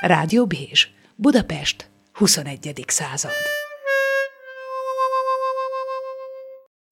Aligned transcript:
Rádió 0.00 0.46
Bézs, 0.46 0.86
Budapest, 1.16 1.90
21. 2.12 2.84
század. 2.86 3.30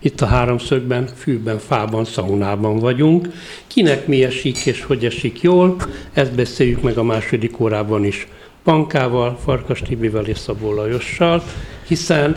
Itt 0.03 0.21
a 0.21 0.27
háromszögben, 0.27 1.06
fűben, 1.06 1.58
fában, 1.58 2.04
szaunában 2.04 2.79
vagyunk. 2.79 3.29
Kinek 3.67 4.06
mi 4.06 4.24
esik 4.24 4.67
és 4.67 4.83
hogy 4.83 5.04
esik 5.04 5.40
jól, 5.40 5.76
ezt 6.13 6.35
beszéljük 6.35 6.83
meg 6.83 6.99
a 6.99 7.03
második 7.03 7.60
órában 7.60 8.04
is. 8.04 8.26
Pankával, 8.63 9.38
Farkas 9.45 9.81
Tibivel 9.81 10.27
és 10.27 10.38
Szabó 10.38 10.75
Lajossal, 10.75 11.43
hiszen 11.87 12.37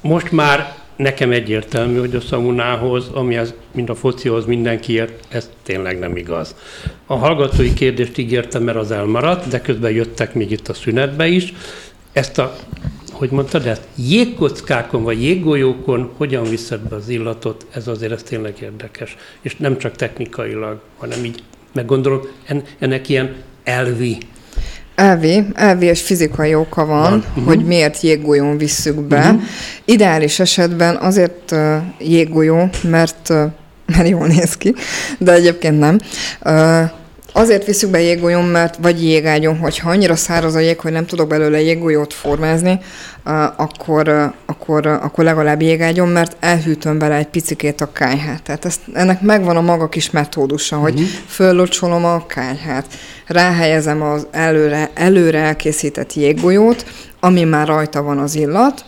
most 0.00 0.32
már 0.32 0.83
nekem 0.96 1.32
egyértelmű, 1.32 1.98
hogy 1.98 2.14
a 2.14 2.20
szaunához, 2.20 3.08
ami 3.12 3.36
az, 3.36 3.54
mint 3.72 3.88
a 3.88 3.94
focihoz 3.94 4.46
mindenkiért, 4.46 5.24
ez 5.28 5.50
tényleg 5.62 5.98
nem 5.98 6.16
igaz. 6.16 6.54
A 7.06 7.14
hallgatói 7.14 7.72
kérdést 7.72 8.18
ígértem, 8.18 8.62
mert 8.62 8.76
az 8.76 8.90
elmaradt, 8.90 9.48
de 9.48 9.60
közben 9.60 9.90
jöttek 9.90 10.34
még 10.34 10.50
itt 10.50 10.68
a 10.68 10.74
szünetbe 10.74 11.26
is. 11.26 11.52
Ezt 12.12 12.38
a, 12.38 12.56
hogy 13.12 13.30
mondtad 13.30 13.66
ezt, 13.66 13.82
jégkockákon 13.94 15.02
vagy 15.02 15.22
jéggolyókon 15.22 16.10
hogyan 16.16 16.44
viszed 16.44 16.80
be 16.80 16.96
az 16.96 17.08
illatot, 17.08 17.66
ez 17.72 17.88
azért 17.88 18.12
ez 18.12 18.22
tényleg 18.22 18.54
érdekes. 18.62 19.16
És 19.40 19.56
nem 19.56 19.78
csak 19.78 19.96
technikailag, 19.96 20.80
hanem 20.98 21.24
így 21.24 21.42
meggondolom, 21.72 22.20
ennek 22.78 23.08
ilyen 23.08 23.34
elvi 23.64 24.18
Elvi, 24.94 25.44
elvi 25.54 25.86
és 25.86 26.02
fizikai 26.02 26.54
oka 26.54 26.86
van, 26.86 27.00
van. 27.02 27.24
Uh-huh. 27.28 27.44
hogy 27.44 27.64
miért 27.64 28.00
jéggolyón 28.00 28.56
visszük 28.56 29.00
be. 29.00 29.18
Uh-huh. 29.18 29.42
Ideális 29.84 30.40
esetben 30.40 30.96
azért 30.96 31.50
uh, 31.50 31.76
jéggolyó, 31.98 32.68
mert, 32.82 33.28
uh, 33.28 33.36
mert 33.96 34.08
jól 34.08 34.26
néz 34.26 34.56
ki, 34.56 34.74
de 35.18 35.32
egyébként 35.32 35.78
nem. 35.78 35.98
Uh, 36.44 36.90
Azért 37.36 37.64
viszük 37.64 37.90
be 37.90 38.00
jéggolyón, 38.00 38.44
mert 38.44 38.76
vagy 38.76 39.02
jégágyon, 39.02 39.58
hogyha 39.58 39.90
annyira 39.90 40.16
száraz 40.16 40.54
a 40.54 40.58
jég, 40.58 40.80
hogy 40.80 40.92
nem 40.92 41.06
tudok 41.06 41.28
belőle 41.28 41.60
jéggolyót 41.60 42.12
formázni, 42.12 42.80
akkor, 43.56 44.32
akkor, 44.46 44.86
akkor 44.86 45.24
legalább 45.24 45.62
jégágyon, 45.62 46.08
mert 46.08 46.36
elhűtöm 46.40 46.98
bele 46.98 47.14
egy 47.14 47.26
picikét 47.26 47.80
a 47.80 47.92
kájhát. 47.92 48.42
Tehát 48.42 48.64
ezt, 48.64 48.80
ennek 48.92 49.20
megvan 49.20 49.56
a 49.56 49.60
maga 49.60 49.88
kis 49.88 50.10
metódusa, 50.10 50.76
hogy 50.76 50.92
uh-huh. 50.92 51.08
föllocsolom 51.26 52.04
a 52.04 52.26
kájhát, 52.26 52.86
ráhelyezem 53.26 54.02
az 54.02 54.26
előre, 54.30 54.90
előre 54.94 55.38
elkészített 55.38 56.14
jéggolyót, 56.14 56.84
ami 57.20 57.44
már 57.44 57.66
rajta 57.66 58.02
van 58.02 58.18
az 58.18 58.34
illat, 58.34 58.84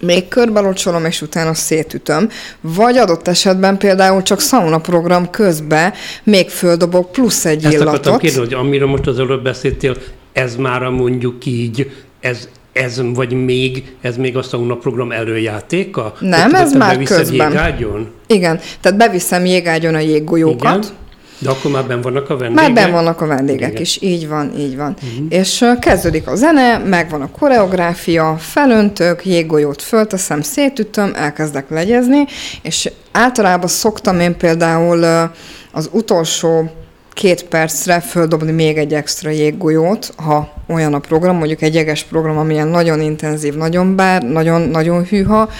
még 0.00 0.28
körbelocsolom, 0.28 1.04
és 1.04 1.22
utána 1.22 1.54
szétütöm. 1.54 2.28
Vagy 2.60 2.96
adott 2.96 3.28
esetben 3.28 3.78
például 3.78 4.22
csak 4.22 4.40
sauna 4.40 4.78
program 4.78 5.30
közben 5.30 5.92
még 6.22 6.48
földobok 6.48 7.12
plusz 7.12 7.44
egy 7.44 7.64
Ezt 7.64 7.74
illatot. 7.74 8.06
Ezt 8.06 8.18
kérdezni, 8.18 8.40
hogy 8.40 8.66
amiről 8.66 8.88
most 8.88 9.06
az 9.06 9.18
előbb 9.18 9.42
beszéltél, 9.42 9.96
ez 10.32 10.56
már 10.56 10.82
a 10.82 10.90
mondjuk 10.90 11.46
így, 11.46 11.90
ez, 12.20 12.48
ez 12.72 13.02
vagy 13.14 13.44
még, 13.44 13.94
ez 14.00 14.16
még 14.16 14.36
a 14.36 14.42
sauna 14.42 14.74
program 14.74 15.12
előjátéka? 15.12 16.12
Nem, 16.18 16.54
ez 16.54 16.72
már 16.72 17.02
közben. 17.02 17.50
Jégágyon? 17.50 18.10
Igen, 18.26 18.60
tehát 18.80 18.98
beviszem 18.98 19.44
jégágyon 19.44 19.94
a 19.94 19.98
jéggolyókat. 19.98 20.84
Igen 20.84 20.98
de 21.40 21.50
akkor 21.50 21.70
már 21.70 21.86
benn 21.86 22.00
vannak 22.00 22.30
a 22.30 22.36
vendégek? 22.36 22.64
Már 22.64 22.72
benn 22.72 22.92
vannak 22.92 23.20
a 23.20 23.26
vendégek 23.26 23.80
is, 23.80 23.98
így 24.02 24.28
van, 24.28 24.52
így 24.58 24.76
van. 24.76 24.96
Uh-huh. 25.02 25.26
És 25.28 25.64
kezdődik 25.80 26.26
a 26.26 26.34
zene, 26.34 26.78
megvan 26.78 27.22
a 27.22 27.30
koreográfia, 27.30 28.36
felöntök, 28.38 29.26
jéggolyót 29.26 29.82
fölteszem, 29.82 30.40
szétütöm, 30.40 31.12
elkezdek 31.14 31.70
legyezni, 31.70 32.24
és 32.62 32.90
általában 33.12 33.68
szoktam 33.68 34.20
én 34.20 34.36
például 34.36 35.30
az 35.72 35.88
utolsó 35.92 36.70
két 37.12 37.44
percre 37.44 38.00
földobni 38.00 38.52
még 38.52 38.76
egy 38.76 38.94
extra 38.94 39.30
jéggolyót, 39.30 40.12
ha 40.16 40.52
olyan 40.68 40.94
a 40.94 40.98
program, 40.98 41.36
mondjuk 41.36 41.62
egy 41.62 41.74
jeges 41.74 42.02
program, 42.02 42.38
amilyen 42.38 42.68
nagyon 42.68 43.00
intenzív, 43.00 43.54
nagyon 43.54 43.96
bár, 43.96 44.22
nagyon, 44.22 44.60
nagyon 44.60 45.04
hűha, 45.04 45.50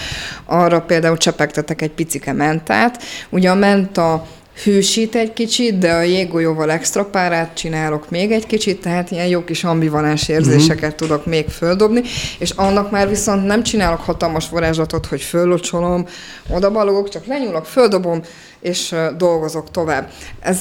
arra 0.45 0.81
például 0.81 1.17
csepegtetek 1.17 1.81
egy 1.81 1.91
picike 1.91 2.33
mentát. 2.33 3.03
Ugye 3.29 3.49
a 3.49 3.55
menta 3.55 4.25
hűsít 4.63 5.15
egy 5.15 5.33
kicsit, 5.33 5.77
de 5.77 5.93
a 5.93 6.01
jéggolyóval 6.01 6.71
extra 6.71 7.05
párát 7.05 7.53
csinálok 7.53 8.09
még 8.09 8.31
egy 8.31 8.45
kicsit, 8.45 8.81
tehát 8.81 9.11
ilyen 9.11 9.27
jó 9.27 9.43
kis 9.43 9.63
ambivalens 9.63 10.27
érzéseket 10.27 10.83
uh-huh. 10.83 11.07
tudok 11.07 11.25
még 11.25 11.49
földobni, 11.49 12.01
és 12.39 12.49
annak 12.49 12.91
már 12.91 13.09
viszont 13.09 13.45
nem 13.45 13.63
csinálok 13.63 13.99
hatalmas 13.99 14.49
varázslatot, 14.49 15.05
hogy 15.05 15.21
föllocsolom, 15.21 16.05
oda 16.49 16.71
balogok, 16.71 17.09
csak 17.09 17.25
lenyúlok, 17.25 17.65
földobom, 17.65 18.21
és 18.61 18.95
dolgozok 19.17 19.71
tovább. 19.71 20.09
Ez, 20.39 20.59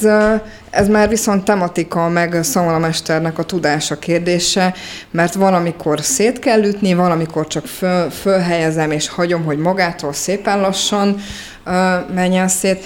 ez 0.71 0.89
már 0.89 1.09
viszont 1.09 1.45
tematika, 1.45 2.09
meg 2.09 2.41
mesternek 2.81 3.39
a 3.39 3.43
tudása 3.43 3.99
kérdése, 3.99 4.75
mert 5.11 5.35
van, 5.35 5.55
amikor 5.55 6.01
szét 6.01 6.39
kell 6.39 6.65
ütni, 6.65 6.95
van, 6.95 7.11
amikor 7.11 7.47
csak 7.47 7.67
föl, 7.67 8.11
fölhelyezem, 8.11 8.91
és 8.91 9.09
hagyom, 9.09 9.45
hogy 9.45 9.59
magától 9.59 10.13
szépen 10.13 10.61
lassan 10.61 11.17
menjen 12.15 12.49
szét. 12.49 12.85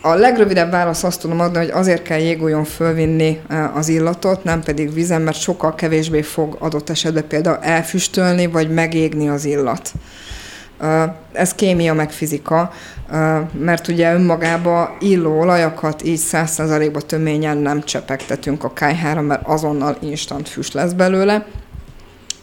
A 0.00 0.14
legrövidebb 0.14 0.70
válasz 0.70 1.04
azt 1.04 1.20
tudom 1.20 1.40
adni, 1.40 1.58
hogy 1.58 1.70
azért 1.70 2.02
kell 2.02 2.18
jégolyon 2.18 2.64
fölvinni 2.64 3.40
e, 3.48 3.70
az 3.74 3.88
illatot, 3.88 4.44
nem 4.44 4.62
pedig 4.62 4.94
vizen, 4.94 5.22
mert 5.22 5.40
sokkal 5.40 5.74
kevésbé 5.74 6.22
fog 6.22 6.56
adott 6.58 6.90
esetben 6.90 7.26
például 7.28 7.58
elfüstölni, 7.60 8.46
vagy 8.46 8.70
megégni 8.70 9.28
az 9.28 9.44
illat. 9.44 9.92
E, 10.80 11.16
ez 11.32 11.54
kémia 11.54 11.94
meg 11.94 12.10
fizika, 12.10 12.72
e, 13.10 13.48
mert 13.58 13.88
ugye 13.88 14.14
önmagába 14.14 14.96
illó 15.00 15.40
olajakat 15.40 16.04
így 16.04 16.20
100%-ba 16.32 17.00
töményen 17.00 17.56
nem 17.56 17.82
csepegtetünk 17.82 18.64
a 18.64 18.72
kájhára, 18.72 19.20
mert 19.20 19.46
azonnal 19.46 19.96
instant 20.00 20.48
füst 20.48 20.74
lesz 20.74 20.92
belőle, 20.92 21.46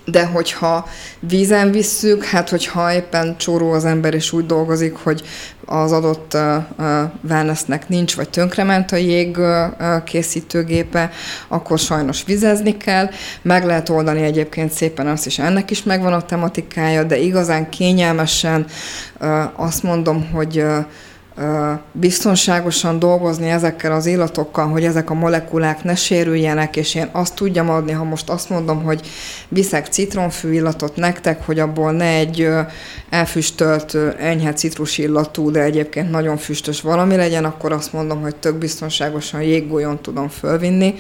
de 0.06 0.26
hogyha 0.26 0.88
vízen 1.20 1.72
visszük, 1.72 2.24
hát 2.24 2.50
hogyha 2.50 2.94
éppen 2.94 3.38
csóró 3.38 3.72
az 3.72 3.86
ember 3.86 4.14
és 4.14 4.32
úgy 4.32 4.46
dolgozik, 4.46 4.96
hogy 4.96 5.24
az 5.66 5.92
adott 5.92 6.34
uh, 6.34 6.64
wellnessnek 7.30 7.90
nincs, 7.90 8.16
vagy 8.16 8.30
tönkrement 8.30 8.92
a 8.92 8.96
jég 8.96 9.38
készítőgépe, 10.04 11.12
akkor 11.48 11.80
sajnos 11.80 12.24
vizezni 12.24 12.78
kell. 12.78 13.10
Meg 13.42 13.66
lehet 13.66 13.90
oldani 13.90 14.22
egyébként 14.22 14.72
szépen 14.72 15.08
azt 15.08 15.26
is, 15.26 15.40
ennek 15.40 15.72
is 15.72 15.84
megvan 15.84 16.14
a 16.14 16.26
tematikája, 16.26 17.04
de 17.04 17.18
igazán 17.18 17.70
kényelmesen 17.70 18.66
azt 19.56 19.84
mondom, 19.84 20.30
hogy 20.32 20.66
biztonságosan 21.92 23.00
dolgozni 23.00 23.50
ezekkel 23.50 23.92
az 23.92 24.06
illatokkal, 24.06 24.68
hogy 24.68 24.84
ezek 24.84 25.10
a 25.10 25.14
molekulák 25.14 25.84
ne 25.84 25.96
sérüljenek, 25.96 26.76
és 26.76 26.96
én 26.96 27.10
azt 27.12 27.36
tudjam 27.36 27.70
adni, 27.70 27.92
ha 27.92 28.04
most 28.04 28.30
azt 28.30 28.50
mondom, 28.50 28.84
hogy 28.84 29.02
viszek 29.48 29.88
citronfű 29.88 30.52
illatot 30.52 30.96
nektek, 30.96 31.46
hogy 31.46 31.60
abból 31.60 31.92
ne 31.92 32.06
egy 32.06 32.50
elfüstölt, 33.10 33.98
enyhe 34.20 34.54
citrus 34.54 34.98
illatú, 34.98 35.52
de 35.52 35.62
egyébként 35.62 36.12
nagyon 36.12 36.38
füstös 36.38 36.82
valami 36.82 37.16
legyen, 37.16 37.46
akkor 37.46 37.72
azt 37.72 37.94
mondom, 37.94 38.22
hogy 38.22 38.36
tök 38.36 38.56
biztonságosan 38.56 39.42
jéggolyón 39.42 40.02
tudom 40.02 40.28
fölvinni, 40.28 40.96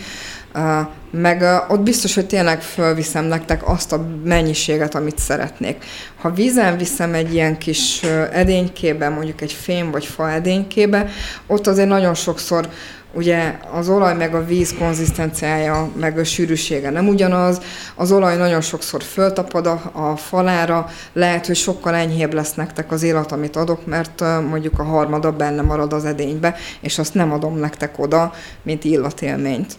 meg 1.11 1.43
ott 1.69 1.79
biztos, 1.79 2.15
hogy 2.15 2.27
tényleg 2.27 2.61
fölviszem 2.61 3.25
nektek 3.25 3.69
azt 3.69 3.93
a 3.93 4.05
mennyiséget, 4.23 4.95
amit 4.95 5.17
szeretnék. 5.17 5.85
Ha 6.21 6.31
vízen 6.31 6.77
viszem 6.77 7.13
egy 7.13 7.33
ilyen 7.33 7.57
kis 7.57 8.03
edénykébe, 8.31 9.09
mondjuk 9.09 9.41
egy 9.41 9.51
fém 9.51 9.91
vagy 9.91 10.05
fa 10.05 10.31
edénykébe, 10.31 11.09
ott 11.47 11.67
azért 11.67 11.87
nagyon 11.87 12.13
sokszor 12.13 12.67
ugye 13.15 13.57
az 13.71 13.89
olaj 13.89 14.15
meg 14.15 14.35
a 14.35 14.45
víz 14.45 14.75
konzisztenciája, 14.79 15.89
meg 15.99 16.17
a 16.17 16.23
sűrűsége 16.23 16.89
nem 16.89 17.07
ugyanaz. 17.07 17.61
Az 17.95 18.11
olaj 18.11 18.37
nagyon 18.37 18.61
sokszor 18.61 19.03
föltapad 19.03 19.67
a, 19.67 19.81
a 19.93 20.15
falára, 20.15 20.89
lehet, 21.13 21.45
hogy 21.45 21.55
sokkal 21.55 21.95
enyhébb 21.95 22.33
lesz 22.33 22.53
nektek 22.53 22.91
az 22.91 23.03
élet, 23.03 23.31
amit 23.31 23.55
adok, 23.55 23.85
mert 23.85 24.23
mondjuk 24.49 24.79
a 24.79 24.83
harmada 24.83 25.31
benne 25.31 25.61
marad 25.61 25.93
az 25.93 26.05
edénybe, 26.05 26.55
és 26.79 26.99
azt 26.99 27.13
nem 27.13 27.31
adom 27.31 27.57
nektek 27.57 27.99
oda, 27.99 28.33
mint 28.63 28.83
illatélményt. 28.83 29.73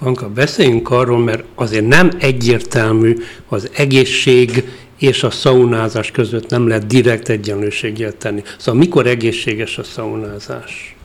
Panka, 0.00 0.28
beszéljünk 0.28 0.90
arról, 0.90 1.18
mert 1.18 1.44
azért 1.54 1.86
nem 1.86 2.10
egyértelmű 2.18 3.16
az 3.48 3.70
egészség 3.74 4.64
és 4.98 5.22
a 5.22 5.30
szaunázás 5.30 6.10
között 6.10 6.50
nem 6.50 6.68
lehet 6.68 6.86
direkt 6.86 7.28
egyenlőséget 7.28 8.16
tenni. 8.16 8.42
Szóval 8.58 8.80
mikor 8.80 9.06
egészséges 9.06 9.78
a 9.78 9.82
szaunázás? 9.82 10.96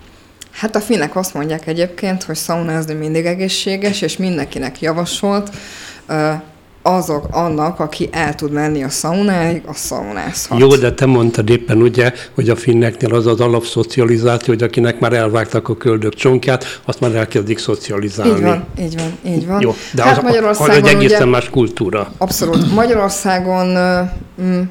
Hát 0.51 0.75
a 0.75 0.79
finnek 0.79 1.15
azt 1.15 1.33
mondják 1.33 1.67
egyébként, 1.67 2.23
hogy 2.23 2.35
szaunázni 2.35 2.93
mindig 2.93 3.25
egészséges, 3.25 4.01
és 4.01 4.17
mindenkinek 4.17 4.81
javasolt 4.81 5.49
azok 6.87 7.27
annak, 7.31 7.79
aki 7.79 8.09
el 8.11 8.35
tud 8.35 8.51
menni 8.51 8.83
a 8.83 8.89
szaunáig, 8.89 9.61
a 9.65 9.73
szaunázhat. 9.73 10.59
Jó, 10.59 10.75
de 10.75 10.93
te 10.93 11.05
mondtad 11.05 11.49
éppen 11.49 11.81
ugye, 11.81 12.13
hogy 12.33 12.49
a 12.49 12.55
finneknél 12.55 13.13
az 13.13 13.25
az 13.25 13.39
alapszocializáció, 13.39 14.53
hogy 14.53 14.63
akinek 14.63 14.99
már 14.99 15.13
elvágták 15.13 15.69
a 15.69 15.77
köldök 15.77 16.13
csonkját, 16.13 16.81
azt 16.85 16.99
már 16.99 17.15
elkezdik 17.15 17.57
szocializálni. 17.57 18.35
Így 18.35 18.43
van, 18.43 18.65
így 18.79 18.95
van, 18.95 19.33
így 19.33 19.47
van. 19.47 19.61
Jó, 19.61 19.75
de 19.93 20.03
hát 20.03 20.17
az, 20.17 20.23
Magyarországon 20.23 20.69
az 20.69 20.77
egy 20.77 20.95
egészen 20.95 21.21
ugye, 21.21 21.29
más 21.29 21.49
kultúra. 21.49 22.11
Abszolút. 22.17 22.73
Magyarországon 22.73 23.77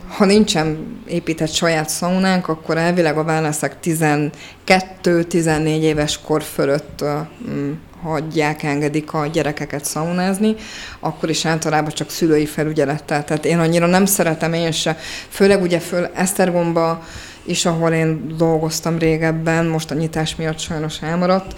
ha 0.08 0.25
nincsen 0.25 0.78
épített 1.06 1.52
saját 1.52 1.88
szaunánk, 1.88 2.49
akkor 2.49 2.76
elvileg 2.76 3.19
a 3.19 3.22
wellnessek 3.22 3.76
12-14 3.84 5.67
éves 5.67 6.20
kor 6.26 6.43
fölött 6.43 7.05
hagyják, 8.05 8.62
engedik 8.62 9.12
a 9.12 9.27
gyerekeket 9.27 9.85
szaunázni, 9.85 10.55
akkor 11.01 11.31
is 11.31 11.45
általában 11.45 11.93
csak 11.93 12.11
szülői 12.11 12.47
felügyelettel. 12.47 13.25
Tehát 13.25 13.45
én 13.45 13.59
annyira 13.59 13.87
nem 13.87 14.06
szeretem 14.06 14.53
én 14.53 14.73
se, 14.73 14.97
főleg 15.29 15.62
ugye 15.62 15.79
föl 15.79 16.09
Esztergomba 16.15 17.03
is, 17.45 17.67
ahol 17.67 17.93
én 17.93 18.37
dolgoztam 18.37 18.99
régebben, 18.99 19.67
most 19.67 19.91
a 19.91 19.95
nyitás 19.95 20.37
miatt 20.37 20.59
sajnos 20.59 21.03
elmaradt, 21.03 21.55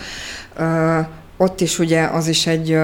ott 1.36 1.60
is 1.60 1.78
ugye 1.78 2.02
az 2.02 2.28
is 2.28 2.46
egy, 2.46 2.78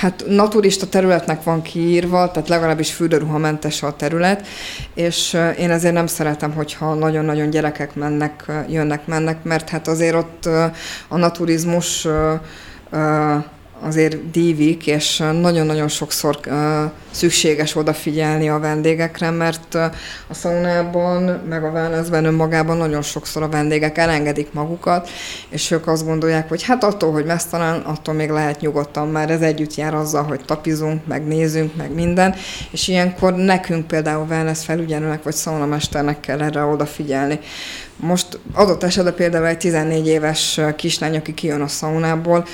hát 0.00 0.24
naturista 0.28 0.86
területnek 0.88 1.42
van 1.42 1.62
kiírva, 1.62 2.30
tehát 2.30 2.48
legalábbis 2.48 2.92
fürdőruhamentes 2.92 3.82
a 3.82 3.96
terület, 3.96 4.46
és 4.94 5.38
én 5.58 5.70
azért 5.70 5.94
nem 5.94 6.06
szeretem, 6.06 6.52
hogyha 6.52 6.94
nagyon-nagyon 6.94 7.50
gyerekek 7.50 7.94
mennek, 7.94 8.44
jönnek, 8.68 9.06
mennek, 9.06 9.42
mert 9.42 9.68
hát 9.68 9.88
azért 9.88 10.14
ott 10.14 10.48
a 11.08 11.16
naturizmus 11.16 12.06
azért 13.82 14.30
dívik, 14.30 14.86
és 14.86 15.16
nagyon-nagyon 15.40 15.88
sokszor 15.88 16.40
szükséges 17.10 17.76
odafigyelni 17.76 18.48
a 18.48 18.58
vendégekre, 18.58 19.30
mert 19.30 19.74
a 20.28 20.34
szaunában, 20.34 21.22
meg 21.48 21.64
a 21.64 21.70
wellnessben 21.70 22.24
önmagában 22.24 22.76
nagyon 22.76 23.02
sokszor 23.02 23.42
a 23.42 23.48
vendégek 23.48 23.98
elengedik 23.98 24.52
magukat, 24.52 25.08
és 25.48 25.70
ők 25.70 25.86
azt 25.86 26.04
gondolják, 26.04 26.48
hogy 26.48 26.62
hát 26.62 26.84
attól, 26.84 27.12
hogy 27.12 27.24
mesztelen, 27.24 27.80
attól 27.80 28.14
még 28.14 28.30
lehet 28.30 28.60
nyugodtan, 28.60 29.08
már 29.08 29.30
ez 29.30 29.40
együtt 29.40 29.74
jár 29.74 29.94
azzal, 29.94 30.22
hogy 30.22 30.44
tapizunk, 30.44 31.06
meg 31.06 31.26
nézünk, 31.26 31.76
meg 31.76 31.94
minden, 31.94 32.34
és 32.70 32.88
ilyenkor 32.88 33.34
nekünk 33.34 33.86
például 33.86 34.26
wellness 34.28 34.64
felügyelőnek 34.64 35.22
vagy 35.22 35.34
szaunamesternek 35.34 36.20
kell 36.20 36.42
erre 36.42 36.64
odafigyelni. 36.64 37.40
Most 38.04 38.38
adott 38.52 38.82
esetben 38.82 39.14
például 39.14 39.46
egy 39.46 39.58
14 39.58 40.06
éves 40.06 40.60
kislány, 40.76 41.16
aki 41.16 41.34
kijön 41.34 41.60
a 41.60 41.68
szaunából, 41.68 42.46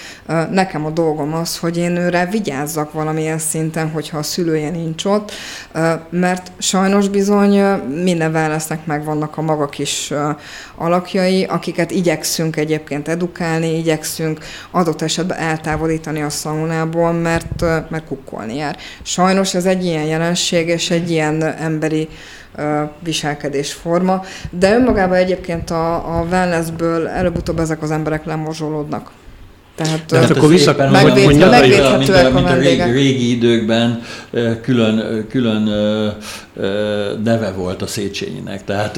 nekem 0.51 0.85
a 0.85 0.91
dolgom 0.91 1.35
az, 1.35 1.59
hogy 1.59 1.77
én 1.77 1.97
őre 1.97 2.27
vigyázzak 2.27 2.93
valamilyen 2.93 3.39
szinten, 3.39 3.91
hogyha 3.91 4.19
a 4.19 4.23
szülője 4.23 4.71
nincs 4.71 5.05
ott, 5.05 5.33
mert 6.11 6.53
sajnos 6.59 7.09
bizony 7.09 7.61
minden 8.03 8.33
válasznak 8.33 8.87
meg 8.87 9.05
vannak 9.05 9.37
a 9.37 9.43
maga 9.43 9.69
kis 9.69 10.13
alakjai, 10.77 11.45
akiket 11.45 11.91
igyekszünk 11.91 12.57
egyébként 12.57 13.09
edukálni, 13.09 13.77
igyekszünk 13.79 14.39
adott 14.71 15.03
esetben 15.03 15.39
eltávolítani 15.39 16.23
a 16.23 16.31
szaunából, 16.31 17.13
mert, 17.13 17.61
mert 17.89 18.07
kukkolni 18.07 18.57
jár. 18.57 18.77
Sajnos 19.03 19.55
ez 19.55 19.65
egy 19.65 19.85
ilyen 19.85 20.05
jelenség, 20.05 20.69
és 20.69 20.91
egy 20.91 21.11
ilyen 21.11 21.43
emberi 21.43 22.09
viselkedésforma, 23.01 24.23
de 24.51 24.75
önmagában 24.75 25.17
egyébként 25.17 25.71
a, 25.71 26.19
a 26.19 26.25
wellnessből 26.31 27.09
előbb-utóbb 27.09 27.59
ezek 27.59 27.83
az 27.83 27.91
emberek 27.91 28.25
lemorzsolódnak. 28.25 29.11
Tehát, 29.79 30.05
Tehát 30.07 30.31
akkor 30.31 30.49
vissza 30.49 30.75
megvéd, 30.91 31.25
mondja, 31.25 31.49
megvédhetőek 31.49 31.95
a, 31.95 31.99
mint 31.99 32.09
a, 32.11 32.31
mint 32.33 32.49
a 32.49 32.55
régi, 32.55 32.91
régi 32.91 33.31
időkben 33.31 34.03
külön, 34.63 35.27
külön 35.29 35.63
neve 37.25 37.53
volt 37.57 37.83
a 37.83 37.87
Széchenyinek. 37.87 38.65
Tehát, 38.65 38.97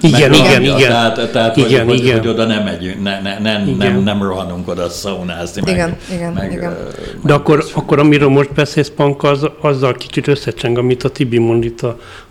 igen, 0.00 0.32
igen, 0.32 0.62
igen. 0.62 0.78
Tehát, 0.78 1.30
tehát 1.32 1.56
igen, 1.56 1.86
hogy, 1.86 1.98
igen. 1.98 2.12
Hogy, 2.12 2.18
hogy, 2.18 2.28
oda 2.28 2.46
nem 2.46 2.64
megyünk, 2.64 3.02
ne, 3.02 3.20
ne, 3.20 3.38
nem, 3.38 3.76
nem, 3.78 4.02
nem 4.02 4.22
rohanunk 4.22 4.68
oda 4.68 4.88
szaunázni. 4.88 5.62
Igen, 5.64 5.88
meg, 5.88 6.16
igen, 6.18 6.32
meg, 6.32 6.52
igen. 6.52 6.70
Meg 6.70 6.78
De 7.24 7.32
akkor, 7.32 7.64
akkor 7.74 7.98
amiről 7.98 8.28
most 8.28 8.52
beszélsz, 8.52 8.92
Pank, 8.96 9.22
az, 9.22 9.46
azzal 9.60 9.94
kicsit 9.94 10.28
összecseng, 10.28 10.78
amit 10.78 11.04
a 11.04 11.08
Tibi 11.08 11.38
mond 11.38 11.64
itt 11.64 11.80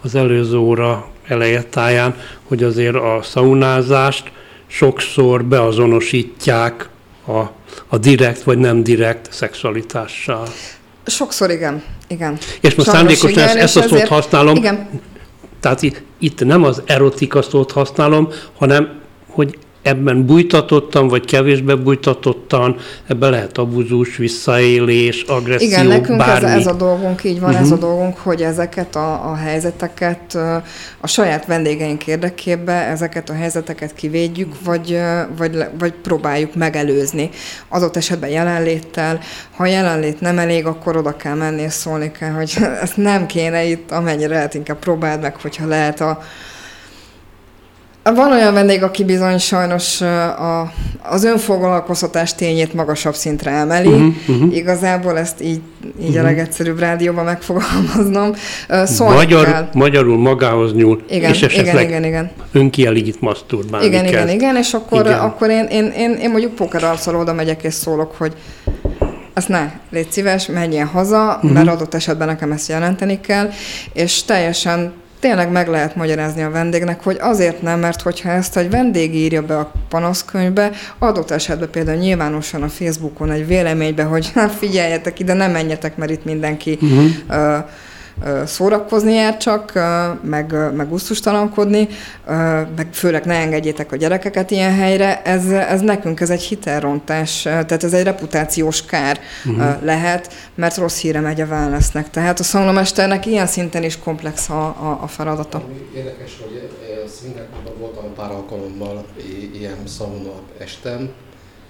az 0.01 0.15
előző 0.15 0.57
óra 0.57 1.07
elejetáján, 1.27 2.15
hogy 2.43 2.63
azért 2.63 2.95
a 2.95 3.19
szaunázást 3.23 4.31
sokszor 4.67 5.43
beazonosítják 5.43 6.89
a, 7.25 7.39
a 7.87 7.97
direkt 7.97 8.43
vagy 8.43 8.57
nem 8.57 8.83
direkt 8.83 9.33
szexualitással. 9.33 10.47
Sokszor 11.05 11.51
igen, 11.51 11.83
igen. 12.07 12.37
És 12.61 12.75
most 12.75 12.89
szándékosan 12.89 13.29
igen, 13.29 13.47
ezt, 13.47 13.57
ezt 13.57 13.75
a 13.75 13.81
szót 13.81 14.07
használom, 14.07 14.55
igen. 14.55 15.01
tehát 15.59 15.81
itt 16.19 16.45
nem 16.45 16.63
az 16.63 16.81
erotika 16.85 17.41
szót 17.41 17.71
használom, 17.71 18.29
hanem 18.57 18.99
hogy 19.29 19.57
ebben 19.85 20.25
bújtatottan, 20.25 21.07
vagy 21.07 21.25
kevésbé 21.25 21.73
bújtatottan, 21.73 22.75
ebben 23.07 23.29
lehet 23.29 23.57
abuzus, 23.57 24.17
visszaélés, 24.17 25.21
agresszió, 25.21 25.67
Igen, 25.67 25.85
nekünk 25.85 26.17
bármi. 26.17 26.49
Ez, 26.49 26.59
ez 26.59 26.67
a 26.67 26.73
dolgunk, 26.73 27.23
így 27.23 27.39
van, 27.39 27.49
uh-huh. 27.49 27.65
ez 27.65 27.71
a 27.71 27.75
mhm. 27.75 27.83
dolgunk, 27.83 28.17
hogy 28.17 28.41
ezeket 28.41 28.95
a, 28.95 29.29
a 29.31 29.35
helyzeteket 29.35 30.37
a 30.99 31.07
saját 31.07 31.45
vendégeink 31.45 32.07
érdekében 32.07 32.89
ezeket 32.89 33.29
a 33.29 33.33
helyzeteket 33.33 33.93
kivédjük, 33.93 34.53
vagy, 34.63 34.99
vagy, 35.37 35.57
vagy 35.79 35.93
próbáljuk 35.93 36.55
megelőzni. 36.55 37.29
Adott 37.69 37.95
esetben 37.95 38.29
jelenléttel, 38.29 39.19
ha 39.55 39.65
jelenlét 39.65 40.21
nem 40.21 40.39
elég, 40.39 40.65
akkor 40.65 40.97
oda 40.97 41.15
kell 41.15 41.35
menni 41.35 41.61
és 41.61 41.73
szólni 41.73 42.11
kell, 42.11 42.31
hogy 42.31 42.57
ezt 42.81 42.97
nem 42.97 43.25
kéne 43.25 43.63
itt, 43.63 43.91
amennyire 43.91 44.33
lehet, 44.33 44.53
inkább 44.53 44.79
próbáld 44.79 45.21
meg, 45.21 45.35
hogyha 45.41 45.67
lehet 45.67 46.01
a, 46.01 46.21
van 48.13 48.31
olyan 48.31 48.53
vendég, 48.53 48.83
aki 48.83 49.03
bizony 49.03 49.37
sajnos 49.37 50.01
a, 50.01 50.71
az 51.03 51.23
önfoglalkoztatás 51.23 52.35
tényét 52.35 52.73
magasabb 52.73 53.15
szintre 53.15 53.51
emeli. 53.51 53.87
Uh-huh, 53.87 54.13
uh-huh. 54.27 54.55
Igazából 54.55 55.17
ezt 55.17 55.41
így, 55.41 55.61
így 56.01 56.07
uh-huh. 56.07 56.19
a 56.19 56.23
legegyszerűbb 56.23 56.79
rádióban 56.79 57.25
megfogalmaznom. 57.25 58.33
Szólni 58.83 59.15
Magyar, 59.15 59.45
kell. 59.45 59.69
Magyarul 59.73 60.17
magához 60.17 60.73
nyúl, 60.73 61.01
igen, 61.09 61.29
és 61.29 61.41
esetleg 61.41 61.73
igen, 61.73 61.87
igen, 61.87 62.03
igen. 62.03 62.31
önkielégít 62.51 63.21
masturbálni 63.21 63.85
Igen, 63.85 64.01
kezd. 64.01 64.13
igen, 64.13 64.29
igen, 64.29 64.55
és 64.55 64.73
akkor, 64.73 65.05
igen. 65.05 65.19
akkor 65.19 65.49
én, 65.49 65.65
én, 65.65 65.85
én, 65.85 66.11
én 66.11 66.29
mondjuk 66.29 66.55
pókerarccal 66.55 67.15
oda 67.15 67.33
megyek 67.33 67.63
és 67.63 67.73
szólok, 67.73 68.15
hogy 68.17 68.33
ezt 69.33 69.47
ne, 69.47 69.71
légy 69.91 70.11
szíves, 70.11 70.45
menjél 70.45 70.85
haza, 70.85 71.33
uh-huh. 71.35 71.51
mert 71.51 71.67
adott 71.67 71.93
esetben 71.93 72.27
nekem 72.27 72.51
ezt 72.51 72.69
jelenteni 72.69 73.19
kell, 73.19 73.49
és 73.93 74.23
teljesen 74.23 74.93
tényleg 75.25 75.51
meg 75.51 75.67
lehet 75.67 75.95
magyarázni 75.95 76.43
a 76.43 76.49
vendégnek, 76.49 77.03
hogy 77.03 77.17
azért 77.19 77.61
nem, 77.61 77.79
mert 77.79 78.01
hogyha 78.01 78.29
ezt 78.29 78.57
egy 78.57 78.69
vendég 78.69 79.15
írja 79.15 79.41
be 79.41 79.57
a 79.57 79.71
panaszkönyvbe, 79.89 80.71
adott 80.99 81.31
esetben 81.31 81.69
például 81.69 81.97
nyilvánosan 81.97 82.63
a 82.63 82.67
Facebookon 82.67 83.31
egy 83.31 83.47
véleménybe, 83.47 84.03
hogy 84.03 84.31
hát 84.35 84.51
figyeljetek 84.51 85.19
ide, 85.19 85.33
nem 85.33 85.51
menjetek, 85.51 85.97
mert 85.97 86.11
itt 86.11 86.25
mindenki 86.25 86.77
uh-huh. 86.81 87.05
uh, 87.29 87.65
szórakozni 88.45 89.13
jár 89.13 89.37
csak, 89.37 89.73
meg, 90.21 90.73
meg 90.75 90.89
gusztustalankodni, 90.89 91.87
meg 92.75 92.87
főleg 92.91 93.25
ne 93.25 93.33
engedjétek 93.33 93.91
a 93.91 93.95
gyerekeket 93.95 94.51
ilyen 94.51 94.73
helyre, 94.73 95.21
ez, 95.21 95.47
ez 95.47 95.81
nekünk 95.81 96.19
ez 96.19 96.29
egy 96.29 96.41
hitelrontás, 96.41 97.41
tehát 97.41 97.83
ez 97.83 97.93
egy 97.93 98.03
reputációs 98.03 98.85
kár 98.85 99.19
uh-huh. 99.45 99.83
lehet, 99.83 100.33
mert 100.55 100.77
rossz 100.77 100.99
híre 100.99 101.19
megy 101.19 101.41
a 101.41 101.45
wellnessnek. 101.45 102.09
Tehát 102.09 102.39
a 102.39 102.43
szaunamesternek 102.43 103.25
ilyen 103.25 103.47
szinten 103.47 103.83
is 103.83 103.99
komplex 103.99 104.49
a, 104.49 104.65
a, 104.65 104.99
a 105.01 105.07
feladata. 105.07 105.63
Érdekes, 105.95 106.31
hogy 106.41 106.69
Szingapurban 107.21 107.73
voltam 107.79 108.13
pár 108.13 108.31
alkalommal 108.31 109.05
ilyen 109.53 109.77
szauna 109.87 110.33
estem, 110.57 111.09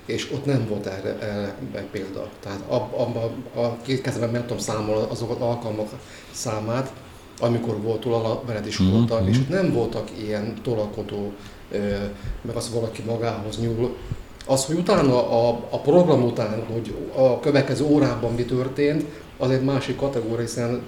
és 0.06 0.32
ott 0.34 0.46
nem 0.46 0.66
volt 0.70 0.86
erre, 0.86 1.18
erre 1.20 1.56
példa. 1.92 2.30
Tehát 2.40 2.60
abban 2.70 3.44
a 3.56 3.78
két 3.82 4.02
kezemben 4.02 4.30
meg 4.30 4.42
tudom 4.42 4.58
számolni 4.58 5.08
azokat 5.10 5.42
alkalmak 5.42 5.90
számát, 6.32 6.92
amikor 7.40 7.82
volt 7.82 8.00
tolaveled 8.00 8.68
is 8.68 8.82
mm-hmm. 8.82 8.92
voltak, 8.92 9.28
és 9.30 9.38
ott 9.38 9.50
nem 9.50 9.74
voltak 9.74 10.10
ilyen 10.24 10.54
tolakodó, 10.64 11.34
meg 12.42 12.56
az 12.56 12.74
valaki 12.74 13.02
magához 13.02 13.60
nyúl. 13.60 13.96
Az, 14.48 14.66
hogy 14.66 14.78
utána 14.78 15.48
a, 15.48 15.68
a 15.70 15.80
program 15.80 16.24
után, 16.24 16.66
hogy 16.74 16.96
a 17.16 17.40
következő 17.40 17.84
órában 17.84 18.34
mi 18.34 18.44
történt, 18.44 19.06
az 19.38 19.50
egy 19.50 19.64
másik 19.64 19.96
kategória, 19.96 20.40
hiszen 20.46 20.82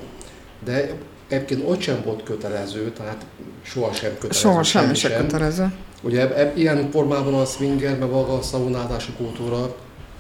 de 0.66 0.98
egyébként 1.28 1.64
ott 1.70 1.82
sem 1.82 2.02
volt 2.06 2.24
kötelező, 2.24 2.92
tehát 2.92 3.26
sohasem 3.64 4.12
kötelező. 4.14 4.40
Sohasem 4.40 4.94
sem 4.94 5.22
kötelező. 5.22 5.74
Ugye 6.08 6.22
eb, 6.22 6.32
eb, 6.32 6.58
ilyen 6.58 6.92
formában 6.92 7.34
a 7.34 7.46
swinger, 7.46 7.98
meg 7.98 8.12
a 8.12 8.40
szaunázási 8.42 9.12
kultúra 9.18 9.76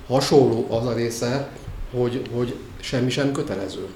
hasonló 0.07 0.67
az 0.69 0.85
a 0.85 0.93
része, 0.93 1.49
hogy, 1.91 2.21
hogy 2.35 2.55
semmi 2.79 3.09
sem 3.09 3.31
kötelező. 3.31 3.87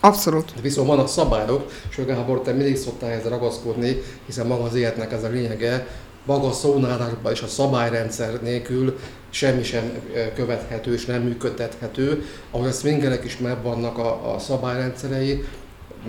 Abszolút. 0.00 0.52
Viszont 0.60 0.88
vannak 0.88 1.08
szabályok, 1.08 1.70
és 1.90 2.04
Gábor, 2.06 2.40
te 2.40 2.52
mindig 2.52 2.76
szoktál 2.76 3.10
ezzel 3.10 3.30
ragaszkodni, 3.30 4.02
hiszen 4.26 4.46
maga 4.46 4.62
az 4.62 4.74
életnek 4.74 5.12
ez 5.12 5.24
a 5.24 5.28
lényege, 5.28 5.86
maga 6.24 6.46
a 6.46 6.52
szónálásban 6.52 7.32
és 7.32 7.42
a 7.42 7.46
szabályrendszer 7.46 8.42
nélkül 8.42 8.98
semmi 9.30 9.62
sem 9.62 9.92
követhető 10.34 10.92
és 10.92 11.04
nem 11.04 11.22
működtethető. 11.22 12.24
Ahogy 12.50 12.68
a 12.68 12.72
swingerek 12.72 13.24
is 13.24 13.38
megvannak 13.38 13.98
a, 13.98 14.34
a 14.34 14.38
szabályrendszerei, 14.38 15.44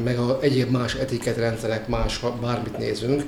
meg 0.03 0.17
a 0.17 0.37
egyéb 0.41 0.71
más 0.71 0.95
etiketrendszerek, 0.95 1.87
más, 1.87 2.21
bármit 2.41 2.77
nézünk, 2.77 3.23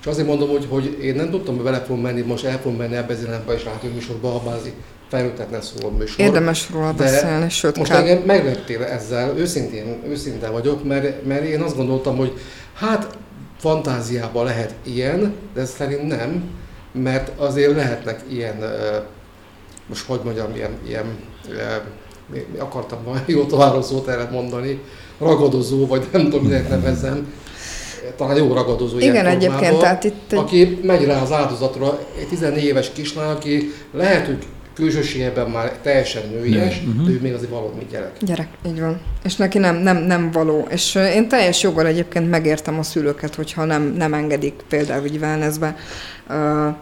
és 0.00 0.06
azért 0.06 0.26
mondom, 0.26 0.48
hogy, 0.48 0.66
hogy 0.68 0.98
én 1.02 1.14
nem 1.14 1.30
tudtam, 1.30 1.54
hogy 1.54 1.64
bele 1.64 1.80
fogom 1.80 2.02
menni, 2.02 2.20
most 2.20 2.44
el 2.44 2.58
fogom 2.58 2.78
menni 2.78 2.96
ebbe 2.96 3.12
az 3.12 3.22
irányba 3.22 3.54
és 3.54 3.64
rádió 3.64 3.90
műsorba 3.92 4.32
albázni 4.32 4.72
felnőttetlen 5.08 5.60
szóló 5.60 5.90
műsor. 5.96 6.20
Érdemes 6.20 6.70
róla 6.70 6.92
beszélni, 6.92 7.48
sőt 7.48 7.78
Most 7.78 7.90
engem 7.90 8.18
megleptél 8.18 8.82
ezzel, 8.82 9.36
őszintén, 9.36 10.02
őszinte 10.08 10.48
vagyok, 10.48 10.84
mert, 10.84 11.26
mert 11.26 11.44
én 11.44 11.60
azt 11.60 11.76
gondoltam, 11.76 12.16
hogy 12.16 12.32
hát 12.74 13.18
fantáziában 13.58 14.44
lehet 14.44 14.74
ilyen, 14.82 15.34
de 15.54 15.64
szerint 15.64 16.06
nem, 16.06 16.50
mert 16.92 17.38
azért 17.38 17.74
lehetnek 17.74 18.24
ilyen, 18.28 18.56
most 19.86 20.06
hogy 20.06 20.20
mondjam, 20.24 20.54
ilyen, 20.54 20.78
ilyen 20.86 21.06
mi, 22.32 22.58
akartam 22.58 22.98
valami 23.04 23.22
jó 23.36 23.44
tovább 23.44 23.82
szót 23.82 24.08
erre 24.08 24.28
mondani, 24.30 24.80
ragadozó, 25.18 25.86
vagy 25.86 26.08
nem 26.12 26.22
tudom, 26.22 26.44
minek 26.44 26.68
nevezzem, 26.68 27.32
talán 28.16 28.36
jó 28.36 28.52
ragadozó 28.52 28.98
Igen, 28.98 29.12
ilyen 29.12 29.26
egyébként, 29.26 29.78
tehát 29.78 30.04
itt... 30.04 30.32
Aki 30.32 30.78
megy 30.82 31.04
rá 31.04 31.22
az 31.22 31.32
áldozatra, 31.32 31.98
egy 32.18 32.28
14 32.28 32.64
éves 32.64 32.92
kislány, 32.92 33.30
aki 33.30 33.72
lehet, 33.92 34.26
hogy 34.26 34.38
külsőségében 34.80 35.50
már 35.50 35.72
teljesen 35.82 36.22
nőies, 36.30 36.82
uh-huh. 36.86 37.06
de 37.06 37.10
ő 37.10 37.18
még 37.22 37.32
azért 37.32 37.50
valami 37.50 37.86
gyerek. 37.90 38.12
Gyerek, 38.20 38.48
így 38.66 38.80
van. 38.80 39.00
És 39.24 39.36
neki 39.36 39.58
nem, 39.58 39.76
nem, 39.76 39.96
nem 39.96 40.30
való. 40.30 40.66
És 40.70 40.94
én 41.14 41.28
teljes 41.28 41.62
joggal 41.62 41.86
egyébként 41.86 42.30
megértem 42.30 42.78
a 42.78 42.82
szülőket, 42.82 43.34
hogyha 43.34 43.64
nem, 43.64 43.94
nem 43.96 44.14
engedik 44.14 44.54
például 44.68 45.06
így 45.06 45.16
wellnessbe 45.16 45.76
uh, 46.28 46.36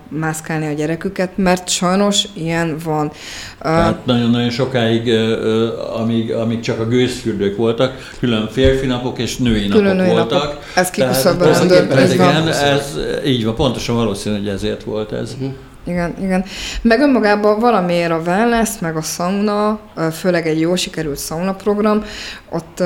mászkálni 0.09 0.67
a 0.67 0.73
gyereküket, 0.73 1.37
mert 1.37 1.69
sajnos 1.69 2.25
ilyen 2.35 2.76
van. 2.85 3.12
Tehát 3.59 4.07
nagyon-nagyon 4.07 4.50
sokáig, 4.50 5.07
uh, 5.07 6.00
amíg, 6.00 6.33
amíg 6.33 6.61
csak 6.61 6.81
a 6.81 6.87
gőzfürdők 6.87 7.57
voltak, 7.57 8.11
külön 8.19 8.49
férfi 8.49 8.87
napok 8.87 9.19
és 9.19 9.37
női 9.37 9.67
napok 9.67 9.83
külön 9.83 9.97
női 9.97 10.11
voltak. 10.11 10.43
Napok. 10.43 10.62
Ez 10.75 10.90
kiküszöbölendő. 10.90 11.90
Ez, 11.90 12.12
igen, 12.12 12.49
ez, 12.49 12.99
így 13.26 13.45
van, 13.45 13.55
pontosan 13.55 13.97
valószínű, 13.97 14.37
hogy 14.37 14.49
ezért 14.49 14.83
volt 14.83 15.12
ez. 15.12 15.33
Uh-huh 15.33 15.52
igen, 15.88 16.14
igen. 16.21 16.45
Meg 16.83 17.00
önmagában 17.00 17.59
valamiért 17.59 18.11
a 18.11 18.21
wellness, 18.26 18.71
meg 18.80 18.97
a 18.97 19.02
sauna, 19.02 19.80
főleg 20.12 20.47
egy 20.47 20.61
jó 20.61 20.76
sikerült 20.76 21.18
sauna 21.18 21.54
program, 21.54 22.04
ott 22.50 22.83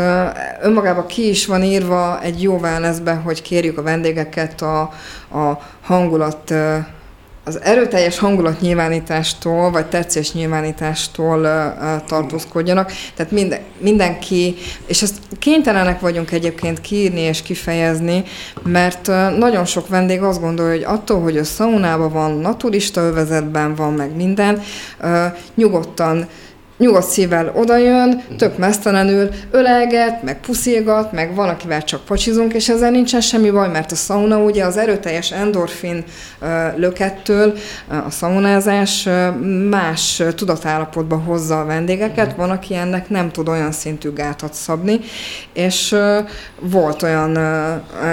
önmagában 0.62 1.06
ki 1.06 1.28
is 1.28 1.47
van 1.47 1.62
írva 1.62 2.21
egy 2.23 2.42
jó 2.42 2.56
wellnessbe, 2.56 3.14
hogy 3.14 3.42
kérjük 3.42 3.78
a 3.78 3.82
vendégeket 3.82 4.62
a, 4.62 4.80
a 5.38 5.59
hangulat 5.82 6.54
az 7.45 7.61
erőteljes 7.63 8.19
hangulatnyilvánítástól, 8.19 9.71
vagy 9.71 9.87
tetszés 9.87 10.33
nyilvánítástól 10.33 11.39
uh, 11.41 12.05
tartózkodjanak. 12.07 12.93
Tehát 13.15 13.33
minden, 13.33 13.61
mindenki, 13.79 14.55
és 14.87 15.03
ezt 15.03 15.15
kénytelenek 15.39 16.01
vagyunk 16.01 16.31
egyébként 16.31 16.81
kiírni 16.81 17.21
és 17.21 17.43
kifejezni, 17.43 18.25
mert 18.63 19.07
nagyon 19.39 19.65
sok 19.65 19.89
vendég 19.89 20.23
azt 20.23 20.41
gondolja, 20.41 20.73
hogy 20.73 20.99
attól, 20.99 21.21
hogy 21.21 21.37
a 21.39 21.45
szaunában 21.45 22.13
van, 22.13 22.31
naturista 22.31 23.01
övezetben 23.01 23.75
van, 23.75 23.93
meg 23.93 24.17
minden, 24.17 24.63
nyugodtan 25.55 26.29
nyugodt 26.83 27.09
szívvel 27.09 27.53
odajön, 27.55 28.23
tök 28.39 28.59
mesztelenül 28.59 29.29
öleget, 29.51 30.23
meg 30.23 30.41
puszilgat, 30.41 31.12
meg 31.12 31.35
van, 31.35 31.49
akivel 31.49 31.85
csak 31.85 32.05
pacsizunk, 32.05 32.53
és 32.53 32.69
ezzel 32.69 32.91
nincsen 32.91 33.21
semmi 33.21 33.51
baj, 33.51 33.69
mert 33.69 33.93
a 33.93 33.95
sauna 33.95 34.39
ugye 34.39 34.65
az 34.65 34.77
erőteljes 34.77 35.33
endorfin 35.33 36.05
lökettől 36.77 37.55
a 38.07 38.11
szaunázás 38.11 39.09
más 39.71 40.23
tudatállapotba 40.37 41.17
hozza 41.17 41.61
a 41.61 41.65
vendégeket, 41.65 42.37
van, 42.37 42.51
aki 42.51 42.75
ennek 42.75 43.09
nem 43.09 43.31
tud 43.31 43.49
olyan 43.49 43.73
szintű 43.73 44.12
gátat 44.12 44.55
szabni, 44.55 45.01
és 45.53 45.97
volt 46.61 47.03
olyan, 47.03 47.39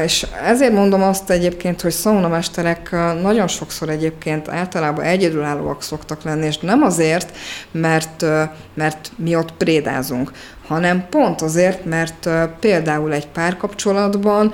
és 0.04 0.26
ezért 0.46 0.74
mondom 0.74 1.04
azt 1.04 1.30
egyébként, 1.30 1.82
hogy 1.82 1.92
szaunamesterek 1.92 2.96
nagyon 3.22 3.48
sokszor 3.48 3.90
egyébként 3.90 4.50
általában 4.50 5.06
egyedülállóak 5.06 5.84
szoktak 5.84 6.24
lenni, 6.24 6.46
és 6.46 6.58
nem 6.58 6.84
azért, 6.84 7.38
mert 7.72 8.26
mert 8.74 9.12
mi 9.16 9.36
ott 9.36 9.54
prédázunk, 9.54 10.32
hanem 10.68 11.06
pont 11.10 11.42
azért, 11.42 11.86
mert 11.86 12.30
például 12.60 13.14
egy 13.14 13.28
párkapcsolatban 13.28 14.52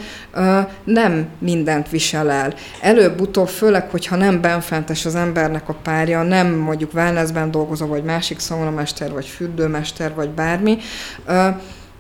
nem 0.83 1.27
mindent 1.39 1.89
visel 1.89 2.31
el. 2.31 2.53
Előbb-utóbb, 2.81 3.47
főleg, 3.47 3.89
hogyha 3.89 4.15
nem 4.15 4.41
benfentes 4.41 5.05
az 5.05 5.15
embernek 5.15 5.69
a 5.69 5.73
párja, 5.73 6.23
nem 6.23 6.53
mondjuk 6.53 6.93
wellnessben 6.93 7.51
dolgozó, 7.51 7.85
vagy 7.85 8.03
másik 8.03 8.39
szaunamester, 8.39 9.11
vagy 9.11 9.25
fürdőmester, 9.25 10.13
vagy 10.13 10.29
bármi, 10.29 10.77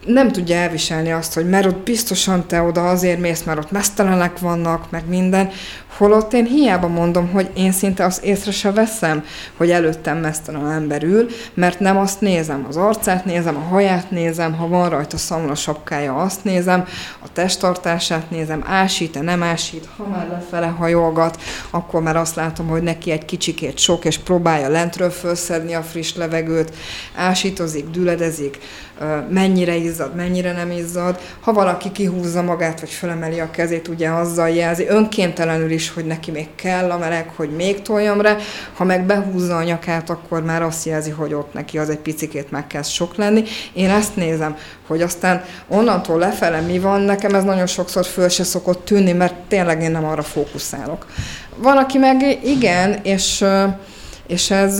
nem 0.05 0.31
tudja 0.31 0.55
elviselni 0.55 1.11
azt, 1.11 1.33
hogy 1.33 1.49
mert 1.49 1.65
ott 1.65 1.83
biztosan 1.83 2.47
te 2.47 2.61
oda 2.61 2.89
azért 2.89 3.19
mész, 3.19 3.43
mert 3.43 3.59
ott 3.59 3.71
mesztelenek 3.71 4.39
vannak, 4.39 4.91
meg 4.91 5.07
minden, 5.07 5.49
holott 5.97 6.33
én 6.33 6.45
hiába 6.45 6.87
mondom, 6.87 7.31
hogy 7.31 7.49
én 7.53 7.71
szinte 7.71 8.05
azt 8.05 8.23
észre 8.23 8.51
se 8.51 8.71
veszem, 8.71 9.23
hogy 9.57 9.71
előttem 9.71 10.17
mesztelen 10.17 10.71
ember 10.71 11.03
ül, 11.03 11.27
mert 11.53 11.79
nem 11.79 11.97
azt 11.97 12.21
nézem, 12.21 12.65
az 12.67 12.77
arcát 12.77 13.25
nézem, 13.25 13.55
a 13.55 13.59
haját 13.59 14.11
nézem, 14.11 14.53
ha 14.53 14.67
van 14.67 14.89
rajta 14.89 15.17
szamla 15.17 15.55
sapkája, 15.55 16.15
azt 16.15 16.43
nézem, 16.43 16.85
a 17.23 17.31
testtartását 17.33 18.29
nézem, 18.29 18.63
ásít-e, 18.67 19.21
nem 19.21 19.43
ásít, 19.43 19.87
ha 19.97 20.07
már 20.07 20.27
lefele 20.29 20.67
hajolgat, 20.67 21.41
akkor 21.69 22.01
már 22.01 22.15
azt 22.15 22.35
látom, 22.35 22.67
hogy 22.67 22.83
neki 22.83 23.11
egy 23.11 23.25
kicsikét 23.25 23.77
sok, 23.77 24.05
és 24.05 24.17
próbálja 24.17 24.69
lentről 24.69 25.09
felszedni 25.09 25.73
a 25.73 25.81
friss 25.81 26.15
levegőt, 26.15 26.73
ásítozik, 27.15 27.89
düledezik, 27.89 28.57
mennyire 29.29 29.75
izzad, 29.75 30.15
mennyire 30.15 30.51
nem 30.51 30.71
izzad. 30.71 31.19
Ha 31.39 31.53
valaki 31.53 31.91
kihúzza 31.91 32.41
magát, 32.41 32.79
vagy 32.79 32.89
felemeli 32.89 33.39
a 33.39 33.51
kezét, 33.51 33.87
ugye 33.87 34.09
azzal 34.09 34.49
jelzi, 34.49 34.87
önkéntelenül 34.87 35.71
is, 35.71 35.89
hogy 35.89 36.05
neki 36.05 36.31
még 36.31 36.47
kell 36.55 36.91
a 36.91 36.97
meleg, 36.97 37.31
hogy 37.35 37.49
még 37.49 37.81
toljam 37.81 38.21
rá. 38.21 38.37
Ha 38.73 38.83
meg 38.83 39.05
behúzza 39.05 39.55
a 39.55 39.63
nyakát, 39.63 40.09
akkor 40.09 40.43
már 40.43 40.61
azt 40.61 40.85
jelzi, 40.85 41.09
hogy 41.09 41.33
ott 41.33 41.53
neki 41.53 41.77
az 41.77 41.89
egy 41.89 41.97
picikét 41.97 42.51
megkezd 42.51 42.89
sok 42.89 43.15
lenni. 43.15 43.43
Én 43.73 43.89
ezt 43.89 44.15
nézem, 44.15 44.57
hogy 44.87 45.01
aztán 45.01 45.43
onnantól 45.67 46.19
lefele 46.19 46.59
mi 46.59 46.79
van, 46.79 47.01
nekem 47.01 47.35
ez 47.35 47.43
nagyon 47.43 47.67
sokszor 47.67 48.05
föl 48.05 48.29
se 48.29 48.43
szokott 48.43 48.85
tűnni, 48.85 49.11
mert 49.11 49.35
tényleg 49.47 49.81
én 49.81 49.91
nem 49.91 50.05
arra 50.05 50.23
fókuszálok. 50.23 51.05
Van, 51.55 51.77
aki 51.77 51.97
meg 51.97 52.39
igen, 52.43 52.99
és 53.03 53.45
és 54.27 54.51
ez, 54.51 54.79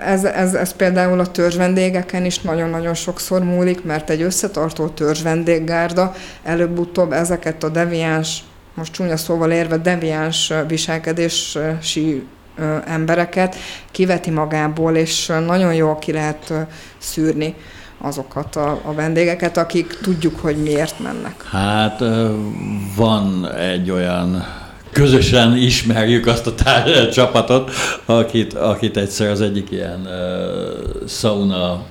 ez, 0.00 0.24
ez, 0.24 0.54
ez 0.54 0.72
például 0.72 1.20
a 1.20 1.26
törzsvendégeken 1.26 2.24
is 2.24 2.40
nagyon-nagyon 2.40 2.94
sokszor 2.94 3.44
múlik, 3.44 3.84
mert 3.84 4.10
egy 4.10 4.22
összetartó 4.22 4.88
törzsvendéggárda 4.88 6.14
előbb-utóbb 6.42 7.12
ezeket 7.12 7.62
a 7.64 7.68
deviáns, 7.68 8.44
most 8.74 8.92
csúnya 8.92 9.16
szóval 9.16 9.50
érve 9.50 9.76
deviáns 9.76 10.52
viselkedési 10.68 12.26
embereket 12.86 13.56
kiveti 13.90 14.30
magából, 14.30 14.96
és 14.96 15.32
nagyon 15.46 15.74
jól 15.74 15.98
ki 15.98 16.12
lehet 16.12 16.52
szűrni 16.98 17.54
azokat 17.98 18.56
a, 18.56 18.80
a 18.84 18.92
vendégeket, 18.92 19.56
akik 19.56 19.98
tudjuk, 20.02 20.40
hogy 20.40 20.56
miért 20.56 20.98
mennek. 20.98 21.42
Hát 21.50 22.02
van 22.96 23.50
egy 23.52 23.90
olyan 23.90 24.44
közösen 24.96 25.56
ismerjük 25.56 26.26
azt 26.26 26.46
a 26.46 26.54
tár- 26.54 27.12
csapatot, 27.12 27.70
akit, 28.04 28.54
akit 28.54 28.96
egyszer 28.96 29.30
az 29.30 29.40
egyik 29.40 29.70
ilyen 29.70 30.00
uh, 30.06 31.08
sauna 31.08 31.84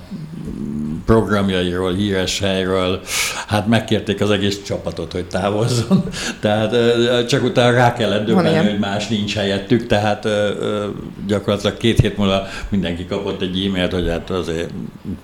programjairól, 1.06 1.94
híres 1.94 2.40
helyről, 2.40 3.00
hát 3.46 3.66
megkérték 3.66 4.20
az 4.20 4.30
egész 4.30 4.62
csapatot, 4.62 5.12
hogy 5.12 5.24
távozzon. 5.24 6.04
Tehát 6.40 6.74
csak 7.28 7.44
utána 7.44 7.76
rá 7.76 7.92
kellett 7.92 8.26
döbbenni, 8.26 8.68
hogy 8.70 8.78
más 8.78 9.08
nincs 9.08 9.34
helyettük, 9.34 9.86
tehát 9.86 10.28
gyakorlatilag 11.26 11.76
két 11.76 12.00
hét 12.00 12.16
múlva 12.16 12.46
mindenki 12.68 13.06
kapott 13.06 13.42
egy 13.42 13.64
e-mailt, 13.66 13.92
hogy 13.92 14.08
hát 14.08 14.30
azért 14.30 14.70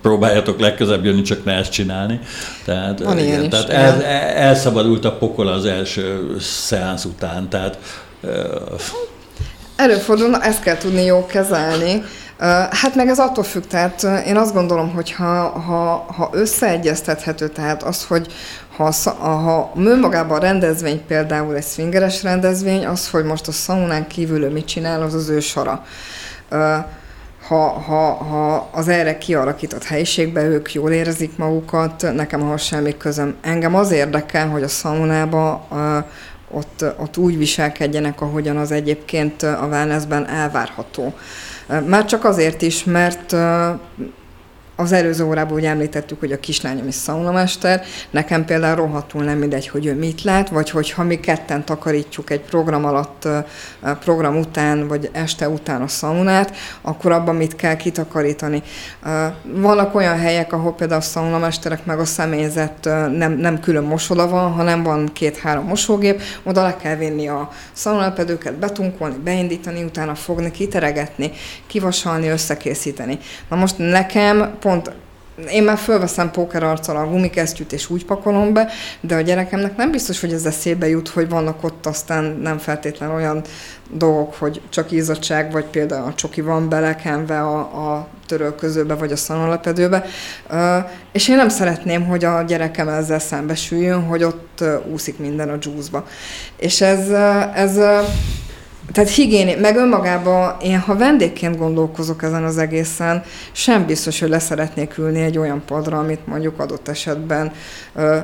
próbáljatok 0.01 0.59
legközebb 0.59 1.05
jönni, 1.05 1.21
csak 1.21 1.43
ne 1.43 1.53
ezt 1.53 1.71
csinálni. 1.71 2.19
Tehát, 2.65 2.99
Van 2.99 3.17
igen, 3.17 3.43
is, 3.43 3.49
tehát 3.49 3.69
el, 3.69 4.03
elszabadult 4.35 5.05
a 5.05 5.11
pokol 5.11 5.47
az 5.47 5.65
első 5.65 6.35
szeánsz 6.39 7.05
után, 7.05 7.49
tehát 7.49 7.77
Előfordul, 9.75 10.35
ezt 10.35 10.63
kell 10.63 10.77
tudni 10.77 11.03
jó 11.03 11.25
kezelni. 11.25 12.03
Hát 12.69 12.95
meg 12.95 13.07
ez 13.07 13.19
attól 13.19 13.43
függ, 13.43 13.63
tehát 13.63 14.03
én 14.25 14.37
azt 14.37 14.53
gondolom, 14.53 14.93
hogy 14.93 15.11
ha, 15.11 15.49
ha, 15.49 16.05
ha 16.15 16.29
összeegyeztethető, 16.31 17.47
tehát 17.47 17.83
az, 17.83 18.05
hogy 18.05 18.33
ha, 18.75 18.91
ha 19.19 19.71
önmagában 19.75 20.37
a 20.37 20.41
rendezvény 20.41 21.05
például 21.07 21.55
egy 21.55 21.63
swingeres 21.63 22.23
rendezvény, 22.23 22.85
az, 22.85 23.09
hogy 23.09 23.23
most 23.23 23.47
a 23.47 23.51
szaunán 23.51 24.07
kívül 24.07 24.51
mit 24.51 24.65
csinál, 24.65 25.01
az 25.01 25.13
az 25.13 25.29
ő 25.29 25.39
sara. 25.39 25.85
Ha, 27.47 27.69
ha, 27.69 28.13
ha 28.13 28.69
az 28.71 28.87
erre 28.87 29.17
kialakított 29.17 29.83
helyiségben 29.83 30.45
ők 30.45 30.73
jól 30.73 30.91
érzik 30.91 31.37
magukat, 31.37 32.13
nekem 32.15 32.41
ahhoz 32.41 32.61
semmi 32.61 32.97
közöm. 32.97 33.35
Engem 33.41 33.75
az 33.75 33.91
érdekel, 33.91 34.49
hogy 34.49 34.63
a 34.63 34.67
szaunába 34.67 35.67
ott, 36.51 36.85
ott 36.97 37.17
úgy 37.17 37.37
viselkedjenek, 37.37 38.21
ahogyan 38.21 38.57
az 38.57 38.71
egyébként 38.71 39.43
a 39.43 39.67
wellnessben 39.69 40.27
elvárható. 40.27 41.13
Már 41.85 42.05
csak 42.05 42.25
azért 42.25 42.61
is, 42.61 42.83
mert 42.83 43.35
az 44.75 44.91
előző 44.91 45.25
órában 45.25 45.53
úgy 45.53 45.65
említettük, 45.65 46.19
hogy 46.19 46.31
a 46.31 46.39
kislányom 46.39 46.87
is 46.87 46.95
szaunamester, 46.95 47.83
nekem 48.09 48.45
például 48.45 48.75
rohadtul 48.75 49.23
nem 49.23 49.37
mindegy, 49.37 49.67
hogy 49.67 49.85
ő 49.85 49.95
mit 49.95 50.23
lát, 50.23 50.49
vagy 50.49 50.69
hogyha 50.69 51.03
mi 51.03 51.19
ketten 51.19 51.65
takarítjuk 51.65 52.29
egy 52.29 52.41
program 52.41 52.85
alatt, 52.85 53.27
program 53.99 54.37
után, 54.37 54.87
vagy 54.87 55.09
este 55.11 55.49
után 55.49 55.81
a 55.81 55.87
szaunát, 55.87 56.55
akkor 56.81 57.11
abban 57.11 57.35
mit 57.35 57.55
kell 57.55 57.75
kitakarítani. 57.75 58.63
Vannak 59.43 59.95
olyan 59.95 60.17
helyek, 60.17 60.53
ahol 60.53 60.73
például 60.73 60.99
a 60.99 61.03
szaunamesterek 61.03 61.85
meg 61.85 61.99
a 61.99 62.05
személyzet 62.05 62.83
nem, 63.11 63.31
nem 63.31 63.59
külön 63.59 63.83
mosoda 63.83 64.27
van, 64.27 64.51
hanem 64.51 64.83
van 64.83 65.09
két-három 65.13 65.65
mosógép, 65.65 66.21
oda 66.43 66.63
le 66.63 66.75
kell 66.75 66.95
vinni 66.95 67.27
a 67.27 67.49
szaunapedőket, 67.71 68.53
betunkolni, 68.53 69.15
beindítani, 69.23 69.83
utána 69.83 70.15
fogni, 70.15 70.51
kiteregetni, 70.51 71.31
kivasalni, 71.67 72.27
összekészíteni. 72.27 73.19
Na 73.49 73.55
most 73.55 73.77
nekem 73.77 74.57
pont 74.63 74.91
én 75.51 75.63
már 75.63 75.77
fölveszem 75.77 76.31
póker 76.31 76.63
arccal 76.63 76.95
a 76.95 77.07
gumikesztyűt, 77.07 77.73
és 77.73 77.89
úgy 77.89 78.05
pakolom 78.05 78.53
be, 78.53 78.69
de 79.01 79.15
a 79.15 79.21
gyerekemnek 79.21 79.75
nem 79.75 79.91
biztos, 79.91 80.21
hogy 80.21 80.33
ez 80.33 80.45
eszébe 80.45 80.87
jut, 80.87 81.07
hogy 81.07 81.29
vannak 81.29 81.63
ott 81.63 81.85
aztán 81.85 82.23
nem 82.41 82.57
feltétlen 82.57 83.09
olyan 83.09 83.41
dolgok, 83.91 84.33
hogy 84.33 84.61
csak 84.69 84.91
izzadság, 84.91 85.51
vagy 85.51 85.65
például 85.65 86.07
a 86.07 86.13
csoki 86.13 86.41
van 86.41 86.69
belekenve 86.69 87.41
a, 87.41 87.59
a 87.59 88.07
törölközőbe, 88.25 88.95
vagy 88.95 89.11
a 89.11 89.15
szanolepedőbe. 89.15 90.05
És 91.11 91.27
én 91.27 91.35
nem 91.35 91.49
szeretném, 91.49 92.05
hogy 92.05 92.23
a 92.23 92.41
gyerekem 92.41 92.87
ezzel 92.87 93.19
szembesüljön, 93.19 94.03
hogy 94.03 94.23
ott 94.23 94.63
úszik 94.91 95.17
minden 95.19 95.49
a 95.49 95.55
dzsúzba. 95.55 96.07
És 96.57 96.81
ez, 96.81 97.09
ez 97.53 97.79
tehát 98.91 99.09
higiéni, 99.09 99.55
meg 99.55 99.75
önmagában 99.75 100.55
én, 100.61 100.79
ha 100.79 100.95
vendégként 100.95 101.57
gondolkozok 101.57 102.23
ezen 102.23 102.43
az 102.43 102.57
egészen, 102.57 103.23
sem 103.51 103.85
biztos, 103.85 104.19
hogy 104.19 104.29
leszeretnék 104.29 104.97
ülni 104.97 105.21
egy 105.21 105.37
olyan 105.37 105.61
padra, 105.65 105.97
amit 105.97 106.27
mondjuk 106.27 106.59
adott 106.59 106.87
esetben 106.87 107.51
ö, 107.95 108.17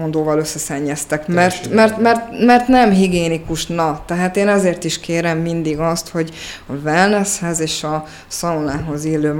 ondóval 0.00 0.38
összeszennyeztek, 0.38 1.26
mert, 1.26 1.70
mert, 1.74 1.98
mert, 2.00 2.44
mert 2.44 2.68
nem 2.68 2.90
higiénikus, 2.90 3.66
na, 3.66 4.02
tehát 4.06 4.36
én 4.36 4.48
ezért 4.48 4.84
is 4.84 5.00
kérem 5.00 5.38
mindig 5.38 5.78
azt, 5.78 6.08
hogy 6.08 6.34
a 6.66 6.72
wellnesshez 6.72 7.60
és 7.60 7.84
a 7.84 8.04
szaunához 8.26 9.04
illő 9.04 9.34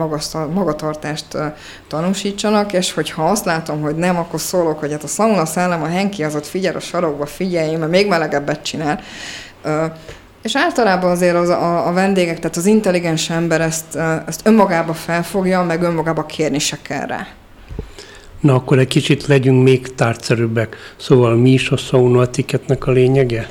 magatartást 0.54 1.34
ö, 1.34 1.46
tanúsítsanak, 1.88 2.72
és 2.72 2.92
hogyha 2.92 3.30
azt 3.30 3.44
látom, 3.44 3.80
hogy 3.80 3.96
nem, 3.96 4.16
akkor 4.16 4.40
szólok, 4.40 4.78
hogy 4.78 4.92
hát 4.92 5.02
a 5.02 5.08
szauna 5.08 5.46
szellem, 5.46 5.82
a 5.82 5.88
henki 5.88 6.24
az 6.24 6.34
ott 6.34 6.46
figyel 6.46 6.76
a 6.76 6.80
sarokba, 6.80 7.26
figyelj, 7.26 7.76
mert 7.76 7.90
még 7.90 8.08
melegebbet 8.08 8.62
csinál. 8.62 9.00
Ö, 9.62 9.84
és 10.42 10.56
általában 10.56 11.10
azért 11.10 11.36
az, 11.36 11.48
a, 11.48 11.88
a 11.88 11.92
vendégek, 11.92 12.38
tehát 12.38 12.56
az 12.56 12.66
intelligens 12.66 13.30
ember 13.30 13.60
ezt, 13.60 13.96
ezt 14.26 14.40
önmagába 14.44 14.94
felfogja, 14.94 15.62
meg 15.62 15.82
önmagába 15.82 16.26
kérni 16.26 16.58
se 16.58 16.78
kell 16.82 17.06
rá. 17.06 17.26
Na 18.40 18.54
akkor 18.54 18.78
egy 18.78 18.88
kicsit 18.88 19.26
legyünk 19.26 19.62
még 19.62 19.94
tárgyszerűbbek. 19.94 20.76
Szóval 20.96 21.36
mi 21.36 21.50
is 21.50 21.70
a 21.70 21.76
sauna 21.76 22.22
etiketnek 22.22 22.86
a 22.86 22.90
lényege? 22.90 23.48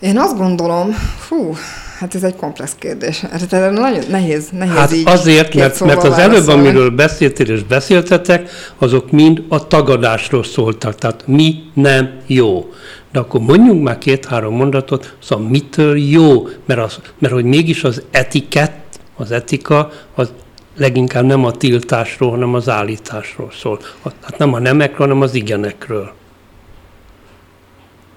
Én 0.00 0.18
azt 0.18 0.36
gondolom, 0.36 0.90
fú, 1.18 1.54
hát 1.98 2.14
ez 2.14 2.22
egy 2.22 2.36
komplex 2.36 2.74
kérdés. 2.78 3.20
Hát 3.20 3.52
ez 3.52 3.72
nagyon 3.72 4.04
nehéz, 4.10 4.48
nehéz 4.50 4.74
hát 4.74 4.92
így 4.92 5.08
azért, 5.08 5.54
mert, 5.54 5.80
mert 5.80 6.04
az 6.04 6.18
előbb, 6.18 6.48
amiről 6.48 6.90
beszéltél 6.90 7.50
és 7.50 7.62
beszéltetek, 7.62 8.50
azok 8.78 9.10
mind 9.10 9.42
a 9.48 9.66
tagadásról 9.66 10.44
szóltak. 10.44 10.94
Tehát 10.94 11.26
mi 11.26 11.62
nem 11.74 12.10
jó. 12.26 12.72
De 13.12 13.18
akkor 13.18 13.40
mondjunk 13.40 13.82
már 13.82 13.98
két-három 13.98 14.54
mondatot, 14.54 15.16
szóval 15.22 15.48
mitől 15.48 15.98
jó? 15.98 16.48
Mert, 16.64 16.80
az, 16.80 17.00
mert 17.18 17.32
hogy 17.34 17.44
mégis 17.44 17.84
az 17.84 18.02
etikett, 18.10 18.98
az 19.16 19.30
etika, 19.30 19.90
az 20.14 20.32
leginkább 20.76 21.24
nem 21.24 21.44
a 21.44 21.50
tiltásról, 21.50 22.30
hanem 22.30 22.54
az 22.54 22.68
állításról 22.68 23.50
szól. 23.60 23.78
Hát 24.22 24.38
nem 24.38 24.52
a 24.54 24.58
nemekről, 24.58 25.06
hanem 25.06 25.22
az 25.22 25.34
igenekről. 25.34 26.12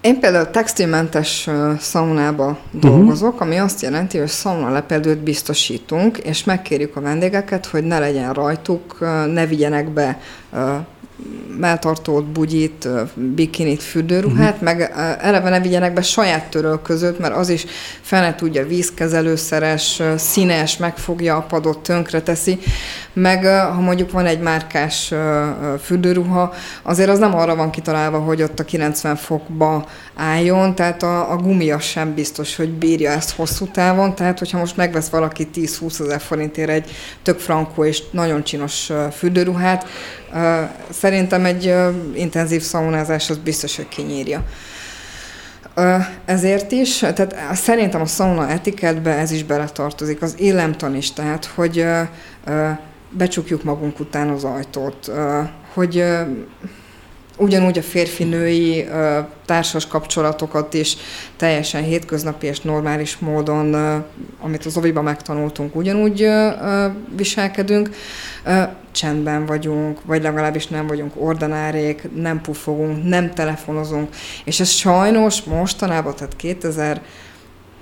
Én 0.00 0.20
például 0.20 0.50
textilmentes 0.50 1.48
szaunába 1.78 2.46
uh-huh. 2.46 2.80
dolgozok, 2.80 3.40
ami 3.40 3.56
azt 3.56 3.82
jelenti, 3.82 4.18
hogy 4.18 4.28
szauna 4.28 4.70
lepedőt 4.70 5.18
biztosítunk, 5.18 6.18
és 6.18 6.44
megkérjük 6.44 6.96
a 6.96 7.00
vendégeket, 7.00 7.66
hogy 7.66 7.84
ne 7.84 7.98
legyen 7.98 8.32
rajtuk, 8.32 8.98
ne 9.32 9.46
vigyenek 9.46 9.90
be 9.90 10.20
melltartót, 11.58 12.24
bugyit, 12.24 12.88
bikinit, 13.14 13.82
fürdőruhát, 13.82 14.52
uh-huh. 14.52 14.62
meg 14.62 14.92
eleve 15.20 15.48
ne 15.48 15.60
vigyenek 15.60 15.92
be 15.92 16.02
saját 16.02 16.50
törölközőt, 16.50 17.18
mert 17.18 17.34
az 17.34 17.48
is 17.48 17.64
fel 18.00 18.34
tudja 18.34 18.66
vízkezelőszeres, 18.66 20.02
színes, 20.16 20.76
megfogja 20.76 21.36
a 21.36 21.42
padot, 21.42 21.78
tönkre 21.78 22.22
teszi, 22.22 22.58
meg 23.12 23.44
ha 23.46 23.80
mondjuk 23.80 24.10
van 24.10 24.26
egy 24.26 24.40
márkás 24.40 25.14
fürdőruha, 25.82 26.54
azért 26.82 27.08
az 27.10 27.18
nem 27.18 27.34
arra 27.34 27.56
van 27.56 27.70
kitalálva, 27.70 28.18
hogy 28.18 28.42
ott 28.42 28.60
a 28.60 28.64
90 28.64 29.16
fokba 29.16 29.86
álljon, 30.14 30.74
tehát 30.74 31.02
a, 31.02 31.32
a 31.32 31.36
gumia 31.36 31.78
sem 31.78 32.14
biztos, 32.14 32.56
hogy 32.56 32.70
bírja 32.70 33.10
ezt 33.10 33.30
hosszú 33.30 33.66
távon, 33.66 34.14
tehát 34.14 34.38
hogyha 34.38 34.58
most 34.58 34.76
megvesz 34.76 35.08
valaki 35.08 35.48
10-20 35.54 36.00
ezer 36.00 36.20
forintért 36.20 36.70
egy 36.70 36.90
tök 37.22 37.38
frankó 37.38 37.84
és 37.84 38.02
nagyon 38.10 38.44
csinos 38.44 38.90
fürdőruhát, 39.16 39.86
szerintem 40.90 41.44
egy 41.44 41.74
intenzív 42.14 42.62
szaunázás 42.62 43.30
az 43.30 43.38
biztos, 43.38 43.76
hogy 43.76 43.88
kinyírja. 43.88 44.44
Ezért 46.24 46.72
is, 46.72 46.98
tehát 46.98 47.36
szerintem 47.54 48.00
a 48.00 48.06
szauna 48.06 48.48
etiketbe 48.48 49.10
ez 49.10 49.30
is 49.30 49.44
beletartozik, 49.44 50.22
az 50.22 50.34
illemtan 50.38 50.96
is, 50.96 51.12
tehát 51.12 51.44
hogy 51.44 51.86
becsukjuk 53.10 53.64
magunk 53.64 54.00
után 54.00 54.28
az 54.28 54.44
ajtót, 54.44 55.10
hogy 55.74 56.04
ugyanúgy 57.42 57.78
a 57.78 57.82
férfi-női 57.82 58.88
társas 59.46 59.86
kapcsolatokat 59.86 60.74
is 60.74 60.96
teljesen 61.36 61.82
hétköznapi 61.82 62.46
és 62.46 62.60
normális 62.60 63.18
módon, 63.18 63.74
amit 64.40 64.66
az 64.66 64.76
oviban 64.76 65.04
megtanultunk, 65.04 65.76
ugyanúgy 65.76 66.28
viselkedünk. 67.16 67.90
Csendben 68.92 69.46
vagyunk, 69.46 69.98
vagy 70.04 70.22
legalábbis 70.22 70.66
nem 70.66 70.86
vagyunk 70.86 71.12
ordinárék, 71.16 72.08
nem 72.14 72.40
pufogunk, 72.40 73.08
nem 73.08 73.34
telefonozunk, 73.34 74.14
és 74.44 74.60
ez 74.60 74.68
sajnos 74.68 75.42
mostanában, 75.42 76.14
tehát 76.14 76.36
2000 76.36 77.02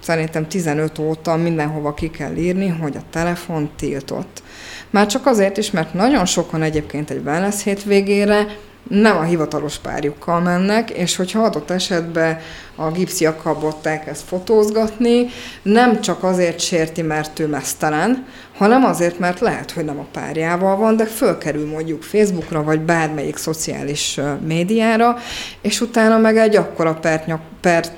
szerintem 0.01 0.49
15 0.49 0.99
óta 0.99 1.37
mindenhova 1.37 1.95
ki 1.95 2.11
kell 2.11 2.37
írni, 2.37 2.69
hogy 2.69 2.97
a 2.97 3.03
telefon 3.11 3.71
tiltott. 3.77 4.43
Már 4.91 5.07
csak 5.07 5.27
azért 5.27 5.57
is, 5.57 5.71
mert 5.71 5.95
nagyon 5.95 6.25
sokan 6.25 6.63
egyébként 6.63 7.11
egy 7.11 7.23
wellness 7.25 7.63
hétvégére 7.63 8.47
nem 8.89 9.17
a 9.17 9.23
hivatalos 9.23 9.79
párjukkal 9.79 10.41
mennek, 10.41 10.91
és 10.91 11.17
hogyha 11.17 11.43
adott 11.43 11.71
esetben 11.71 12.39
a 12.75 12.91
gipsziakabot 12.91 13.87
elkezd 13.87 14.25
fotózgatni, 14.25 15.27
nem 15.63 16.01
csak 16.01 16.23
azért 16.25 16.61
sérti, 16.61 17.03
mert 17.03 17.39
ő 17.39 17.47
mesztelen, 17.47 18.27
hanem 18.57 18.85
azért, 18.85 19.19
mert 19.19 19.41
lehet, 19.41 19.71
hogy 19.71 19.85
nem 19.85 19.99
a 19.99 20.07
párjával 20.13 20.77
van, 20.77 20.97
de 20.97 21.07
fölkerül 21.07 21.67
mondjuk 21.67 22.03
Facebookra, 22.03 22.63
vagy 22.63 22.81
bármelyik 22.81 23.37
szociális 23.37 24.21
médiára, 24.47 25.17
és 25.61 25.81
utána 25.81 26.19
meg 26.19 26.37
egy 26.37 26.57
akkora 26.57 26.95
pert, 26.95 27.27
nyak, 27.27 27.41
pert 27.61 27.93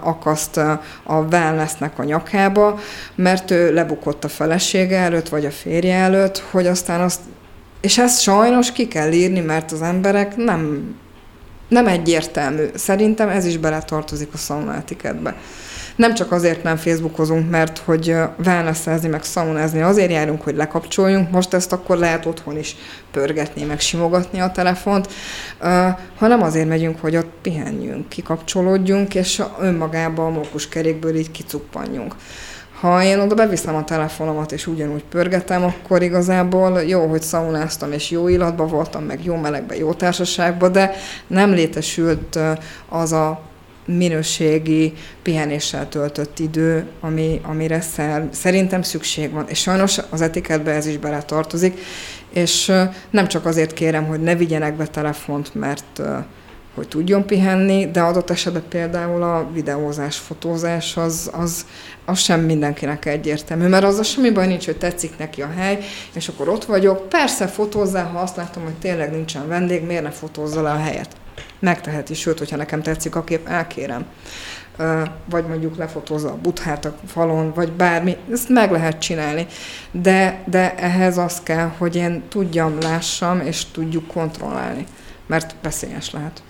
akaszt 0.00 0.56
a 1.02 1.14
wellnessnek 1.30 1.98
a 1.98 2.04
nyakába, 2.04 2.78
mert 3.14 3.50
ő 3.50 3.74
lebukott 3.74 4.24
a 4.24 4.28
felesége 4.28 4.98
előtt, 4.98 5.28
vagy 5.28 5.44
a 5.44 5.50
férje 5.50 5.94
előtt, 5.94 6.42
hogy 6.50 6.66
aztán 6.66 7.00
azt 7.00 7.20
és 7.86 7.98
ezt 7.98 8.20
sajnos 8.20 8.72
ki 8.72 8.88
kell 8.88 9.12
írni, 9.12 9.40
mert 9.40 9.72
az 9.72 9.82
emberek 9.82 10.36
nem, 10.36 10.94
nem 11.68 11.86
egyértelmű. 11.86 12.64
Szerintem 12.74 13.28
ez 13.28 13.44
is 13.44 13.56
beletartozik 13.56 14.28
a 14.32 14.36
sauna 14.36 14.74
etiketbe. 14.74 15.36
Nem 15.96 16.14
csak 16.14 16.32
azért 16.32 16.62
nem 16.62 16.76
Facebookozunk, 16.76 17.50
mert 17.50 17.78
hogy 17.78 18.14
wellnessezni, 18.44 19.08
meg 19.08 19.24
szaunázni, 19.24 19.80
azért 19.82 20.10
járunk, 20.10 20.42
hogy 20.42 20.56
lekapcsoljunk, 20.56 21.30
most 21.30 21.54
ezt 21.54 21.72
akkor 21.72 21.98
lehet 21.98 22.26
otthon 22.26 22.58
is 22.58 22.76
pörgetni, 23.10 23.64
meg 23.64 23.80
simogatni 23.80 24.40
a 24.40 24.50
telefont, 24.50 25.08
hanem 26.18 26.42
azért 26.42 26.68
megyünk, 26.68 27.00
hogy 27.00 27.16
ott 27.16 27.30
pihenjünk, 27.42 28.08
kikapcsolódjunk, 28.08 29.14
és 29.14 29.42
önmagában 29.60 30.26
a 30.26 30.30
mókuskerékből 30.30 31.16
így 31.16 31.30
kicuppanjunk. 31.30 32.14
Ha 32.80 33.02
én 33.02 33.18
oda 33.18 33.34
beviszem 33.34 33.74
a 33.74 33.84
telefonomat, 33.84 34.52
és 34.52 34.66
ugyanúgy 34.66 35.04
pörgetem, 35.04 35.64
akkor 35.64 36.02
igazából 36.02 36.82
jó, 36.82 37.06
hogy 37.06 37.22
szaunáztam, 37.22 37.92
és 37.92 38.10
jó 38.10 38.28
illatban 38.28 38.68
voltam, 38.68 39.04
meg 39.04 39.24
jó 39.24 39.36
melegben, 39.36 39.76
jó 39.76 39.92
társaságban, 39.92 40.72
de 40.72 40.94
nem 41.26 41.50
létesült 41.50 42.38
az 42.88 43.12
a 43.12 43.40
minőségi 43.86 44.92
pihenéssel 45.22 45.88
töltött 45.88 46.38
idő, 46.38 46.86
ami, 47.00 47.40
amire 47.42 47.80
szer, 47.80 48.28
szerintem 48.30 48.82
szükség 48.82 49.32
van. 49.32 49.44
És 49.48 49.60
sajnos 49.60 49.98
az 50.10 50.20
etiketbe 50.20 50.72
ez 50.72 50.86
is 50.86 50.98
bele 50.98 51.22
tartozik, 51.22 51.78
és 52.32 52.72
nem 53.10 53.28
csak 53.28 53.46
azért 53.46 53.72
kérem, 53.72 54.06
hogy 54.06 54.20
ne 54.20 54.34
vigyenek 54.34 54.74
be 54.74 54.86
telefont, 54.86 55.54
mert 55.54 56.02
hogy 56.76 56.88
tudjon 56.88 57.26
pihenni, 57.26 57.90
de 57.90 58.00
adott 58.00 58.30
esetben 58.30 58.62
például 58.68 59.22
a 59.22 59.48
videózás, 59.52 60.16
fotózás 60.16 60.96
az, 60.96 61.30
az, 61.32 61.66
az 62.06 62.18
sem 62.18 62.40
mindenkinek 62.40 63.04
egyértelmű, 63.04 63.66
mert 63.66 63.84
az 63.84 63.98
a 63.98 64.02
semmi 64.02 64.30
baj 64.30 64.46
nincs, 64.46 64.64
hogy 64.64 64.76
tetszik 64.76 65.18
neki 65.18 65.42
a 65.42 65.50
hely, 65.56 65.78
és 66.14 66.28
akkor 66.28 66.48
ott 66.48 66.64
vagyok. 66.64 67.08
Persze 67.08 67.46
fotózzál, 67.46 68.06
ha 68.06 68.18
azt 68.18 68.36
látom, 68.36 68.64
hogy 68.64 68.74
tényleg 68.74 69.10
nincsen 69.10 69.48
vendég, 69.48 69.82
miért 69.82 70.02
ne 70.02 70.10
fotózza 70.10 70.62
le 70.62 70.70
a 70.70 70.78
helyet? 70.78 71.16
Megteheti, 71.58 72.14
sőt, 72.14 72.38
hogyha 72.38 72.56
nekem 72.56 72.82
tetszik 72.82 73.16
a 73.16 73.24
kép, 73.24 73.48
elkérem 73.48 74.06
vagy 75.30 75.46
mondjuk 75.46 75.76
lefotózza 75.76 76.28
a 76.28 76.38
buthát 76.42 76.84
a 76.84 76.94
falon, 77.06 77.52
vagy 77.54 77.72
bármi, 77.72 78.16
ezt 78.32 78.48
meg 78.48 78.70
lehet 78.70 78.98
csinálni. 78.98 79.46
De, 79.90 80.42
de 80.46 80.74
ehhez 80.74 81.18
az 81.18 81.40
kell, 81.42 81.70
hogy 81.78 81.96
én 81.96 82.22
tudjam, 82.28 82.80
lássam, 82.80 83.40
és 83.40 83.64
tudjuk 83.70 84.06
kontrollálni, 84.06 84.86
mert 85.26 85.54
veszélyes 85.62 86.10
lehet. 86.10 86.42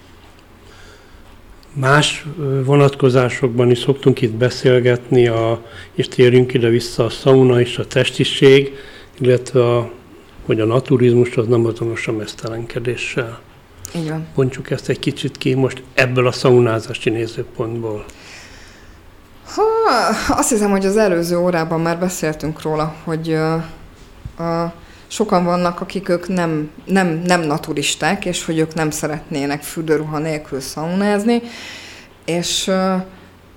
Más 1.79 2.27
vonatkozásokban 2.65 3.71
is 3.71 3.79
szoktunk 3.79 4.21
itt 4.21 4.33
beszélgetni, 4.33 5.27
a, 5.27 5.63
és 5.95 6.09
térjünk 6.09 6.55
ide-vissza 6.55 7.05
a 7.05 7.09
szauna 7.09 7.61
és 7.61 7.79
a 7.79 7.87
testiség, 7.87 8.73
illetve 9.19 9.77
a, 9.77 9.91
hogy 10.47 10.61
a 10.61 10.65
naturizmus 10.65 11.37
az 11.37 11.47
nem 11.47 11.67
azonos 11.67 12.09
a 12.09 12.13
mesztelenkedéssel. 12.13 13.41
Így 13.97 14.09
van. 14.09 14.27
Mondjuk 14.35 14.71
ezt 14.71 14.89
egy 14.89 14.99
kicsit 14.99 15.39
ki 15.39 15.55
most 15.55 15.83
ebből 15.95 16.27
a 16.27 16.33
szaunázási 16.33 17.11
nézőpontból. 17.11 18.05
Ha, 19.55 19.63
azt 20.29 20.49
hiszem, 20.49 20.71
hogy 20.71 20.87
az 20.87 20.97
előző 20.97 21.37
órában 21.37 21.81
már 21.81 21.99
beszéltünk 21.99 22.63
róla, 22.63 22.95
hogy 23.05 23.29
uh, 23.29 23.63
uh, 24.39 24.73
sokan 25.07 25.45
vannak, 25.45 25.81
akik 25.81 26.09
ők 26.09 26.29
nem, 26.29 26.71
nem, 26.85 27.23
nem 27.25 27.41
naturisták, 27.41 28.25
és 28.25 28.45
hogy 28.45 28.59
ők 28.59 28.75
nem 28.75 28.91
szeretnének 28.91 29.63
fürdőruha 29.63 30.19
nélkül 30.19 30.61
szaunázni, 30.61 31.43
és 32.25 32.67
uh, 32.67 33.03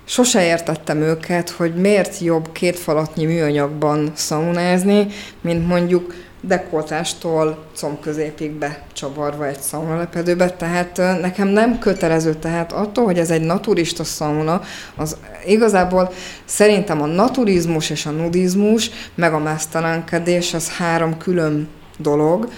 sose 0.04 0.44
értettem 0.44 1.00
őket, 1.00 1.50
hogy 1.50 1.74
miért 1.74 2.18
jobb 2.18 2.52
két 2.52 2.78
falatnyi 2.78 3.24
műanyagban 3.24 4.12
szaunázni, 4.14 5.06
mint 5.40 5.66
mondjuk 5.66 6.14
dekoltástól 6.40 7.64
combközépig 7.74 8.50
becsavarva 8.50 9.46
egy 9.46 9.60
szaunalepedőbe, 9.60 10.50
tehát 10.50 10.96
nekem 10.96 11.48
nem 11.48 11.78
kötelező, 11.78 12.34
tehát 12.34 12.72
attól, 12.72 13.04
hogy 13.04 13.18
ez 13.18 13.30
egy 13.30 13.42
naturista 13.42 14.04
szauna, 14.04 14.60
az 14.96 15.16
igazából 15.46 16.12
szerintem 16.44 17.02
a 17.02 17.06
naturizmus 17.06 17.90
és 17.90 18.06
a 18.06 18.10
nudizmus, 18.10 18.90
meg 19.14 19.32
a 19.32 19.38
mesztelenkedés, 19.38 20.54
az 20.54 20.70
három 20.70 21.18
külön 21.18 21.68
dolog. 21.98 22.48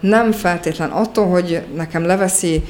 Nem 0.00 0.32
feltétlen 0.32 0.90
attól, 0.90 1.26
hogy 1.26 1.62
nekem 1.74 2.04
leveszi 2.04 2.64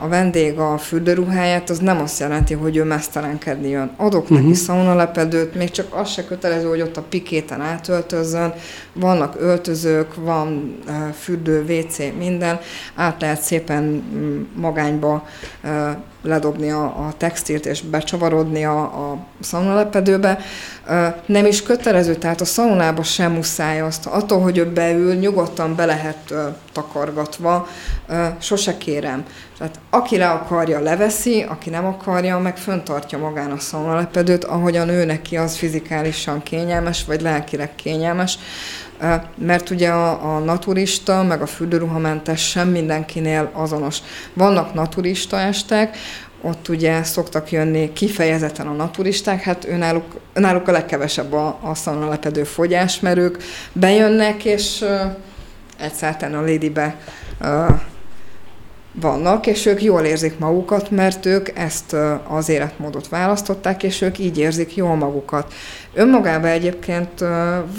a 0.00 0.08
vendég 0.08 0.58
a 0.58 0.78
fürdőruháját, 0.78 1.70
az 1.70 1.78
nem 1.78 2.00
azt 2.00 2.20
jelenti, 2.20 2.54
hogy 2.54 2.76
ő 2.76 2.84
mesztelenkedni 2.84 3.68
jön. 3.68 3.90
Adok 3.96 4.22
uh-huh. 4.22 4.36
neki 4.36 4.48
mhm. 4.50 4.56
szaunalepedőt, 4.56 5.54
még 5.54 5.70
csak 5.70 5.94
az 5.94 6.08
se 6.08 6.24
kötelező, 6.24 6.68
hogy 6.68 6.80
ott 6.80 6.96
a 6.96 7.02
pikéten 7.02 7.60
átöltözzön. 7.60 8.54
Vannak 8.92 9.34
öltözők, 9.38 10.14
van 10.14 10.78
fürdő, 11.18 11.64
WC, 11.68 11.98
minden. 12.18 12.58
Át 12.94 13.20
lehet 13.20 13.40
szépen 13.40 13.82
mm, 13.82 14.42
magányba 14.54 15.26
ledobni 16.22 16.70
a, 16.70 16.84
a 16.84 17.12
textilt 17.16 17.66
és 17.66 17.80
becsavarodni 17.80 18.64
a, 18.64 18.80
a 18.80 19.26
szaunalepedőbe. 19.40 20.38
Nem 21.26 21.46
is 21.46 21.62
kötelező, 21.62 22.14
tehát 22.14 22.40
a 22.40 22.44
szaunába 22.44 23.02
sem 23.02 23.32
muszáj 23.32 23.80
azt. 23.80 24.06
Attól, 24.06 24.40
hogy 24.40 24.58
ő 24.58 24.72
beül, 24.72 25.14
nyugodtan 25.14 25.74
be 25.74 25.84
lehet 25.84 26.31
takargatva, 26.72 27.68
sose 28.38 28.76
kérem. 28.78 29.24
Tehát 29.58 29.78
aki 29.90 30.16
le 30.16 30.28
akarja, 30.28 30.80
leveszi, 30.80 31.42
aki 31.48 31.70
nem 31.70 31.86
akarja, 31.86 32.38
meg 32.38 32.56
föntartja 32.56 33.18
magán 33.18 33.50
a 33.50 33.58
szaunalepedőt, 33.58 34.44
ahogyan 34.44 34.88
ő 34.88 35.04
neki 35.04 35.36
az 35.36 35.56
fizikálisan 35.56 36.42
kényelmes, 36.42 37.04
vagy 37.04 37.20
lelkileg 37.20 37.74
kényelmes 37.74 38.38
mert 39.34 39.70
ugye 39.70 39.88
a, 39.88 40.34
a 40.34 40.38
naturista, 40.38 41.22
meg 41.22 41.42
a 41.42 41.46
fürdőruhamentes 41.46 42.48
sem 42.48 42.68
mindenkinél 42.68 43.50
azonos. 43.52 43.98
Vannak 44.32 44.74
naturista 44.74 45.38
estek, 45.38 45.96
ott 46.42 46.68
ugye 46.68 47.02
szoktak 47.02 47.50
jönni 47.50 47.92
kifejezetten 47.92 48.66
a 48.66 48.72
naturisták, 48.72 49.42
hát 49.42 49.64
őnáluk, 49.64 50.04
őnáluk 50.32 50.68
a 50.68 50.72
legkevesebb 50.72 51.32
a, 51.32 51.58
a 51.62 51.74
szanalepedő 51.74 52.44
fogyás, 52.44 53.00
mert 53.00 53.18
ők 53.18 53.42
bejönnek, 53.72 54.44
és 54.44 54.84
uh, 55.82 55.88
egyszerűen 55.88 56.34
a 56.34 56.40
Ladybe 56.40 56.96
vannak, 59.00 59.46
és 59.46 59.66
ők 59.66 59.82
jól 59.82 60.02
érzik 60.02 60.38
magukat, 60.38 60.90
mert 60.90 61.26
ők 61.26 61.58
ezt 61.58 61.96
az 62.28 62.48
életmódot 62.48 63.08
választották, 63.08 63.82
és 63.82 64.00
ők 64.00 64.18
így 64.18 64.38
érzik 64.38 64.76
jól 64.76 64.94
magukat. 64.94 65.52
Önmagában 65.94 66.50
egyébként 66.50 67.24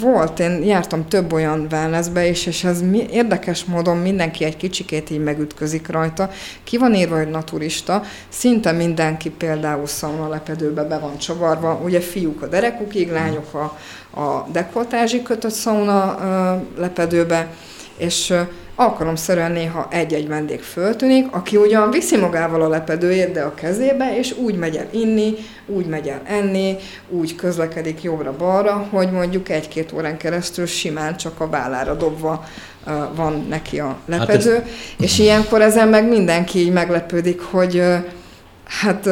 volt, 0.00 0.40
én 0.40 0.64
jártam 0.64 1.08
több 1.08 1.32
olyan 1.32 1.66
wellnessbe 1.70 2.26
is, 2.26 2.46
és 2.46 2.64
ez 2.64 2.82
érdekes 3.10 3.64
módon 3.64 3.96
mindenki 3.96 4.44
egy 4.44 4.56
kicsikét 4.56 5.10
így 5.10 5.22
megütközik 5.22 5.88
rajta. 5.88 6.30
Ki 6.64 6.78
van 6.78 6.94
írva, 6.94 7.16
hogy 7.16 7.28
naturista, 7.28 8.02
szinte 8.28 8.72
mindenki 8.72 9.30
például 9.30 9.86
szauna 9.86 10.28
lepedőbe 10.28 10.82
be 10.82 10.98
van 10.98 11.18
csavarva, 11.18 11.80
ugye 11.84 12.00
fiúk 12.00 12.42
a 12.42 12.46
derekukig, 12.46 13.10
lányok 13.10 13.54
a, 13.54 13.78
a 14.20 14.48
dekoltázsi 14.52 15.22
kötött 15.22 15.52
szauna 15.52 16.18
lepedőbe, 16.78 17.48
és 17.96 18.34
alkalomszerűen 18.74 19.52
néha 19.52 19.86
egy-egy 19.90 20.28
vendég 20.28 20.62
föltűnik, 20.62 21.26
aki 21.30 21.56
ugyan 21.56 21.90
viszi 21.90 22.16
magával 22.16 22.62
a 22.62 22.68
lepedőjét, 22.68 23.32
de 23.32 23.42
a 23.42 23.54
kezébe, 23.54 24.18
és 24.18 24.34
úgy 24.36 24.54
megy 24.54 24.76
el 24.76 24.88
inni, 24.90 25.34
úgy 25.66 25.86
megy 25.86 26.08
el 26.08 26.20
enni, 26.24 26.76
úgy 27.08 27.34
közlekedik 27.34 28.02
jobbra-balra, 28.02 28.86
hogy 28.90 29.10
mondjuk 29.10 29.48
egy-két 29.48 29.92
órán 29.92 30.16
keresztül 30.16 30.66
simán 30.66 31.16
csak 31.16 31.40
a 31.40 31.48
vállára 31.48 31.94
dobva 31.94 32.44
van 33.14 33.46
neki 33.48 33.80
a 33.80 33.96
lepedő, 34.06 34.52
hát 34.52 34.62
ez... 34.62 34.68
és 34.98 35.18
ilyenkor 35.18 35.62
ezen 35.62 35.88
meg 35.88 36.08
mindenki 36.08 36.58
így 36.58 36.72
meglepődik, 36.72 37.40
hogy 37.40 37.82
hát 38.64 39.06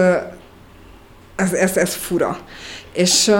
ez, 1.36 1.52
ez, 1.52 1.76
ez 1.76 1.94
fura. 1.94 2.38
És 2.92 3.34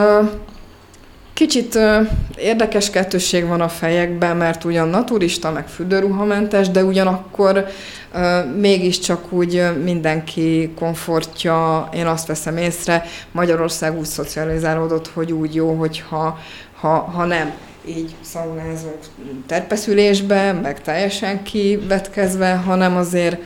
Kicsit 1.33 1.75
uh, 1.75 2.09
érdekes 2.37 2.90
kettősség 2.90 3.47
van 3.47 3.61
a 3.61 3.68
fejekben, 3.68 4.37
mert 4.37 4.64
ugyan 4.64 4.88
naturista, 4.88 5.51
meg 5.51 5.68
fürdőruhamentes, 5.68 6.71
de 6.71 6.85
ugyanakkor 6.85 7.66
uh, 8.14 8.55
mégiscsak 8.61 9.33
úgy 9.33 9.83
mindenki 9.83 10.73
komfortja, 10.77 11.88
én 11.95 12.07
azt 12.07 12.27
veszem 12.27 12.57
észre, 12.57 13.05
Magyarország 13.31 13.99
úgy 13.99 14.05
szocializálódott, 14.05 15.09
hogy 15.09 15.33
úgy 15.33 15.55
jó, 15.55 15.75
hogyha 15.75 16.38
ha, 16.81 16.88
ha 16.88 17.25
nem 17.25 17.53
így 17.87 18.14
szaunázunk 18.21 18.99
terpeszülésbe, 19.47 20.53
meg 20.53 20.83
teljesen 20.83 21.42
kivetkezve, 21.42 22.55
hanem 22.55 22.97
azért 22.97 23.40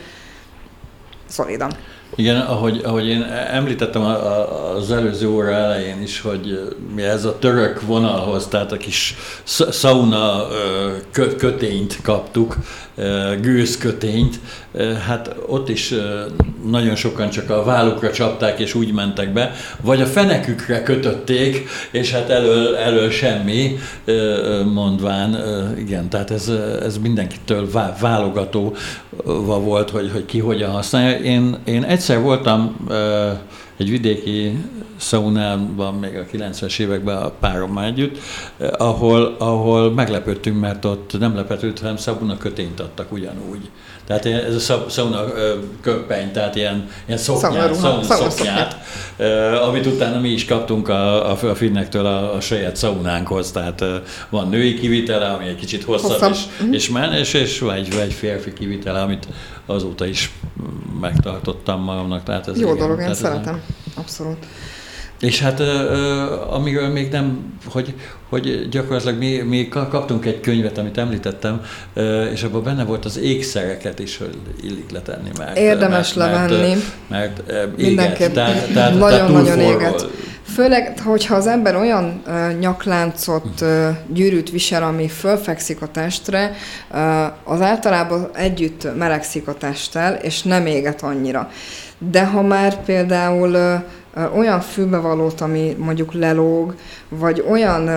szolidan. 1.27 1.71
Igen, 2.15 2.41
ahogy, 2.41 2.81
ahogy 2.85 3.07
én 3.07 3.23
említettem 3.53 4.03
az 4.77 4.91
előző 4.91 5.29
óra 5.29 5.51
elején 5.51 6.03
is, 6.03 6.21
hogy 6.21 6.75
mi 6.95 7.03
ez 7.03 7.25
a 7.25 7.39
török 7.39 7.81
vonalhoz, 7.83 8.47
tehát 8.47 8.73
a 8.73 8.77
kis 8.77 9.15
sauna 9.71 10.47
kötényt 11.39 11.99
kaptuk, 12.03 12.57
gőzkötényt, 13.41 14.41
hát 15.07 15.35
ott 15.47 15.69
is 15.69 15.95
nagyon 16.71 16.95
sokan 16.95 17.31
csak 17.31 17.51
a 17.51 17.65
vállukra 17.65 18.13
csapták 18.13 18.59
és 18.59 18.75
úgy 18.75 18.93
mentek 18.93 19.33
be, 19.33 19.53
vagy 19.81 20.01
a 20.01 20.07
fenekükre 20.07 20.83
kötötték, 20.83 21.69
és 21.91 22.13
hát 22.13 22.31
elől, 22.31 22.77
elől 22.77 23.11
semmi, 23.11 23.79
mondván, 24.73 25.37
igen, 25.79 26.09
tehát 26.09 26.31
ez, 26.31 26.53
ez 26.83 26.99
mindenkitől 26.99 27.71
válogató 28.01 28.77
volt, 29.25 29.91
hogy, 29.91 30.11
hogy 30.13 30.25
ki 30.25 30.39
hogyan 30.39 30.71
használja. 30.71 31.19
Én, 31.19 31.57
én 31.65 31.85
egyszer 31.85 32.21
voltam 32.21 32.87
egy 33.77 33.91
vidéki 33.91 34.59
szaunában 34.97 35.95
még 35.95 36.17
a 36.17 36.25
90-es 36.37 36.79
években 36.79 37.17
a 37.17 37.31
párommal 37.31 37.85
együtt, 37.85 38.19
ahol, 38.79 39.37
ahol 39.39 39.93
meglepődtünk, 39.93 40.61
mert 40.61 40.85
ott 40.85 41.19
nem 41.19 41.35
lepetült, 41.35 41.79
hanem 41.79 41.97
szabuna 41.97 42.37
kötényt 42.37 42.81
adtak 42.81 43.13
ugyanúgy. 43.13 43.71
Tehát 44.07 44.27
ez 44.27 44.71
a 44.71 44.85
szauna 44.89 45.25
köppeny, 45.81 46.33
tehát 46.33 46.55
ilyen, 46.55 46.89
ilyen 47.07 47.19
szoknyát, 47.19 47.75
szauna, 47.75 48.03
szoknyát, 48.03 48.77
amit 49.69 49.87
utána 49.87 50.21
mi 50.21 50.29
is 50.29 50.45
kaptunk 50.45 50.89
a, 50.89 51.31
a, 51.31 51.39
a 51.49 51.55
finnektől 51.55 52.07
a, 52.07 52.35
a 52.35 52.41
saját 52.41 52.77
szaunánkhoz. 52.77 53.51
Tehát 53.51 53.85
van 54.29 54.49
női 54.49 54.79
kivitele, 54.79 55.27
ami 55.27 55.47
egy 55.47 55.57
kicsit 55.57 55.85
hosszabb, 55.85 56.11
Hosszabb. 56.11 56.33
és, 56.33 56.77
és 56.77 56.91
menes, 56.91 57.33
és 57.33 57.59
vagy, 57.59 57.95
vagy 57.95 58.13
férfi 58.13 58.53
kivitele, 58.53 59.01
amit 59.01 59.27
azóta 59.67 60.07
is 60.07 60.33
megtartottam 61.01 61.81
magamnak. 61.83 62.23
Tehát 62.23 62.49
ez 62.49 62.61
Jó 62.61 62.67
igen, 62.67 62.79
dolog, 62.79 63.01
én 63.01 63.15
szeretem. 63.15 63.55
Ez 63.55 63.93
abszolút. 63.97 64.47
És 65.21 65.41
hát 65.41 65.61
amiről 66.51 66.89
még 66.89 67.11
nem, 67.11 67.55
hogy, 67.65 67.95
hogy 68.29 68.69
gyakorlatilag 68.69 69.19
mi, 69.19 69.37
mi 69.37 69.69
kaptunk 69.69 70.25
egy 70.25 70.41
könyvet, 70.41 70.79
amit 70.79 70.99
említettem, 70.99 71.61
és 72.33 72.43
abban 72.43 72.63
benne 72.63 72.85
volt 72.85 73.05
az 73.05 73.19
ékszereket 73.19 73.99
is, 73.99 74.19
hogy 74.19 74.39
illik 74.63 74.91
letenni. 74.91 75.31
Mert, 75.39 75.59
Érdemes 75.59 76.15
mert, 76.15 76.33
levenni. 76.33 76.75
Mert, 77.09 77.43
mert 77.47 77.79
éget, 77.79 78.33
tehát, 78.33 78.73
tehát, 78.73 78.99
Nagyon-nagyon 78.99 79.61
éget. 79.61 80.07
Főleg, 80.55 80.99
hogyha 81.05 81.35
az 81.35 81.47
ember 81.47 81.77
olyan 81.77 82.23
uh, 82.27 82.59
nyakláncot, 82.59 83.61
uh, 83.61 83.89
gyűrűt 84.13 84.51
visel, 84.51 84.83
ami 84.83 85.09
fölfekszik 85.09 85.83
a 85.83 85.87
testre, 85.87 86.53
uh, 86.91 86.99
az 87.45 87.61
általában 87.61 88.31
együtt 88.35 88.97
melegszik 88.97 89.49
a 89.49 89.55
testtel, 89.55 90.15
és 90.15 90.43
nem 90.43 90.67
éget 90.67 91.03
annyira. 91.03 91.51
De 91.99 92.27
ha 92.27 92.43
már 92.43 92.85
például 92.85 93.51
uh, 93.51 93.83
olyan 94.37 94.61
fülbevalót, 94.61 95.41
ami 95.41 95.77
mondjuk 95.79 96.13
lelóg, 96.13 96.75
vagy 97.09 97.45
olyan 97.49 97.91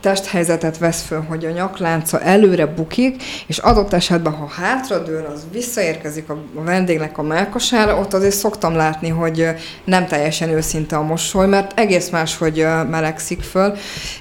testhelyzetet 0.00 0.78
vesz 0.78 1.02
föl, 1.02 1.22
hogy 1.28 1.44
a 1.44 1.50
nyaklánca 1.50 2.20
előre 2.20 2.66
bukik, 2.66 3.22
és 3.46 3.58
adott 3.58 3.92
esetben, 3.92 4.32
ha 4.32 4.46
hátradől, 4.46 5.26
az 5.34 5.46
visszaérkezik 5.52 6.28
a 6.28 6.36
vendégnek 6.52 7.18
a 7.18 7.22
melkasára, 7.22 7.98
ott 7.98 8.14
azért 8.14 8.34
szoktam 8.34 8.74
látni, 8.74 9.08
hogy 9.08 9.48
nem 9.84 10.06
teljesen 10.06 10.48
őszinte 10.48 10.96
a 10.96 11.02
mosoly, 11.02 11.46
mert 11.46 11.78
egész 11.78 12.08
más, 12.10 12.36
hogy 12.36 12.66
melegszik 12.90 13.42
föl. 13.42 13.76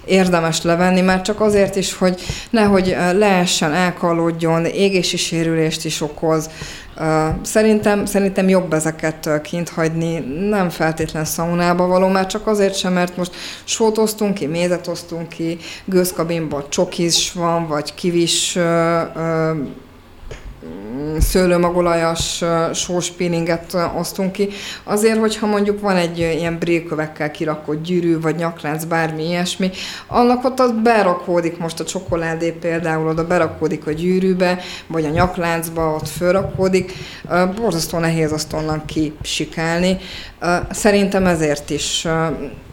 Érdemes 0.05 0.62
levenni, 0.62 1.01
már 1.01 1.21
csak 1.21 1.41
azért 1.41 1.75
is, 1.75 1.93
hogy 1.93 2.21
nehogy 2.49 2.95
leessen, 3.13 3.73
elkalódjon, 3.73 4.65
égési 4.65 5.17
sérülést 5.17 5.86
is 5.86 6.01
okoz, 6.01 6.49
Szerintem, 7.41 8.05
szerintem 8.05 8.49
jobb 8.49 8.73
ezeket 8.73 9.41
kint 9.41 9.69
hagyni, 9.69 10.19
nem 10.49 10.69
feltétlen 10.69 11.25
szaunába 11.25 11.88
való, 11.88 12.07
már 12.07 12.25
csak 12.25 12.47
azért 12.47 12.75
sem, 12.77 12.93
mert 12.93 13.17
most 13.17 13.36
sót 13.63 13.97
osztunk 13.97 14.33
ki, 14.33 14.45
mézet 14.45 14.88
osztunk 14.88 15.29
ki, 15.29 15.57
gőzkabinban 15.86 16.63
csokis 16.69 17.31
van, 17.31 17.67
vagy 17.67 17.93
kivis 17.93 18.57
szőlőmagolajas 21.20 22.43
sóspinninget 22.74 23.78
osztunk 23.98 24.32
ki. 24.32 24.50
Azért, 24.84 25.20
hogyha 25.20 25.46
mondjuk 25.46 25.82
van 25.82 25.96
egy 25.96 26.17
ilyen 26.17 26.58
brékövekkel 26.60 27.32
kirakott 27.32 27.84
gyűrű, 27.84 28.20
vagy 28.20 28.36
nyaklánc, 28.36 28.84
bármi 28.84 29.28
ilyesmi, 29.28 29.72
annak 30.08 30.46
ott 30.46 30.60
az 30.60 30.72
berakódik 30.84 31.58
most 31.58 31.80
a 31.80 31.86
csokoládé 31.86 32.52
például, 32.52 33.08
oda 33.08 33.28
berakódik 33.28 33.88
a 33.88 33.91
gyűrűbe, 33.91 34.60
vagy 34.88 35.06
a 35.06 35.10
nyakláncba, 35.10 35.93
ott 35.93 36.08
fölrakódik. 36.08 36.93
Borzasztó 37.56 37.98
nehéz 37.98 38.32
azt 38.32 38.54
onnan 38.54 38.84
kisikálni. 38.86 39.98
Szerintem 40.72 41.26
ezért 41.26 41.70
is 41.70 42.08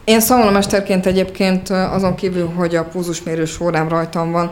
én 0.03 0.19
szalonamesterként 0.19 1.05
egyébként 1.05 1.69
azon 1.69 2.15
kívül, 2.15 2.51
hogy 2.55 2.75
a 2.75 2.83
púzusmérős 2.83 3.59
órám 3.59 3.89
rajtam 3.89 4.31
van, 4.31 4.51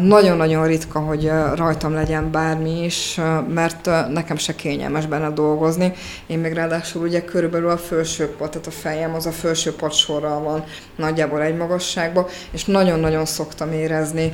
nagyon-nagyon 0.00 0.66
ritka, 0.66 0.98
hogy 0.98 1.30
rajtam 1.54 1.92
legyen 1.92 2.30
bármi 2.30 2.84
is, 2.84 3.20
mert 3.54 3.90
nekem 4.08 4.36
se 4.36 4.54
kényelmes 4.54 5.06
benne 5.06 5.30
dolgozni. 5.30 5.92
Én 6.26 6.38
még 6.38 6.52
ráadásul 6.52 7.02
ugye 7.02 7.24
körülbelül 7.24 7.68
a 7.68 7.76
felső 7.76 8.26
pad, 8.26 8.50
tehát 8.50 8.66
a 8.66 8.70
fejem 8.70 9.14
az 9.14 9.26
a 9.26 9.30
felső 9.30 9.72
pad 9.72 9.92
sorral 9.92 10.42
van 10.42 10.64
nagyjából 10.96 11.42
egy 11.42 11.56
magasságban, 11.56 12.26
és 12.50 12.64
nagyon-nagyon 12.64 13.24
szoktam 13.24 13.72
érezni, 13.72 14.32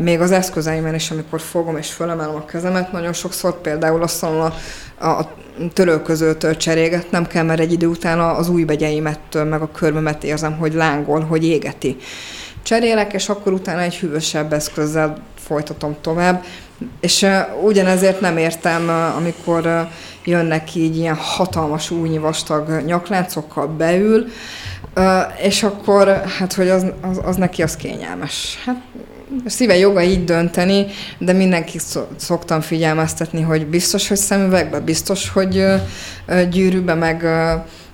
még 0.00 0.20
az 0.20 0.30
eszközeimen 0.30 0.94
is, 0.94 1.10
amikor 1.10 1.40
fogom 1.40 1.76
és 1.76 1.92
fölemelem 1.92 2.34
a 2.34 2.44
kezemet, 2.44 2.92
nagyon 2.92 3.12
sokszor 3.12 3.60
például 3.60 4.02
azt 4.02 4.22
mondom, 4.22 4.40
a, 4.40 5.06
a 5.06 5.34
törölközőt 5.72 6.56
cserégetnem 6.56 7.26
kell, 7.26 7.44
mert 7.44 7.60
egy 7.60 7.72
idő 7.72 7.86
után 7.86 8.20
az 8.20 8.48
új 8.48 8.64
begyeimet, 8.64 9.44
meg 9.48 9.62
a 9.62 9.70
körmömet 9.70 10.24
érzem, 10.24 10.56
hogy 10.56 10.74
lángol, 10.74 11.20
hogy 11.20 11.44
égeti 11.44 11.96
cserélek, 12.62 13.12
és 13.12 13.28
akkor 13.28 13.52
utána 13.52 13.80
egy 13.80 13.96
hűvösebb 13.96 14.52
eszközzel 14.52 15.16
folytatom 15.38 15.96
tovább. 16.00 16.44
És 17.00 17.22
uh, 17.22 17.64
ugyanezért 17.64 18.20
nem 18.20 18.36
értem, 18.36 18.82
uh, 18.88 19.16
amikor 19.16 19.66
uh, 19.66 19.80
jönnek 20.24 20.74
így 20.74 20.96
ilyen 20.96 21.14
hatalmas 21.14 21.90
újnyi 21.90 22.18
vastag 22.18 22.82
nyakláncokkal 22.84 23.66
beül, 23.66 24.26
és 25.42 25.62
akkor, 25.62 26.22
hát, 26.38 26.52
hogy 26.52 26.68
az, 26.68 26.86
az, 27.00 27.20
az 27.24 27.36
neki 27.36 27.62
az 27.62 27.76
kényelmes. 27.76 28.58
Hát 28.64 28.76
szíve 29.46 29.76
joga 29.76 30.02
így 30.02 30.24
dönteni, 30.24 30.86
de 31.18 31.32
mindenki 31.32 31.78
szoktam 32.16 32.60
figyelmeztetni, 32.60 33.40
hogy 33.40 33.66
biztos, 33.66 34.08
hogy 34.08 34.16
szemüvegbe, 34.16 34.80
biztos, 34.80 35.28
hogy 35.28 35.64
gyűrűbe, 36.50 36.94
meg 36.94 37.24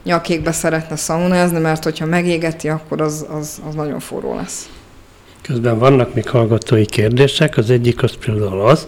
nyakékbe 0.08 0.52
szeretne 0.52 0.96
szaunázni, 0.96 1.58
mert 1.58 1.84
hogyha 1.84 2.06
megégeti, 2.06 2.68
akkor 2.68 3.00
az, 3.00 3.26
az, 3.38 3.60
az 3.68 3.74
nagyon 3.74 4.00
forró 4.00 4.34
lesz. 4.34 4.68
Közben 5.42 5.78
vannak 5.78 6.14
még 6.14 6.28
hallgatói 6.28 6.86
kérdések. 6.86 7.56
Az 7.56 7.70
egyik 7.70 8.02
az 8.02 8.16
például 8.24 8.60
az, 8.60 8.84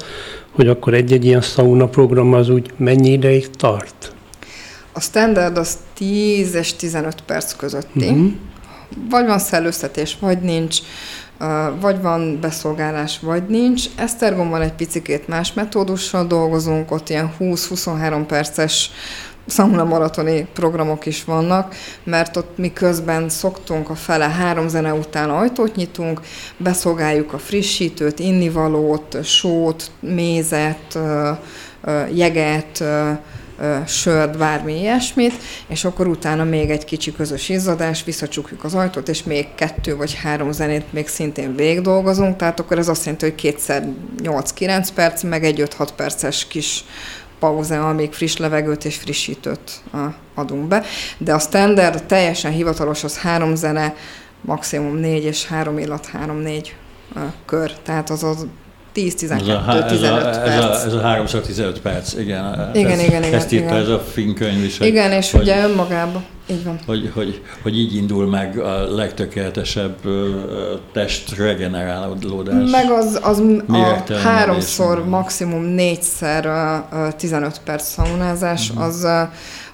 hogy 0.50 0.68
akkor 0.68 0.94
egy-egy 0.94 1.24
ilyen 1.24 1.40
szauna 1.40 1.86
program 1.86 2.32
az 2.32 2.48
úgy 2.48 2.72
mennyi 2.76 3.10
ideig 3.10 3.50
tart? 3.50 4.12
A 4.92 5.00
standard 5.00 5.56
az 5.56 5.78
10 5.94 6.54
és 6.54 6.74
15 6.74 7.22
perc 7.26 7.56
közötti. 7.56 8.08
Uh-huh. 8.08 8.32
Vagy 9.10 9.26
van 9.26 9.38
szellőztetés, 9.38 10.16
vagy 10.20 10.40
nincs, 10.40 10.78
vagy 11.80 12.00
van 12.02 12.40
beszolgálás, 12.40 13.18
vagy 13.18 13.42
nincs. 13.46 13.84
Esztergomban 13.96 14.60
egy 14.60 14.72
picikét 14.72 15.28
más 15.28 15.52
metódussal 15.52 16.26
dolgozunk, 16.26 16.90
ott 16.90 17.08
ilyen 17.08 17.32
20-23 17.40 18.24
perces 18.26 18.90
szauna 19.50 19.84
maratoni 19.84 20.46
programok 20.54 21.06
is 21.06 21.24
vannak, 21.24 21.74
mert 22.04 22.36
ott 22.36 22.58
mi 22.58 22.72
közben 22.72 23.28
szoktunk 23.28 23.90
a 23.90 23.94
fele 23.94 24.28
három 24.28 24.68
zene 24.68 24.94
után 24.94 25.30
ajtót 25.30 25.76
nyitunk, 25.76 26.20
beszolgáljuk 26.56 27.32
a 27.32 27.38
frissítőt, 27.38 28.18
innivalót, 28.18 29.24
sót, 29.24 29.90
mézet, 30.00 30.98
jeget, 32.12 32.84
sört, 33.86 34.38
bármi 34.38 34.80
ilyesmit, 34.80 35.32
és 35.66 35.84
akkor 35.84 36.06
utána 36.06 36.44
még 36.44 36.70
egy 36.70 36.84
kicsi 36.84 37.12
közös 37.12 37.48
izzadás, 37.48 38.04
visszacsukjuk 38.04 38.64
az 38.64 38.74
ajtót, 38.74 39.08
és 39.08 39.22
még 39.22 39.46
kettő 39.54 39.96
vagy 39.96 40.14
három 40.14 40.52
zenét 40.52 40.92
még 40.92 41.08
szintén 41.08 41.56
végigdolgozunk, 41.56 42.36
tehát 42.36 42.60
akkor 42.60 42.78
ez 42.78 42.88
azt 42.88 43.04
jelenti, 43.04 43.24
hogy 43.24 43.34
kétszer 43.34 43.86
8-9 44.22 44.88
perc, 44.94 45.22
meg 45.22 45.44
egy 45.44 45.62
5-6 45.78 45.88
perces 45.96 46.46
kis 46.46 46.84
pauza, 47.40 47.88
amíg 47.88 48.12
friss 48.12 48.36
levegőt 48.36 48.84
és 48.84 48.96
frissítőt 48.96 49.82
adunk 50.34 50.68
be. 50.68 50.84
De 51.18 51.34
a 51.34 51.38
standard, 51.38 52.04
teljesen 52.04 52.52
hivatalos, 52.52 53.04
az 53.04 53.18
három 53.18 53.54
zene, 53.54 53.94
maximum 54.40 54.96
négy 54.96 55.24
és 55.24 55.46
három 55.46 55.78
illat, 55.78 56.06
három-négy 56.06 56.76
kör. 57.46 57.72
Tehát 57.82 58.10
az 58.10 58.24
az 58.24 58.46
10-12-15 58.94 59.62
perc. 59.66 59.92
Ez 59.92 60.02
a, 60.02 60.28
ez, 60.44 60.64
a, 60.64 60.84
ez 60.86 60.92
a 60.92 61.00
315 61.00 61.80
perc, 61.80 62.12
igen. 62.12 62.70
Igen, 62.74 62.90
ez, 62.90 63.02
igen, 63.02 63.22
igen. 63.22 63.34
Ezt 63.34 63.52
írta 63.52 63.74
ez 63.74 63.88
a 63.88 63.98
finn 63.98 64.34
könyv 64.34 64.64
is. 64.64 64.80
Igen, 64.80 65.12
és 65.12 65.30
hogy, 65.30 65.40
ugye 65.40 65.64
önmagában. 65.64 66.24
Így 66.50 66.64
van. 66.64 66.78
Hogy, 66.86 67.10
hogy, 67.14 67.42
hogy 67.62 67.78
így 67.78 67.94
indul 67.94 68.26
meg 68.26 68.58
a 68.58 68.94
legtökéletesebb 68.94 69.96
test 70.92 71.36
regenerálódás. 71.36 72.70
Meg 72.70 72.90
az, 72.90 73.20
az 73.22 73.42
a 73.68 74.14
háromszor, 74.22 75.08
maximum 75.08 75.62
négyszer 75.62 76.50
15 77.16 77.60
perc 77.64 77.84
szaunázás, 77.84 78.70
uh-huh. 78.70 78.84
az 78.84 79.06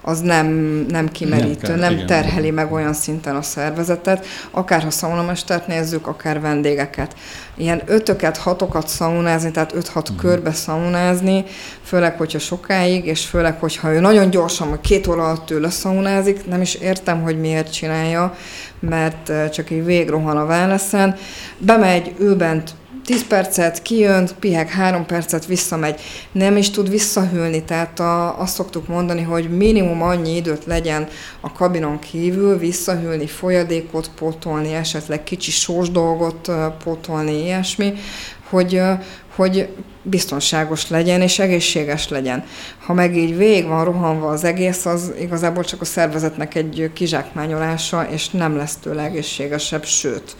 az 0.09 0.21
nem, 0.21 0.47
nem 0.88 1.09
kimerítő, 1.09 1.69
nem, 1.69 1.79
kell, 1.79 1.97
nem 1.97 2.07
terheli 2.07 2.51
meg 2.51 2.73
olyan 2.73 2.92
szinten 2.92 3.37
a 3.37 3.42
szervezetet, 3.42 4.27
akár 4.51 4.83
ha 4.83 4.90
szaunamestert 4.90 5.66
nézzük, 5.66 6.07
akár 6.07 6.40
vendégeket. 6.40 7.14
Ilyen 7.57 7.83
ötöket, 7.87 8.37
hatokat 8.37 8.88
szaunázni, 8.88 9.51
tehát 9.51 9.75
öt-hat 9.75 10.09
uh-huh. 10.09 10.25
körbe 10.25 10.53
szaunázni, 10.53 11.45
főleg, 11.83 12.16
hogyha 12.16 12.38
sokáig, 12.38 13.07
és 13.07 13.25
főleg, 13.25 13.61
hogyha 13.61 13.92
ő 13.92 14.01
nagyon 14.01 14.31
gyorsan, 14.31 14.71
vagy 14.71 14.81
két 14.81 15.07
óra 15.07 15.25
alatt 15.25 15.51
ő 15.51 15.61
leszaunázik, 15.61 16.47
nem 16.47 16.61
is 16.61 16.75
értem, 16.75 17.23
hogy 17.23 17.40
miért 17.40 17.73
csinálja, 17.73 18.35
mert 18.81 19.53
csak 19.53 19.71
így 19.71 19.85
végrohan 19.85 20.37
a 20.37 20.45
wellnessen, 20.45 21.16
bemegy, 21.59 22.14
ő 22.19 22.37
bent 22.37 22.75
10 23.04 23.26
percet, 23.26 23.82
kijön, 23.82 24.28
piheg 24.40 24.68
3 24.68 25.06
percet, 25.06 25.46
visszamegy. 25.46 26.00
Nem 26.32 26.56
is 26.56 26.70
tud 26.70 26.90
visszahűlni, 26.90 27.64
tehát 27.64 28.00
a, 28.00 28.40
azt 28.40 28.54
szoktuk 28.54 28.88
mondani, 28.88 29.22
hogy 29.22 29.56
minimum 29.56 30.02
annyi 30.02 30.37
időt 30.37 30.64
legyen 30.64 31.09
a 31.40 31.52
kabinon 31.52 31.98
kívül, 31.98 32.59
visszahűlni, 32.59 33.26
folyadékot 33.26 34.11
pótolni, 34.14 34.74
esetleg 34.74 35.24
kicsi 35.24 35.50
sós 35.50 35.90
dolgot 35.90 36.50
pótolni, 36.85 37.42
ilyesmi, 37.42 37.92
hogy, 38.48 38.82
hogy 39.37 39.68
biztonságos 40.02 40.88
legyen 40.88 41.20
és 41.20 41.38
egészséges 41.38 42.09
legyen. 42.09 42.44
Ha 42.87 42.92
meg 42.92 43.16
így 43.16 43.37
vég 43.37 43.66
van 43.66 43.85
rohanva 43.85 44.28
az 44.28 44.44
egész, 44.44 44.87
az 44.87 45.12
igazából 45.20 45.64
csak 45.64 45.80
a 45.80 45.85
szervezetnek 45.85 46.54
egy 46.54 46.90
kizsákmányolása, 46.94 48.09
és 48.11 48.28
nem 48.30 48.56
lesz 48.56 48.76
tőle 48.76 49.02
egészségesebb, 49.02 49.85
sőt, 49.85 50.37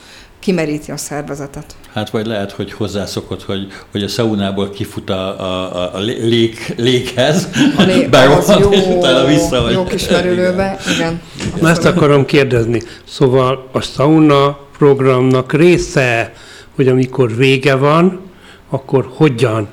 kimeríti 0.47 0.91
a 0.91 0.97
szervezetet. 0.97 1.77
Hát 1.93 2.11
vagy 2.11 2.27
lehet, 2.27 2.53
hogy 2.53 2.73
hozzászokott, 2.73 3.43
hogy, 3.43 3.67
hogy 3.91 4.03
a 4.03 4.09
szaunából 4.09 4.71
kifut 4.71 5.11
a, 5.11 5.41
a, 5.41 5.95
a 5.95 5.99
lég, 5.99 6.75
léghez, 6.77 7.49
a 7.77 7.83
lé, 7.83 8.09
az 8.39 8.55
jó, 8.61 8.69
vissza, 9.27 9.63
vagy... 9.63 9.73
jó 9.73 9.85
kis 9.85 10.09
merülőbe, 10.09 10.79
igen. 10.95 11.21
igen. 11.45 11.61
Na 11.61 11.69
ezt 11.69 11.85
akarom 11.85 12.25
kérdezni. 12.25 12.83
Szóval 13.05 13.69
a 13.73 13.81
sauna 13.81 14.59
programnak 14.79 15.53
része, 15.53 16.33
hogy 16.75 16.89
amikor 16.89 17.37
vége 17.37 17.75
van, 17.75 18.21
akkor 18.71 19.11
hogyan 19.15 19.69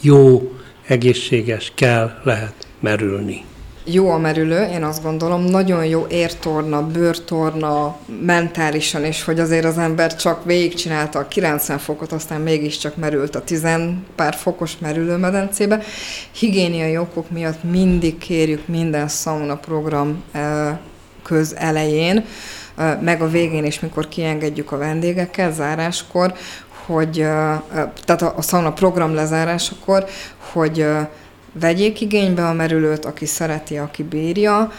jó, 0.00 0.52
egészséges 0.86 1.72
kell, 1.74 2.10
lehet 2.24 2.66
merülni 2.80 3.44
jó 3.84 4.10
a 4.10 4.18
merülő, 4.18 4.62
én 4.62 4.84
azt 4.84 5.02
gondolom, 5.02 5.44
nagyon 5.44 5.84
jó 5.86 6.06
értorna, 6.08 6.86
bőrtorna, 6.86 7.96
mentálisan, 8.20 9.04
és 9.04 9.24
hogy 9.24 9.40
azért 9.40 9.64
az 9.64 9.78
ember 9.78 10.16
csak 10.16 10.44
végigcsinálta 10.44 11.18
a 11.18 11.28
90 11.28 11.78
fokot, 11.78 12.12
aztán 12.12 12.40
mégiscsak 12.40 12.96
merült 12.96 13.34
a 13.34 13.44
10 13.44 13.66
pár 14.14 14.34
fokos 14.34 14.78
merülőmedencébe. 14.78 15.82
Higiéniai 16.32 16.96
okok 16.96 17.30
miatt 17.30 17.62
mindig 17.62 18.18
kérjük 18.18 18.66
minden 18.66 19.08
sauna 19.08 19.56
program 19.56 20.24
köz 21.22 21.54
elején, 21.56 22.24
meg 23.00 23.22
a 23.22 23.28
végén 23.28 23.64
is, 23.64 23.80
mikor 23.80 24.08
kiengedjük 24.08 24.72
a 24.72 24.76
vendégeket 24.76 25.54
záráskor, 25.54 26.34
hogy, 26.86 27.20
eh, 27.20 27.60
tehát 28.04 28.22
a, 28.22 28.34
a 28.36 28.42
sauna 28.42 28.72
program 28.72 29.14
lezárásakor, 29.14 30.04
hogy 30.52 30.86
vegyék 31.60 32.00
igénybe 32.00 32.46
a 32.46 32.52
merülőt, 32.52 33.04
aki 33.04 33.26
szereti, 33.26 33.76
aki 33.76 34.02
bírja, 34.02 34.72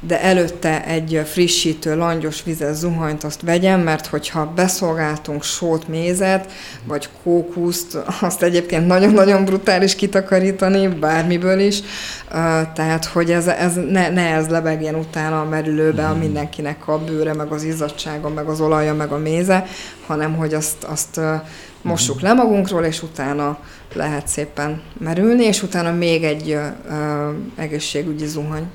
de 0.00 0.22
előtte 0.22 0.84
egy 0.84 1.22
frissítő, 1.24 1.96
langyos 1.96 2.42
vizes 2.42 2.76
zuhanyt 2.76 3.24
azt 3.24 3.42
vegyen, 3.42 3.80
mert 3.80 4.06
hogyha 4.06 4.52
beszolgáltunk 4.54 5.42
sót, 5.42 5.88
mézet, 5.88 6.52
vagy 6.84 7.08
kókuszt, 7.22 7.98
azt 8.20 8.42
egyébként 8.42 8.86
nagyon-nagyon 8.86 9.44
brutális 9.44 9.94
kitakarítani, 9.94 10.86
bármiből 10.86 11.58
is, 11.58 11.80
tehát 12.74 13.04
hogy 13.04 13.30
ez, 13.30 13.46
ez 13.46 13.74
ne, 13.74 14.08
ne 14.08 14.34
ez 14.34 14.48
lebegjen 14.48 14.94
utána 14.94 15.40
a 15.40 15.48
merülőbe 15.48 16.06
a 16.06 16.14
mindenkinek 16.14 16.88
a 16.88 16.98
bőre, 16.98 17.34
meg 17.34 17.52
az 17.52 17.62
izzadsága, 17.62 18.28
meg 18.28 18.46
az 18.46 18.60
olaja, 18.60 18.94
meg 18.94 19.12
a 19.12 19.18
méze, 19.18 19.66
hanem 20.06 20.36
hogy 20.36 20.54
azt, 20.54 20.84
azt 20.84 21.20
mossuk 21.88 22.20
le 22.20 22.32
magunkról, 22.32 22.84
és 22.84 23.02
utána 23.02 23.58
lehet 23.94 24.28
szépen 24.28 24.82
merülni, 24.98 25.44
és 25.44 25.62
utána 25.62 25.92
még 25.92 26.24
egy 26.24 26.50
ö, 26.50 27.30
egészségügyi 27.56 28.26
zuhany. 28.26 28.66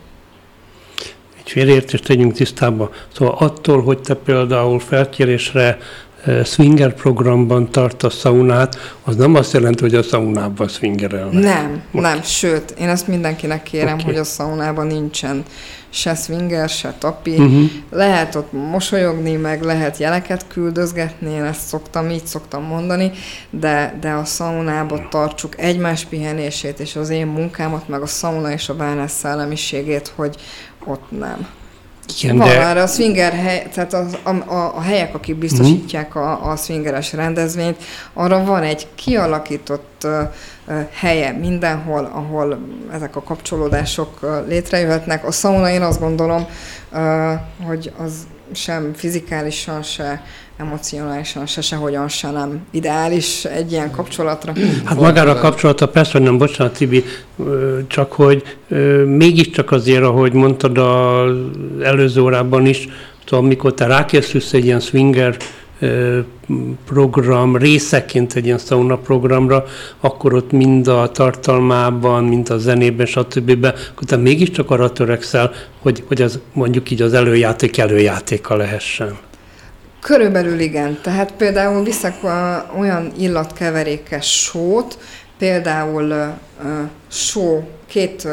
Egy 1.38 1.52
félértést 1.52 2.06
tegyünk 2.06 2.34
tisztába. 2.34 2.90
Szóval 3.14 3.36
attól, 3.40 3.82
hogy 3.82 4.00
te 4.00 4.14
például 4.14 4.80
felkérésre 4.80 5.78
swinger 6.44 6.94
programban 6.94 7.72
tart 7.72 8.04
a 8.04 8.10
szaunát, 8.10 8.78
az 9.04 9.16
nem 9.16 9.36
azt 9.36 9.54
jelenti, 9.54 9.82
hogy 9.82 9.96
a 9.96 10.04
szaunában 10.04 10.68
swingerelnek. 10.68 11.44
Nem, 11.44 11.84
okay. 11.92 12.12
nem, 12.12 12.22
sőt, 12.22 12.72
én 12.72 12.90
ezt 12.90 13.08
mindenkinek 13.08 13.64
kérem, 13.64 13.94
okay. 13.94 14.06
hogy 14.06 14.16
a 14.16 14.24
szaunában 14.24 14.88
nincsen 14.88 15.44
se 15.90 16.16
swinger, 16.16 16.70
se 16.70 16.94
tapi. 17.00 17.32
Uh-huh. 17.32 17.70
Lehet 17.90 18.36
ott 18.36 18.52
mosolyogni, 18.52 19.36
meg 19.36 19.64
lehet 19.64 19.98
jeleket 19.98 20.48
küldözgetni, 20.48 21.32
én 21.32 21.44
ezt 21.44 21.68
szoktam, 21.68 22.10
így 22.10 22.26
szoktam 22.26 22.64
mondani, 22.64 23.12
de, 23.50 23.98
de 24.02 24.12
a 24.12 24.26
szaunába 24.26 25.08
tartsuk 25.10 25.60
egymás 25.60 26.06
pihenését, 26.06 26.80
és 26.80 26.96
az 26.96 27.10
én 27.10 27.28
munkámat, 27.28 27.88
meg 27.88 28.02
a 28.02 28.06
szauna 28.06 28.52
és 28.52 28.70
a 28.70 28.74
wellness 28.74 29.12
szellemiségét, 29.12 30.14
hogy 30.16 30.36
ott 30.86 31.06
nem. 31.10 31.48
Igen, 32.08 32.38
Van 32.38 32.48
de... 32.48 32.66
arra 32.66 32.82
a 32.82 32.88
swinger 32.88 33.34
hely, 33.34 33.68
tehát 33.74 33.94
a, 33.94 34.06
a, 34.30 34.76
a 34.76 34.82
helyek, 34.82 35.16
akik 35.16 35.36
biztosítják 35.36 36.16
a, 36.16 36.52
a 36.52 36.56
swingeres 36.56 37.14
rendezvényt, 37.14 37.84
arra 38.14 38.44
van 38.44 38.64
egy 38.64 38.88
kialakított 38.96 40.02
uh, 40.04 40.82
helye 40.92 41.32
mindenhol, 41.32 42.06
ahol 42.14 42.60
ezek 42.94 43.16
a 43.16 43.24
kapcsolódások 43.24 44.20
uh, 44.22 44.48
létrejöhetnek. 44.48 45.26
A 45.26 45.32
sauna 45.32 45.70
én 45.70 45.82
azt 45.82 46.00
gondolom, 46.00 46.48
uh, 46.92 47.32
hogy 47.66 47.92
az 47.98 48.14
sem 48.54 48.94
fizikálisan, 48.94 49.84
se 49.84 50.24
emocionálisan 50.58 51.46
se 51.46 51.62
sehogyan 51.62 52.08
se 52.08 52.32
nem 52.32 52.66
ideális 52.72 53.46
egy 53.46 53.72
ilyen 53.72 53.92
kapcsolatra. 53.92 54.54
Hát 54.86 55.00
magára 55.00 55.32
a 55.32 55.40
kapcsolata 55.40 55.88
persze, 55.88 56.12
hogy 56.12 56.22
nem, 56.22 56.38
bocsánat 56.38 56.78
Tibi, 56.78 57.04
csak 57.88 58.12
hogy 58.12 58.44
mégiscsak 59.06 59.72
azért, 59.72 60.04
ahogy 60.04 60.34
mondtad 60.34 60.78
az 60.78 61.36
előző 61.82 62.22
órában 62.22 62.66
is, 62.66 62.88
szóval 63.26 63.46
amikor 63.46 63.74
te 63.74 63.86
rákészülsz 63.86 64.54
egy 64.54 64.66
ilyen 64.66 64.80
swinger 64.80 65.38
program 66.86 67.58
részeként 67.58 68.34
egy 68.34 68.46
ilyen 68.46 68.58
sauna 68.58 68.98
programra, 68.98 69.66
akkor 70.00 70.34
ott 70.34 70.52
mind 70.52 70.88
a 70.88 71.12
tartalmában, 71.12 72.24
mind 72.24 72.50
a 72.50 72.58
zenében, 72.58 73.06
stb. 73.06 73.66
akkor 73.66 74.08
te 74.08 74.16
mégiscsak 74.16 74.72
arra 74.72 74.92
törekszel, 74.92 75.52
hogy, 75.82 76.04
hogy 76.08 76.22
az 76.22 76.40
mondjuk 76.54 76.92
így 76.92 77.02
az 77.02 77.14
előjáték 77.14 77.78
előjátéka 77.78 78.56
lehessen. 78.56 79.18
Körülbelül 80.04 80.60
igen. 80.60 81.00
Tehát 81.02 81.32
például 81.32 81.84
viszek 81.84 82.16
olyan 82.78 83.12
illatkeverékes 83.18 84.42
sót, 84.44 84.98
például 85.38 86.12
uh, 86.12 86.70
só, 87.08 87.64
két 87.88 88.24
uh, 88.24 88.32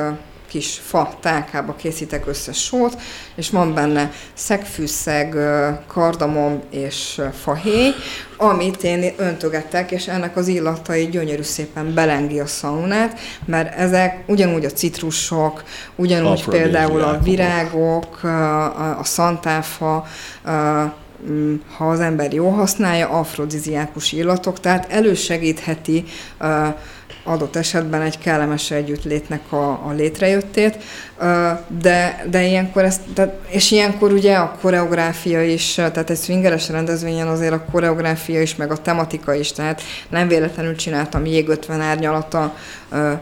kis 0.50 0.80
fa 0.84 1.16
tálkába 1.20 1.74
készítek 1.76 2.26
össze 2.26 2.52
sót, 2.52 2.96
és 3.34 3.50
van 3.50 3.74
benne 3.74 4.10
szegfűszeg, 4.34 5.36
kardamom 5.86 6.62
és 6.70 7.20
fahéj, 7.42 7.90
amit 8.36 8.82
én 8.82 9.12
öntögetek, 9.16 9.90
és 9.90 10.08
ennek 10.08 10.36
az 10.36 10.48
illatai 10.48 11.06
gyönyörű 11.06 11.42
szépen 11.42 11.94
belengi 11.94 12.40
a 12.40 12.46
szaunát, 12.46 13.18
mert 13.44 13.74
ezek 13.74 14.22
ugyanúgy 14.26 14.64
a 14.64 14.70
citrusok, 14.70 15.62
ugyanúgy 15.96 16.44
például 16.44 17.02
a 17.02 17.18
virágok, 17.22 18.22
a, 18.22 18.98
a 18.98 19.04
szantáfa, 19.04 20.06
Mm, 20.48 20.86
ha 21.76 21.90
az 21.90 22.00
ember 22.00 22.32
jól 22.32 22.52
használja, 22.52 23.08
afrodiziákus 23.08 24.12
illatok, 24.12 24.60
tehát 24.60 24.92
elősegítheti 24.92 26.04
adott 27.24 27.56
esetben 27.56 28.02
egy 28.02 28.18
kellemes 28.18 28.70
együttlétnek 28.70 29.52
a, 29.52 29.70
a 29.70 29.92
létrejöttét, 29.96 30.76
de, 31.80 32.24
de 32.30 32.46
ilyenkor 32.46 32.84
ezt, 32.84 33.00
de, 33.14 33.38
és 33.48 33.70
ilyenkor 33.70 34.12
ugye 34.12 34.36
a 34.36 34.56
koreográfia 34.60 35.42
is, 35.42 35.74
tehát 35.74 36.10
egy 36.10 36.18
swingeres 36.18 36.68
rendezvényen 36.68 37.28
azért 37.28 37.52
a 37.52 37.64
koreográfia 37.70 38.42
is, 38.42 38.56
meg 38.56 38.70
a 38.70 38.76
tematika 38.76 39.34
is, 39.34 39.52
tehát 39.52 39.82
nem 40.08 40.28
véletlenül 40.28 40.74
csináltam 40.76 41.26
Jég 41.26 41.48
50 41.48 41.80
árnyalat 41.80 42.34
a 42.34 42.54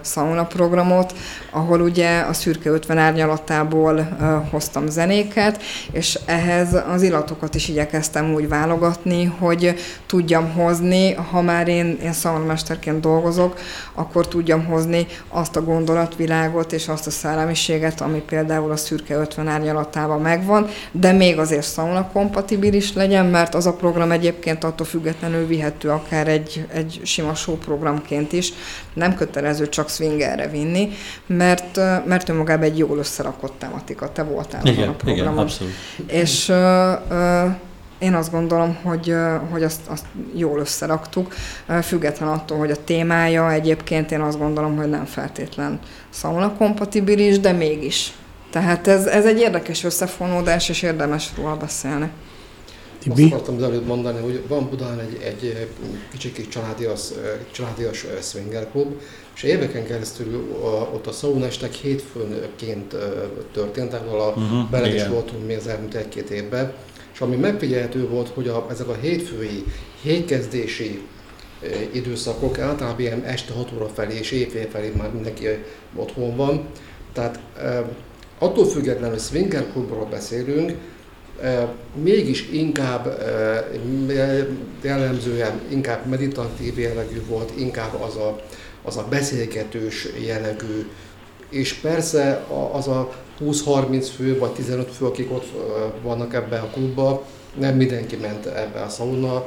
sauna 0.05 0.47
programot, 0.47 1.15
ahol 1.51 1.81
ugye 1.81 2.21
a 2.21 2.33
szürke 2.33 2.71
50 2.71 2.99
árnyalatából 2.99 4.09
hoztam 4.51 4.89
zenéket, 4.89 5.63
és 5.93 6.19
ehhez 6.25 6.77
az 6.89 7.03
illatokat 7.03 7.55
is 7.55 7.69
igyekeztem 7.69 8.35
úgy 8.35 8.49
válogatni, 8.49 9.25
hogy 9.25 9.75
tudjam 10.07 10.53
hozni, 10.53 11.13
ha 11.13 11.43
már 11.43 11.69
én, 11.69 11.99
én 12.03 12.13
szaunamesterként 12.13 13.01
dolgozok, 13.01 13.59
akkor 13.95 14.29
tudjam 14.29 14.65
hozni 14.65 15.07
azt 15.29 15.57
a 15.57 15.63
gondolatvilágot 15.63 16.73
és 16.73 16.89
azt 16.89 17.07
a 17.07 17.11
szellemiséget, 17.11 17.88
ami 17.97 18.23
például 18.27 18.71
a 18.71 18.77
szürke 18.77 19.17
50 19.17 19.49
árnyalatában 19.49 20.21
megvan, 20.21 20.67
de 20.93 21.13
még 21.13 21.39
azért 21.39 21.73
sauna 21.73 22.11
kompatibilis 22.13 22.93
legyen, 22.93 23.27
mert 23.27 23.55
az 23.55 23.67
a 23.67 23.73
program 23.73 24.11
egyébként 24.11 24.65
attól 24.65 24.87
függetlenül 24.87 25.47
vihető 25.47 25.89
akár 25.89 26.29
egy, 26.29 26.67
egy 26.73 27.01
sima 27.03 27.35
show 27.35 27.57
programként 27.57 28.33
is, 28.33 28.53
nem 28.93 29.15
kötelező 29.15 29.69
csak 29.69 29.89
swingerre 29.89 30.49
vinni, 30.49 30.89
mert, 31.27 31.77
mert 32.05 32.29
önmagában 32.29 32.65
egy 32.65 32.79
jól 32.79 32.99
összerakott 32.99 33.55
tematika. 33.59 34.13
Te 34.13 34.23
voltál 34.23 34.67
igen, 34.67 34.89
a 34.89 34.93
programon. 34.93 35.33
Igen, 35.33 35.39
abszolút. 35.39 35.73
És 36.07 36.49
uh, 36.49 36.57
uh, 37.11 37.51
én 37.99 38.15
azt 38.15 38.31
gondolom, 38.31 38.79
hogy, 38.83 39.15
hogy 39.51 39.63
azt, 39.63 39.81
azt 39.87 40.05
jól 40.35 40.61
összeraktuk, 40.61 41.35
független 41.83 42.29
attól, 42.29 42.59
hogy 42.59 42.71
a 42.71 42.85
témája 42.85 43.53
egyébként 43.53 44.11
én 44.11 44.21
azt 44.21 44.39
gondolom, 44.39 44.77
hogy 44.77 44.89
nem 44.89 45.05
feltétlen 45.05 45.81
sauna 46.11 46.57
kompatibilis, 46.57 47.41
de 47.41 47.53
mégis. 47.53 48.13
Tehát 48.51 48.87
ez, 48.87 49.07
ez 49.07 49.27
egy 49.27 49.39
érdekes 49.39 49.85
összefonódás, 49.85 50.69
és 50.69 50.83
érdemes 50.83 51.31
róla 51.37 51.57
beszélni. 51.57 52.11
Tibi? 52.99 53.23
Azt 53.23 53.33
akartam 53.33 53.57
az 53.57 53.63
előtt 53.63 53.87
mondani, 53.87 54.21
hogy 54.21 54.43
van 54.49 54.69
Budán 54.69 55.01
egy, 55.01 55.23
egy 55.23 55.69
kicsi 56.11 56.33
kis 56.33 56.49
családias, 56.49 57.01
családias 57.51 58.05
swinger 58.23 58.71
klub, 58.71 59.01
és 59.35 59.43
éveken 59.43 59.87
keresztül 59.87 60.59
ott 60.95 61.07
a 61.07 61.13
szaunestek 61.13 61.73
hétfőnként 61.73 62.97
történt, 63.53 63.95
ahol 63.95 64.21
a 64.21 64.29
uh-huh, 64.29 64.71
bele 64.71 64.95
is 64.95 65.07
voltunk 65.07 65.47
mi 65.47 65.55
az 65.55 65.67
elmúlt 65.67 65.95
egy-két 65.95 66.31
évben, 66.31 66.73
és 67.19 67.25
ami 67.25 67.37
megfigyelhető 67.37 68.09
volt, 68.09 68.29
hogy 68.29 68.49
a, 68.49 68.67
ezek 68.71 68.89
a 68.89 68.97
hétfői, 69.01 69.65
hétkezdési 70.03 71.03
időszakok 71.93 72.59
általában 72.59 73.01
ilyen 73.01 73.25
este 73.25 73.53
6 73.53 73.73
óra 73.75 73.89
felé 73.89 74.19
és 74.19 74.31
éjfél 74.31 74.69
felé 74.71 74.93
már 74.97 75.13
mindenki 75.13 75.47
otthon 75.97 76.37
van. 76.37 76.67
Tehát 77.13 77.41
attól 78.39 78.67
függetlenül, 78.67 79.11
hogy 79.11 79.21
swinger 79.21 79.67
klubról 79.73 80.05
beszélünk, 80.05 80.73
mégis 82.03 82.49
inkább 82.51 83.25
jellemzően 84.83 85.61
inkább 85.69 86.07
meditatív 86.07 86.79
jellegű 86.79 87.23
volt, 87.29 87.53
inkább 87.57 88.01
az 88.01 88.17
a, 88.17 88.41
az 88.83 88.97
a 88.97 89.07
beszélgetős 89.09 90.09
jellegű, 90.27 90.87
és 91.49 91.73
persze 91.73 92.45
az 92.73 92.89
a 92.89 93.13
20-30 93.41 94.09
fő 94.17 94.39
vagy 94.39 94.51
15 94.51 94.91
fő, 94.91 95.07
akik 95.07 95.33
ott 95.33 95.47
vannak 96.03 96.35
ebben 96.35 96.61
a 96.61 96.67
klubban, 96.67 97.21
nem 97.59 97.77
mindenki 97.77 98.17
ment 98.17 98.47
ebbe 98.47 98.81
a 98.81 98.89
szauna, 98.89 99.47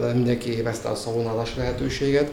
nem 0.00 0.14
mindenki 0.14 0.56
évezte 0.56 0.88
a 0.88 0.94
szaunázás 0.94 1.56
lehetőséget. 1.56 2.32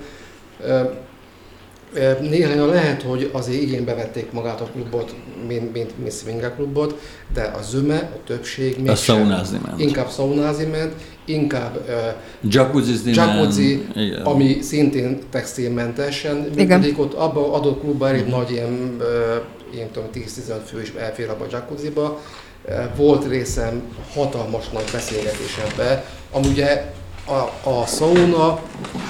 Néhányan 2.22 2.68
lehet, 2.68 3.02
hogy 3.02 3.30
azért 3.34 3.62
igénybe 3.62 3.96
vették 3.96 4.32
magát 4.32 4.62
a 4.62 4.66
klubot, 4.66 5.16
mint, 5.48 5.74
mint, 5.74 5.98
mint 6.00 6.14
swinger 6.14 6.56
klubot, 6.56 7.00
de 7.34 7.42
a 7.42 7.62
zöme, 7.62 7.98
a 7.98 8.24
többség 8.26 8.80
még 8.80 8.90
a 8.90 8.96
szaunázni 8.96 9.60
ment. 9.66 9.80
Inkább 9.80 10.10
szaunázni 10.10 10.66
ment, 10.66 10.94
inkább 11.26 11.76
uh, 11.88 12.52
jacuzzi, 12.52 13.14
jacuzzi 13.14 13.88
ami 14.24 14.62
szintén 14.62 15.20
textilmentesen 15.30 16.50
működik. 16.56 17.00
Ott 17.00 17.14
abban 17.14 17.54
adott 17.54 17.80
klubban 17.80 18.10
elég 18.10 18.26
nagy 18.26 18.52
ilyen, 18.52 18.96
uh, 19.00 19.80
én 19.80 19.92
tudom, 19.92 20.10
10-15 20.14 20.22
fő 20.66 20.82
is 20.82 20.94
elfér 21.00 21.30
abba 21.30 21.44
a 21.44 21.48
jacuzziba. 21.52 22.22
Uh, 22.66 22.74
volt 22.96 23.28
részem 23.28 23.82
hatalmas 24.14 24.70
nagy 24.70 24.90
beszélgetésembe, 24.92 26.06
ami 26.32 26.48
ugye 26.48 26.94
a, 27.26 27.70
a 27.70 27.86
sauna 27.86 28.60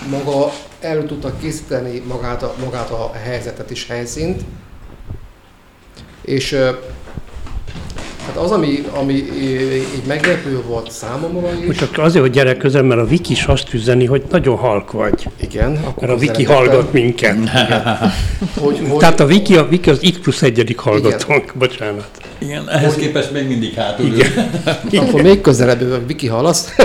maga 0.09 0.51
el 0.79 1.05
tudta 1.05 1.37
készíteni 1.37 1.99
magát 2.07 2.43
a, 2.43 2.55
magát 2.63 2.89
a 2.89 3.11
helyzetet 3.23 3.71
és 3.71 3.87
helyszínt, 3.87 4.41
és 6.21 6.57
Hát 8.25 8.37
az, 8.37 8.51
ami, 8.51 8.85
ami 8.95 9.13
így 9.13 10.03
meglepő 10.07 10.61
volt 10.67 10.91
számomra 10.91 11.53
is... 11.69 11.77
Csak 11.77 11.97
azért, 11.97 12.23
hogy 12.23 12.33
gyere 12.33 12.57
közel, 12.57 12.83
mert 12.83 13.01
a 13.01 13.03
Wiki 13.03 13.31
is 13.31 13.43
azt 13.43 13.73
üzeni, 13.73 14.05
hogy 14.05 14.23
nagyon 14.29 14.57
halk 14.57 14.91
vagy. 14.91 15.27
Igen. 15.41 15.75
Akkor 15.83 16.07
mert 16.07 16.19
a 16.19 16.23
Wiki 16.23 16.43
hallgat 16.43 16.93
minket. 16.93 17.37
hogy, 18.59 18.79
hogy, 18.89 18.97
Tehát 18.97 19.19
a 19.19 19.25
Wiki, 19.25 19.55
a 19.55 19.67
Wiki 19.71 19.89
az 19.89 19.99
X 19.99 20.19
plusz 20.21 20.41
egyedik 20.41 20.79
hallgatónk, 20.79 21.53
bocsánat. 21.55 22.09
Igen, 22.37 22.69
ehhez 22.69 22.93
hogy, 22.93 23.03
képest 23.03 23.31
még 23.31 23.47
mindig 23.47 23.73
hátul. 23.73 24.05
Igen. 24.05 24.51
Igen. 24.89 25.05
Akkor 25.05 25.21
még 25.21 25.41
közelebb 25.41 25.91
a 25.91 25.99
Wiki 26.07 26.27
halasz. 26.27 26.75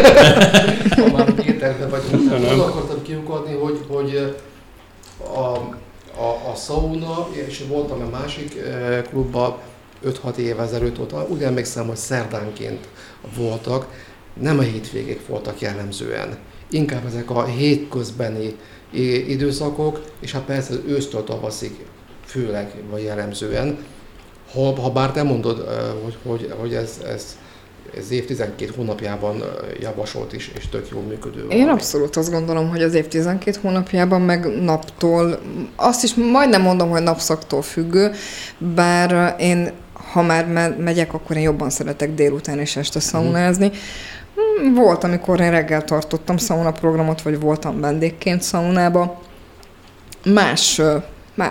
ha 0.96 1.10
már 1.12 1.34
éterben 1.46 1.90
vagyunk. 1.90 2.48
Nem. 2.48 2.60
akartam 2.60 3.02
kiukadni, 3.02 3.54
hogy, 3.54 3.78
hogy 3.88 4.34
a, 5.34 5.38
a, 6.20 6.50
a 6.52 6.54
sauna, 6.66 7.28
és 7.48 7.62
voltam 7.68 8.00
a 8.00 8.16
másik 8.18 8.56
klubban, 9.10 9.56
5-6 10.04 10.36
év 10.36 10.60
ezelőtt 10.60 10.96
volt, 10.96 11.30
úgy 11.30 11.42
emlékszem, 11.42 11.86
hogy 11.86 11.96
szerdánként 11.96 12.88
voltak, 13.36 13.86
nem 14.40 14.58
a 14.58 14.62
hétvégék 14.62 15.26
voltak 15.26 15.60
jellemzően. 15.60 16.38
Inkább 16.70 17.06
ezek 17.06 17.30
a 17.30 17.44
hétközbeni 17.44 18.56
időszakok, 19.28 20.04
és 20.20 20.32
hát 20.32 20.42
persze 20.42 20.72
az 20.72 20.80
ősztől 20.86 21.24
tavaszig 21.24 21.86
főleg 22.24 22.74
vagy 22.90 23.02
jellemzően. 23.02 23.78
Ha, 24.52 24.80
ha 24.80 24.90
bár 24.90 25.12
te 25.12 25.22
mondod, 25.22 25.68
hogy, 26.04 26.16
hogy, 26.22 26.54
hogy 26.58 26.74
ez, 26.74 27.00
ez 27.06 27.36
ez 27.96 28.10
év 28.10 28.24
12 28.24 28.72
hónapjában 28.76 29.42
javasolt 29.80 30.32
is, 30.32 30.52
és 30.58 30.68
tök 30.68 30.88
jól 30.92 31.02
működő. 31.02 31.46
Én 31.48 31.68
abszolút 31.68 32.16
azt 32.16 32.30
gondolom, 32.30 32.68
hogy 32.68 32.82
az 32.82 32.94
év 32.94 33.08
12 33.08 33.58
hónapjában 33.62 34.20
meg 34.20 34.46
naptól, 34.46 35.38
azt 35.76 36.04
is 36.04 36.14
majdnem 36.14 36.62
mondom, 36.62 36.90
hogy 36.90 37.02
napszaktól 37.02 37.62
függő, 37.62 38.12
bár 38.58 39.36
én 39.38 39.72
ha 40.12 40.22
már 40.22 40.46
megyek, 40.78 41.14
akkor 41.14 41.36
én 41.36 41.42
jobban 41.42 41.70
szeretek 41.70 42.14
délután 42.14 42.58
és 42.58 42.76
este 42.76 43.00
szaunázni. 43.00 43.70
Hmm, 44.34 44.74
volt, 44.74 45.04
amikor 45.04 45.40
én 45.40 45.50
reggel 45.50 45.84
tartottam 45.84 46.36
szauna 46.36 46.72
programot, 46.72 47.22
vagy 47.22 47.40
voltam 47.40 47.80
vendégként 47.80 48.42
szaunába. 48.42 49.22
Más, 50.24 50.80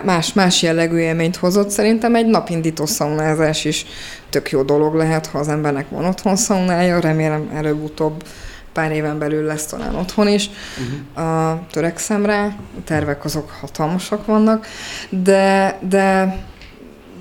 más, 0.04 0.32
más 0.32 0.62
jellegű 0.62 0.96
élményt 0.96 1.36
hozott. 1.36 1.70
Szerintem 1.70 2.14
egy 2.14 2.26
napindító 2.26 2.86
szaunázás 2.86 3.64
is 3.64 3.86
tök 4.30 4.50
jó 4.50 4.62
dolog 4.62 4.94
lehet, 4.94 5.26
ha 5.26 5.38
az 5.38 5.48
embernek 5.48 5.88
van 5.88 6.04
otthon 6.04 6.36
szaunája. 6.36 7.00
Remélem 7.00 7.50
előbb-utóbb 7.54 8.24
pár 8.72 8.92
éven 8.92 9.18
belül 9.18 9.44
lesz 9.44 9.66
talán 9.66 9.94
otthon 9.94 10.28
is. 10.28 10.50
Uh-huh. 10.78 11.26
A 11.26 11.60
törekszem 11.72 12.26
rá, 12.26 12.44
a 12.78 12.84
tervek 12.84 13.24
azok 13.24 13.50
hatalmasak 13.60 14.26
vannak, 14.26 14.66
de, 15.10 15.78
de 15.80 16.36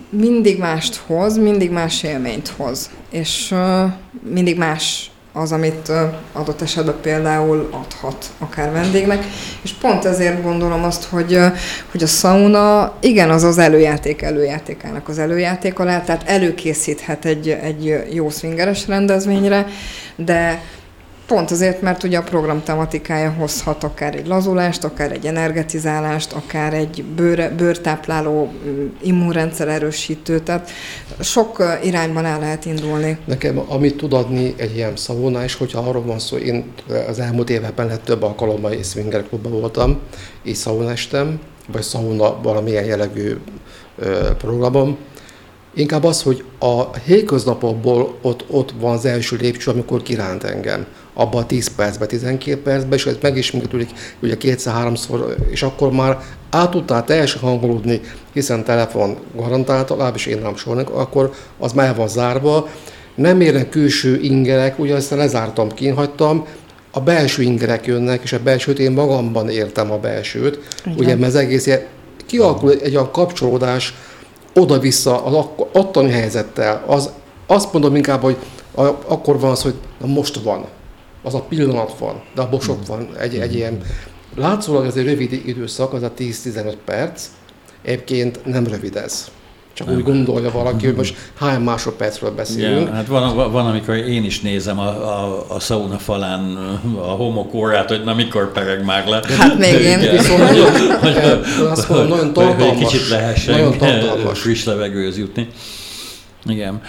mindig 0.10 0.60
mást 0.60 0.96
hoz, 0.96 1.38
mindig 1.38 1.72
más 1.72 2.04
élményt 2.04 2.48
hoz, 2.48 2.90
és 3.10 3.56
mindig 4.34 4.58
más 4.58 5.12
az, 5.34 5.52
amit 5.52 5.92
adott 6.34 6.62
esetben 6.62 6.96
például 7.02 7.70
adhat 7.72 8.26
akár 8.38 8.72
vendégnek, 8.72 9.24
és 9.62 9.72
pont 9.72 10.06
ezért 10.06 10.44
gondolom 10.44 10.84
azt, 10.84 11.04
hogy, 11.04 11.40
hogy 11.92 12.04
a 12.04 12.08
sauna, 12.08 12.94
igen, 13.00 13.30
az 13.30 13.44
az 13.44 13.58
előjáték 13.58 14.22
előjátékának 14.22 15.08
az 15.08 15.20
előjáték 15.20 15.80
alá, 15.80 16.02
tehát 16.02 16.24
előkészíthet 16.30 17.26
egy, 17.26 17.50
egy 17.50 18.04
jó 18.12 18.30
swingeres 18.30 18.88
rendezvényre, 18.88 19.68
de 20.16 20.62
Pont 21.30 21.52
azért, 21.52 21.82
mert 21.82 22.04
ugye 22.04 22.18
a 22.18 22.24
program 22.24 22.64
tematikája 22.64 23.32
hozhat 23.32 23.84
akár 23.84 24.16
egy 24.16 24.28
lazulást, 24.28 24.84
akár 24.84 25.12
egy 25.12 25.26
energetizálást, 25.26 26.32
akár 26.32 26.74
egy 26.74 27.04
bőr, 27.04 27.54
bőrtápláló 27.58 28.52
mm, 28.68 28.86
immunrendszer 29.02 29.68
erősítő, 29.68 30.40
tehát 30.40 30.70
sok 31.20 31.64
irányban 31.84 32.26
el 32.26 32.40
lehet 32.40 32.66
indulni. 32.66 33.18
Nekem, 33.26 33.64
amit 33.68 33.98
tud 33.98 34.14
adni 34.14 34.54
egy 34.58 34.76
ilyen 34.76 34.96
szavóna, 34.96 35.44
és 35.44 35.56
hogyha 35.56 35.80
arról 35.80 36.04
van 36.04 36.20
szó, 36.20 36.38
én 36.38 36.64
az 37.08 37.20
elmúlt 37.20 37.50
években 37.50 37.88
lett 37.88 38.04
több 38.04 38.24
alkalommal 38.24 38.72
és 38.72 38.88
swinger 38.88 39.28
klubban 39.28 39.52
voltam, 39.52 40.00
és 40.44 40.58
szaunestem, 40.58 41.40
vagy 41.72 41.82
szauna 41.82 42.42
valamilyen 42.42 42.86
jellegű 42.86 43.38
programom, 44.38 44.98
Inkább 45.74 46.04
az, 46.04 46.22
hogy 46.22 46.44
a 46.60 46.98
hétköznapokból 46.98 48.18
ott, 48.22 48.46
ott 48.48 48.74
van 48.80 48.94
az 48.94 49.06
első 49.06 49.36
lépcső, 49.36 49.72
amikor 49.72 50.02
kiránt 50.02 50.44
engem 50.44 50.86
abban 51.20 51.42
a 51.42 51.46
10 51.46 51.76
percben, 51.76 52.08
12 52.08 52.62
percben, 52.62 52.94
és 52.94 53.06
ez 53.06 53.18
megismétlődik 53.22 53.90
ugye 54.22 54.38
kétszer-háromszor, 54.38 55.36
és 55.50 55.64
akkor 55.64 55.92
már 55.92 56.18
át 56.50 56.72
tudtál 56.72 57.04
teljesen 57.04 57.42
hangolódni, 57.42 58.02
hiszen 58.34 58.64
telefon 58.64 59.18
garantált, 59.36 59.90
legalábbis 59.90 60.26
én 60.26 60.42
nem 60.42 60.56
sornak, 60.56 60.90
akkor 60.90 61.32
az 61.58 61.72
már 61.72 61.96
van 61.96 62.08
zárva. 62.08 62.68
Nem 63.16 63.42
érnek 63.42 63.70
külső 63.70 64.20
ingerek, 64.22 64.80
ugye 64.80 64.96
ezt 64.96 65.10
lezártam, 65.10 65.72
kínhagytam, 65.74 66.46
a 66.92 67.00
belső 67.00 67.42
ingerek 67.42 67.86
jönnek, 67.86 68.22
és 68.24 68.34
a 68.34 68.40
belsőt 68.44 68.80
én 68.80 68.92
magamban 68.92 69.50
értem 69.50 69.92
a 69.92 69.98
belsőt. 69.98 70.60
Igen. 70.86 70.98
Ugye, 70.98 71.16
mert 71.16 71.34
az 71.34 71.36
egész 71.36 71.70
kialakul 72.26 72.72
egy 72.72 72.96
olyan 72.96 73.12
kapcsolódás 73.12 73.94
oda-vissza 74.54 75.26
az 75.26 75.46
ottani 75.74 76.12
helyzettel. 76.12 76.84
Az, 76.88 77.10
azt 77.48 77.74
mondom 77.74 77.96
inkább, 77.96 78.22
hogy 78.22 78.38
akkor 79.08 79.40
van 79.40 79.52
az, 79.52 79.62
hogy 79.62 79.74
na 80.02 80.08
most 80.08 80.36
van 80.44 80.66
az 81.24 81.34
a 81.34 81.42
pillanat 81.42 81.98
van, 81.98 82.22
de 82.36 82.42
abból 82.42 82.62
sok 82.62 82.88
van. 82.88 83.10
Egy, 83.18 83.36
egy 83.36 83.56
ilyen, 83.56 83.82
látszólag 84.36 84.86
ez 84.86 84.96
egy 84.96 85.06
rövid 85.06 85.32
időszak, 85.46 85.94
az 85.94 86.04
a 86.04 86.12
10-15 86.18 86.74
perc, 86.86 87.26
egyébként 87.82 88.46
nem 88.46 88.68
rövid 88.68 88.96
ez. 88.96 89.32
Csak 89.74 89.88
nem. 89.88 89.96
úgy 89.96 90.04
gondolja 90.04 90.52
valaki, 90.52 90.86
hogy 90.86 90.96
most 90.96 91.16
hány 91.40 91.62
másodpercről 91.62 92.32
beszélünk. 92.32 92.88
Ja, 92.88 92.94
hát 92.94 93.08
van, 93.08 93.52
van, 93.52 93.66
amikor 93.66 93.96
én 93.96 94.24
is 94.24 94.42
nézem 94.42 94.80
a, 94.80 94.88
a, 94.88 95.46
a 95.48 95.60
sauna 95.60 95.98
falán 95.98 96.56
a 96.96 97.12
homokórát, 97.12 97.90
hogy 97.90 98.04
na 98.04 98.14
mikor 98.14 98.52
pereg 98.52 98.86
már 98.86 99.08
le. 99.08 99.22
Hát 99.38 99.58
még 99.58 99.74
én. 99.92 100.00
Viszont 100.00 100.40
nagyon, 100.40 101.44
azt 101.72 101.90
mondom, 101.90 102.08
nagyon 102.08 102.34
tartalmas. 102.34 102.92
Kicsit 102.92 103.10
lehessen 103.10 103.54
nagyon 103.54 103.78
tartalmas. 103.88 104.40
friss 104.40 104.64
levegőhöz 104.64 105.18
jutni. 105.18 105.48
Igen. 106.46 106.82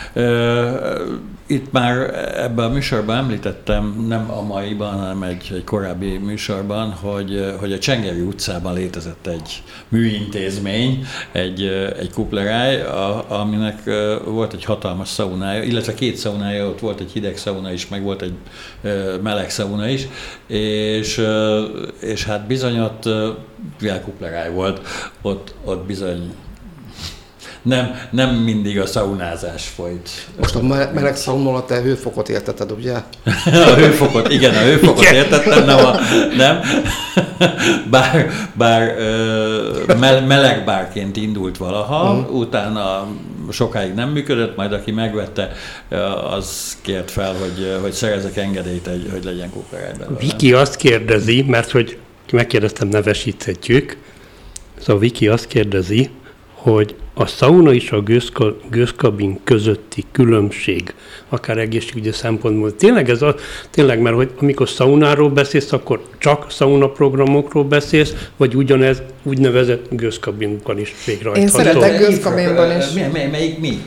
Itt 1.46 1.72
már 1.72 1.98
ebben 2.36 2.64
a 2.64 2.68
műsorban 2.68 3.16
említettem, 3.16 4.04
nem 4.08 4.30
a 4.30 4.42
maiban, 4.42 4.92
hanem 4.92 5.22
egy, 5.22 5.50
egy 5.54 5.64
korábbi 5.64 6.18
műsorban, 6.18 6.90
hogy, 6.90 7.54
hogy 7.60 7.72
a 7.72 7.78
Csengeri 7.78 8.20
utcában 8.20 8.74
létezett 8.74 9.26
egy 9.26 9.62
műintézmény, 9.88 11.04
egy, 11.32 11.62
egy 11.98 12.12
kupleráj, 12.12 12.82
aminek 13.28 13.84
volt 14.24 14.52
egy 14.52 14.64
hatalmas 14.64 15.08
szaunája, 15.08 15.62
illetve 15.62 15.94
két 15.94 16.16
szaunája, 16.16 16.66
ott 16.68 16.80
volt 16.80 17.00
egy 17.00 17.12
hideg 17.12 17.36
szauna 17.36 17.72
is, 17.72 17.88
meg 17.88 18.02
volt 18.02 18.22
egy 18.22 18.34
meleg 19.22 19.50
szauna 19.50 19.88
is, 19.88 20.06
és, 20.46 21.22
és 22.00 22.24
hát 22.24 22.46
bizony 22.46 22.80
ott 22.80 23.08
kupleráj 24.04 24.50
volt, 24.50 24.80
ott, 25.22 25.54
ott 25.64 25.86
bizony 25.86 26.34
nem, 27.62 28.00
nem 28.10 28.34
mindig 28.34 28.80
a 28.80 28.86
szaunázás 28.86 29.66
folyt. 29.66 30.08
Most 30.38 30.54
a 30.54 30.62
meleg 30.92 31.16
szauna 31.16 31.48
alatt 31.48 31.66
te 31.66 31.80
hőfokot 31.80 32.28
értetted, 32.28 32.72
ugye? 32.72 32.94
a 33.44 33.74
hőfokot, 33.74 34.32
igen, 34.32 34.54
a 34.54 34.60
hőfokot 34.60 35.02
igen. 35.02 35.14
értettem, 35.14 35.64
nem, 35.64 35.86
a, 35.86 35.94
nem. 36.36 36.60
Bár, 37.90 38.30
bár 38.52 38.94
meleg 40.26 40.64
bárként 40.64 41.16
indult 41.16 41.56
valaha, 41.56 42.12
uh-huh. 42.12 42.38
utána 42.38 43.06
sokáig 43.50 43.94
nem 43.94 44.08
működött, 44.08 44.56
majd 44.56 44.72
aki 44.72 44.90
megvette, 44.90 45.52
az 46.30 46.76
kért 46.80 47.10
fel, 47.10 47.34
hogy, 47.34 47.78
hogy 47.80 47.92
szerezek 47.92 48.36
engedélyt, 48.36 48.86
egy, 48.86 49.08
hogy 49.12 49.24
legyen 49.24 49.50
kóperáj 49.50 49.92
belőle. 49.98 50.18
Viki 50.18 50.52
azt 50.52 50.76
kérdezi, 50.76 51.42
mert 51.42 51.70
hogy 51.70 51.98
megkérdeztem, 52.32 52.88
nevesíthetjük, 52.88 53.96
szóval 54.78 54.98
Viki 54.98 55.28
azt 55.28 55.46
kérdezi, 55.46 56.10
hogy 56.54 56.94
a 57.20 57.26
szauna 57.26 57.72
és 57.72 57.90
a 57.90 58.00
gőzka, 58.00 58.56
gőzkabin 58.70 59.40
közötti 59.44 60.04
különbség, 60.12 60.94
akár 61.28 61.58
egészségügyi 61.58 62.12
szempontból. 62.12 62.76
Tényleg 62.76 63.10
ez 63.10 63.22
a, 63.22 63.34
tényleg, 63.70 64.00
mert 64.00 64.16
hogy 64.16 64.30
amikor 64.40 64.68
szaunáról 64.68 65.30
beszélsz, 65.30 65.72
akkor 65.72 66.02
csak 66.18 66.50
szauna 66.50 66.88
programokról 66.88 67.64
beszélsz, 67.64 68.14
vagy 68.36 68.54
ugyanez 68.54 69.02
úgynevezett 69.22 69.86
gőzkabinban 69.90 70.78
is 70.78 70.94
végrehajtható? 71.06 71.58
Én 71.58 71.72
szeretek 71.72 71.98
gőzkabinban 71.98 72.76
is. 72.78 72.90
Mely, 72.94 73.10
mely, 73.12 73.28
melyik 73.30 73.58
mi? 73.58 73.80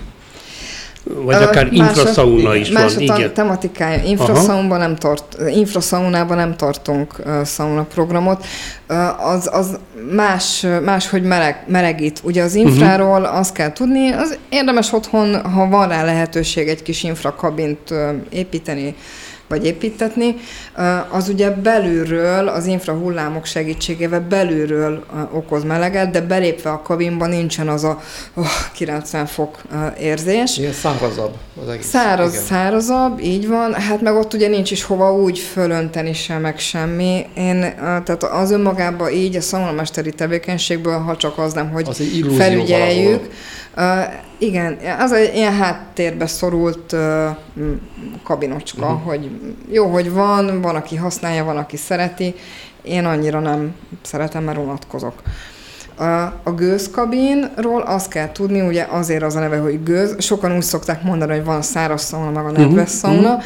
Vagy 1.04 1.36
akár 1.36 1.68
infraszauna 1.72 2.56
is 2.56 2.70
más 2.70 2.93
van, 2.93 3.10
a 3.10 3.18
igen. 3.18 3.34
tematikája. 3.34 4.04
Infraszaunában 4.04 4.80
nem, 4.80 4.95
tart, 4.95 5.38
infraszaunában 5.56 6.38
nem 6.38 6.56
tartunk 6.56 7.16
uh, 7.26 7.43
szauna 7.43 7.84
programot. 7.84 8.45
Uh, 8.89 9.28
az, 9.28 9.49
az 9.51 9.80
más, 10.12 10.66
más, 10.84 11.10
hogy 11.10 11.24
meleg, 11.24 11.64
melegít. 11.68 12.20
Ugye 12.24 12.43
az 12.43 12.56
infráról 12.56 13.22
uh-huh. 13.22 13.38
azt 13.38 13.54
kell 13.54 13.74
tudni, 13.74 14.12
az 14.12 14.38
érdemes 14.49 14.93
otthon, 14.93 15.41
ha 15.41 15.68
van 15.68 15.88
rá 15.88 16.04
lehetőség 16.04 16.68
egy 16.68 16.82
kis 16.82 17.04
infrakabint 17.04 17.91
uh, 17.91 17.97
építeni, 18.30 18.95
vagy 19.54 19.66
építetni, 19.66 20.36
az 21.10 21.30
ugye 21.30 21.49
belülről, 21.49 22.47
az 22.47 22.66
infrahullámok 22.66 23.45
segítségével 23.45 24.22
belülről 24.22 25.04
okoz 25.32 25.64
meleget, 25.64 26.12
de 26.12 26.22
belépve 26.22 26.70
a 26.70 26.82
kabinba 26.82 27.28
nincsen 27.28 27.68
az 27.68 27.84
a 27.84 28.01
oh, 28.34 28.45
90 28.74 29.26
fok 29.26 29.62
érzés. 29.99 30.58
Ilyen 30.58 30.74
szárazabb 30.74 31.34
az 31.64 31.70
egész. 31.70 31.86
Száraz, 31.86 32.32
igen. 32.34 32.45
szárazabb, 32.45 33.20
így 33.20 33.47
van. 33.47 33.74
Hát 33.74 34.01
meg 34.01 34.16
ott 34.16 34.34
ugye 34.34 34.47
nincs 34.47 34.72
is 34.72 34.84
hova 34.84 35.14
úgy 35.16 35.39
fölönteni 35.39 36.14
sem, 36.14 36.41
meg 36.41 36.60
semmi. 36.60 37.26
Én, 37.36 37.60
tehát 37.80 38.24
az 38.24 38.51
önmagában 38.51 39.12
így 39.12 39.36
a 39.36 39.41
szalonmesteri 39.41 40.12
tevékenységből, 40.12 40.97
ha 40.97 41.18
csak 41.18 41.38
az 41.38 41.54
nem, 41.54 41.70
hogy 41.70 41.86
az 41.88 42.01
felügyeljük, 42.38 43.30
Uh, 43.78 43.84
igen, 44.38 44.78
az 45.00 45.12
egy 45.12 45.36
ilyen 45.36 45.54
háttérbe 45.54 46.28
szorult 46.28 46.96
kabinocska, 48.24 48.86
uh-huh. 48.86 49.02
hogy 49.02 49.30
jó, 49.72 49.88
hogy 49.88 50.12
van, 50.12 50.62
van, 50.62 50.76
aki 50.76 50.96
használja, 50.96 51.44
van, 51.44 51.58
aki 51.58 51.78
szereti. 51.78 52.36
Én 52.82 53.06
annyira 53.06 53.40
nem 53.40 53.76
szeretem, 54.02 54.44
mert 54.44 54.58
unatkozok. 54.58 55.22
A 56.44 56.52
gőzkabinról 56.52 57.82
azt 57.82 58.10
kell 58.10 58.32
tudni, 58.32 58.62
ugye 58.62 58.88
azért 58.90 59.24
az 59.24 59.36
a 59.36 59.40
neve, 59.40 59.58
hogy 59.58 59.84
gőz. 59.84 60.16
Sokan 60.20 60.56
úgy 60.56 60.62
szokták 60.62 61.04
mondani, 61.04 61.32
hogy 61.32 61.44
van 61.44 61.62
száraz 61.62 62.02
szauna, 62.02 62.32
meg 62.32 62.46
a 62.46 62.52
nedves 62.52 62.70
uh-huh. 62.70 62.88
szauna. 62.88 63.40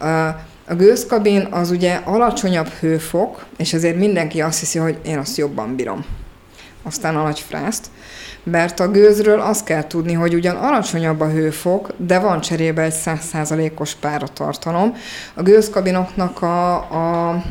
Uh, 0.00 0.34
a 0.68 0.74
gőzkabin 0.74 1.48
az 1.50 1.70
ugye 1.70 2.00
alacsonyabb 2.04 2.68
hőfok, 2.68 3.46
és 3.56 3.72
ezért 3.72 3.96
mindenki 3.96 4.40
azt 4.40 4.58
hiszi, 4.58 4.78
hogy 4.78 4.98
én 5.04 5.18
azt 5.18 5.36
jobban 5.36 5.76
bírom. 5.76 6.04
Aztán 6.82 7.16
a 7.16 7.22
nagy 7.22 7.40
frászt 7.40 7.86
mert 8.42 8.80
a 8.80 8.90
gőzről 8.90 9.40
azt 9.40 9.64
kell 9.64 9.86
tudni, 9.86 10.12
hogy 10.12 10.34
ugyan 10.34 10.56
alacsonyabb 10.56 11.20
a 11.20 11.30
hőfok, 11.30 11.88
de 11.96 12.18
van 12.18 12.40
cserébe 12.40 12.82
egy 12.82 12.94
100%-os 13.04 13.94
páratartalom. 13.94 14.94
A 15.34 15.42
gőzkabinoknak 15.42 16.42
a, 16.42 16.74
a 16.76 17.42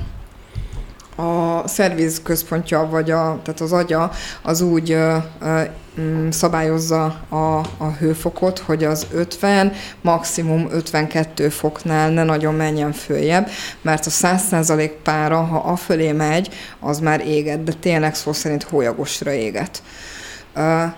a 1.20 1.68
szerviz 1.68 2.22
központja, 2.24 2.88
vagy 2.90 3.12
a, 3.12 3.40
tehát 3.44 3.60
az 3.60 3.72
agya, 3.72 4.12
az 4.42 4.62
úgy 4.62 4.92
ö, 4.92 5.16
ö, 5.42 5.62
mm, 6.00 6.30
szabályozza 6.30 7.04
a, 7.30 7.36
a 7.78 7.92
hőfokot, 8.00 8.60
hogy 8.60 8.84
az 8.84 9.08
50, 9.14 9.74
maximum 10.02 10.68
52 10.72 11.50
foknál 11.50 12.10
ne 12.10 12.24
nagyon 12.24 12.54
menjen 12.54 12.92
följebb, 12.92 13.50
mert 13.82 14.06
a 14.06 14.10
100% 14.10 14.92
pára, 15.04 15.42
ha 15.42 15.58
afölé 15.58 16.12
megy, 16.12 16.50
az 16.80 17.00
már 17.00 17.28
éget, 17.28 17.64
de 17.64 17.74
tényleg 17.80 18.16
szó 18.16 18.34
szerint 18.34 18.64
hólyagosra 18.64 19.32
éget 19.32 19.82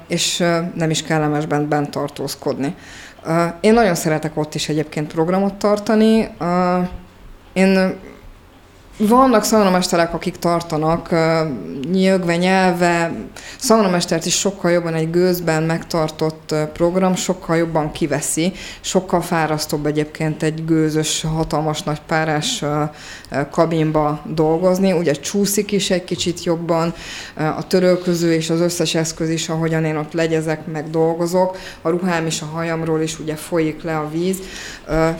és 0.07 0.37
nem 0.75 0.89
is 0.89 1.03
kellemes 1.03 1.45
bent, 1.45 1.67
bent 1.67 1.89
tartózkodni. 1.89 2.75
Én 3.59 3.73
nagyon 3.73 3.95
szeretek 3.95 4.37
ott 4.37 4.55
is 4.55 4.69
egyébként 4.69 5.13
programot 5.13 5.53
tartani. 5.53 6.29
Én 7.53 7.95
vannak 9.07 9.43
szaunamesterek, 9.43 10.13
akik 10.13 10.37
tartanak 10.37 11.09
nyögve, 11.91 12.35
nyelve. 12.35 13.11
Szaunamestert 13.57 14.25
is 14.25 14.39
sokkal 14.39 14.71
jobban 14.71 14.93
egy 14.93 15.09
gőzben 15.09 15.63
megtartott 15.63 16.55
program, 16.73 17.15
sokkal 17.15 17.57
jobban 17.57 17.91
kiveszi, 17.91 18.51
sokkal 18.81 19.21
fárasztóbb 19.21 19.85
egyébként 19.85 20.43
egy 20.43 20.65
gőzös, 20.65 21.25
hatalmas 21.35 21.83
nagy 21.83 22.01
párás 22.07 22.63
kabinba 23.51 24.21
dolgozni. 24.25 24.91
Ugye 24.91 25.11
csúszik 25.11 25.71
is 25.71 25.89
egy 25.89 26.03
kicsit 26.03 26.43
jobban, 26.43 26.93
a 27.35 27.67
törölköző 27.67 28.33
és 28.33 28.49
az 28.49 28.59
összes 28.59 28.95
eszköz 28.95 29.29
is, 29.29 29.49
ahogyan 29.49 29.85
én 29.85 29.97
ott 29.97 30.13
legyezek, 30.13 30.65
meg 30.71 30.89
dolgozok. 30.89 31.57
A 31.81 31.89
ruhám 31.89 32.25
is 32.25 32.41
a 32.41 32.45
hajamról 32.45 33.01
is 33.01 33.19
ugye 33.19 33.35
folyik 33.35 33.83
le 33.83 33.97
a 33.97 34.09
víz, 34.11 34.37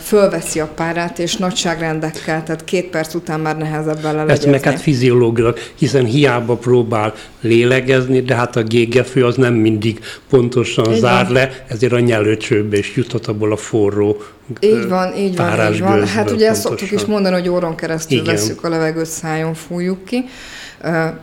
fölveszi 0.04 0.60
a 0.60 0.68
párát, 0.68 1.20
és 1.20 1.38
nagyságrendekkel, 1.38 2.44
tehát 2.44 2.64
két 2.64 2.90
perc 2.90 3.14
után 3.14 3.40
már 3.40 3.58
nehezebb 3.72 4.02
vele 4.02 4.32
Ezt 4.32 4.46
meg 4.46 4.64
hát 4.64 4.82
fiziológilag, 4.82 5.58
hiszen 5.76 6.06
hiába 6.06 6.56
próbál 6.56 7.14
lélegezni, 7.42 8.22
de 8.22 8.36
hát 8.36 8.56
a 8.56 8.64
gégefő 8.64 9.26
az 9.26 9.36
nem 9.36 9.54
mindig 9.54 10.00
pontosan 10.30 10.86
Igen. 10.86 11.00
zár 11.00 11.30
le, 11.30 11.66
ezért 11.68 11.92
a 11.92 12.00
nyelőcsőbe 12.00 12.78
is 12.78 12.96
juthat 12.96 13.28
abból 13.28 13.52
a 13.52 13.58
forró 13.58 14.22
így 14.60 14.88
van, 14.88 15.16
így 15.16 15.36
van, 15.36 15.74
így 15.74 15.80
van. 15.80 16.08
Hát 16.08 16.32
ugye 16.32 16.50
ezt 16.50 16.62
szoktuk 16.62 16.92
is 16.92 17.06
mondani, 17.06 17.36
hogy 17.36 17.50
óron 17.50 17.76
keresztül 17.76 18.18
Igen. 18.18 18.36
veszük 18.36 18.64
a 18.64 18.70
levegőt, 18.70 19.06
szájon 19.06 19.54
fújjuk 19.54 20.06
ki, 20.06 20.26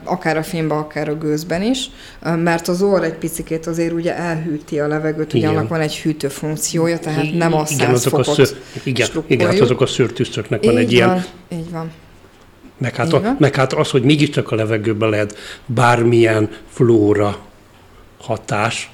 akár 0.05 0.37
a 0.37 0.43
filmben, 0.43 0.79
akár 0.79 1.09
a 1.09 1.15
gőzben 1.15 1.63
is, 1.63 1.91
mert 2.37 2.69
az 2.69 2.83
orr 2.83 3.03
egy 3.03 3.15
picikét 3.15 3.67
azért 3.67 3.93
ugye 3.93 4.17
elhűti 4.17 4.79
a 4.79 4.87
levegőt, 4.87 5.35
ugye 5.35 5.49
annak 5.49 5.69
van 5.69 5.81
egy 5.81 5.97
hűtő 5.97 6.29
funkciója, 6.29 6.99
tehát 6.99 7.35
nem 7.35 7.55
a 7.55 7.65
igen, 7.69 7.91
azok 7.91 8.11
fokot 8.11 8.27
a 8.27 8.33
ször, 8.33 8.57
igen, 8.83 9.09
igen, 9.27 9.47
hát 9.47 9.61
azok 9.61 9.81
a 9.81 9.87
szőrtűztöknek 9.87 10.65
van 10.65 10.77
egy 10.77 10.85
van, 10.85 10.93
ilyen 10.93 11.25
így 11.53 11.71
van. 11.71 11.91
Meg 12.79 12.95
hát, 12.95 13.13
a, 13.13 13.37
meg 13.39 13.55
hát 13.55 13.73
az, 13.73 13.91
hogy 13.91 14.03
mégiscsak 14.03 14.51
a 14.51 14.55
levegőben 14.55 15.09
lehet 15.09 15.37
bármilyen 15.67 16.51
flóra 16.69 17.39
hatás. 18.21 18.91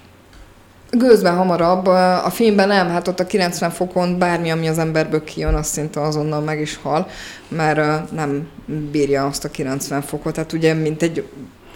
Gőzben 0.90 1.36
hamarabb, 1.36 1.86
a 2.24 2.30
filmben 2.30 2.68
nem, 2.68 2.88
hát 2.88 3.08
ott 3.08 3.20
a 3.20 3.26
90 3.26 3.70
fokon 3.70 4.18
bármi, 4.18 4.50
ami 4.50 4.68
az 4.68 4.78
emberből 4.78 5.24
kijön, 5.24 5.54
az 5.54 5.66
szinte 5.66 6.00
azonnal 6.00 6.40
meg 6.40 6.60
is 6.60 6.78
hal, 6.82 7.08
mert 7.48 8.10
nem 8.12 8.48
bírja 8.90 9.26
azt 9.26 9.44
a 9.44 9.50
90 9.50 10.02
fokot. 10.02 10.34
Tehát 10.34 10.52
ugye, 10.52 10.74
mint 10.74 11.02
egy 11.02 11.24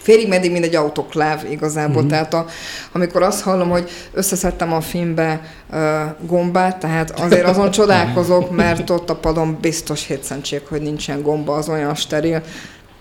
félig 0.09 0.27
meddig, 0.27 0.51
mint 0.51 0.65
egy 0.65 0.75
autokláv 0.75 1.45
igazából. 1.51 2.01
Mm-hmm. 2.01 2.09
Tehát 2.09 2.33
a, 2.33 2.45
amikor 2.91 3.23
azt 3.23 3.41
hallom, 3.41 3.69
hogy 3.69 3.89
összeszedtem 4.13 4.73
a 4.73 4.81
filmbe 4.81 5.41
uh, 5.71 5.79
gombát, 6.27 6.77
tehát 6.79 7.19
azért 7.19 7.47
azon 7.47 7.71
csodálkozok, 7.79 8.51
mert 8.51 8.89
ott 8.89 9.09
a 9.09 9.15
padon 9.15 9.57
biztos 9.61 10.05
hétszentség, 10.05 10.61
hogy 10.69 10.81
nincsen 10.81 11.21
gomba, 11.21 11.55
az 11.55 11.69
olyan 11.69 11.95
steril 11.95 12.41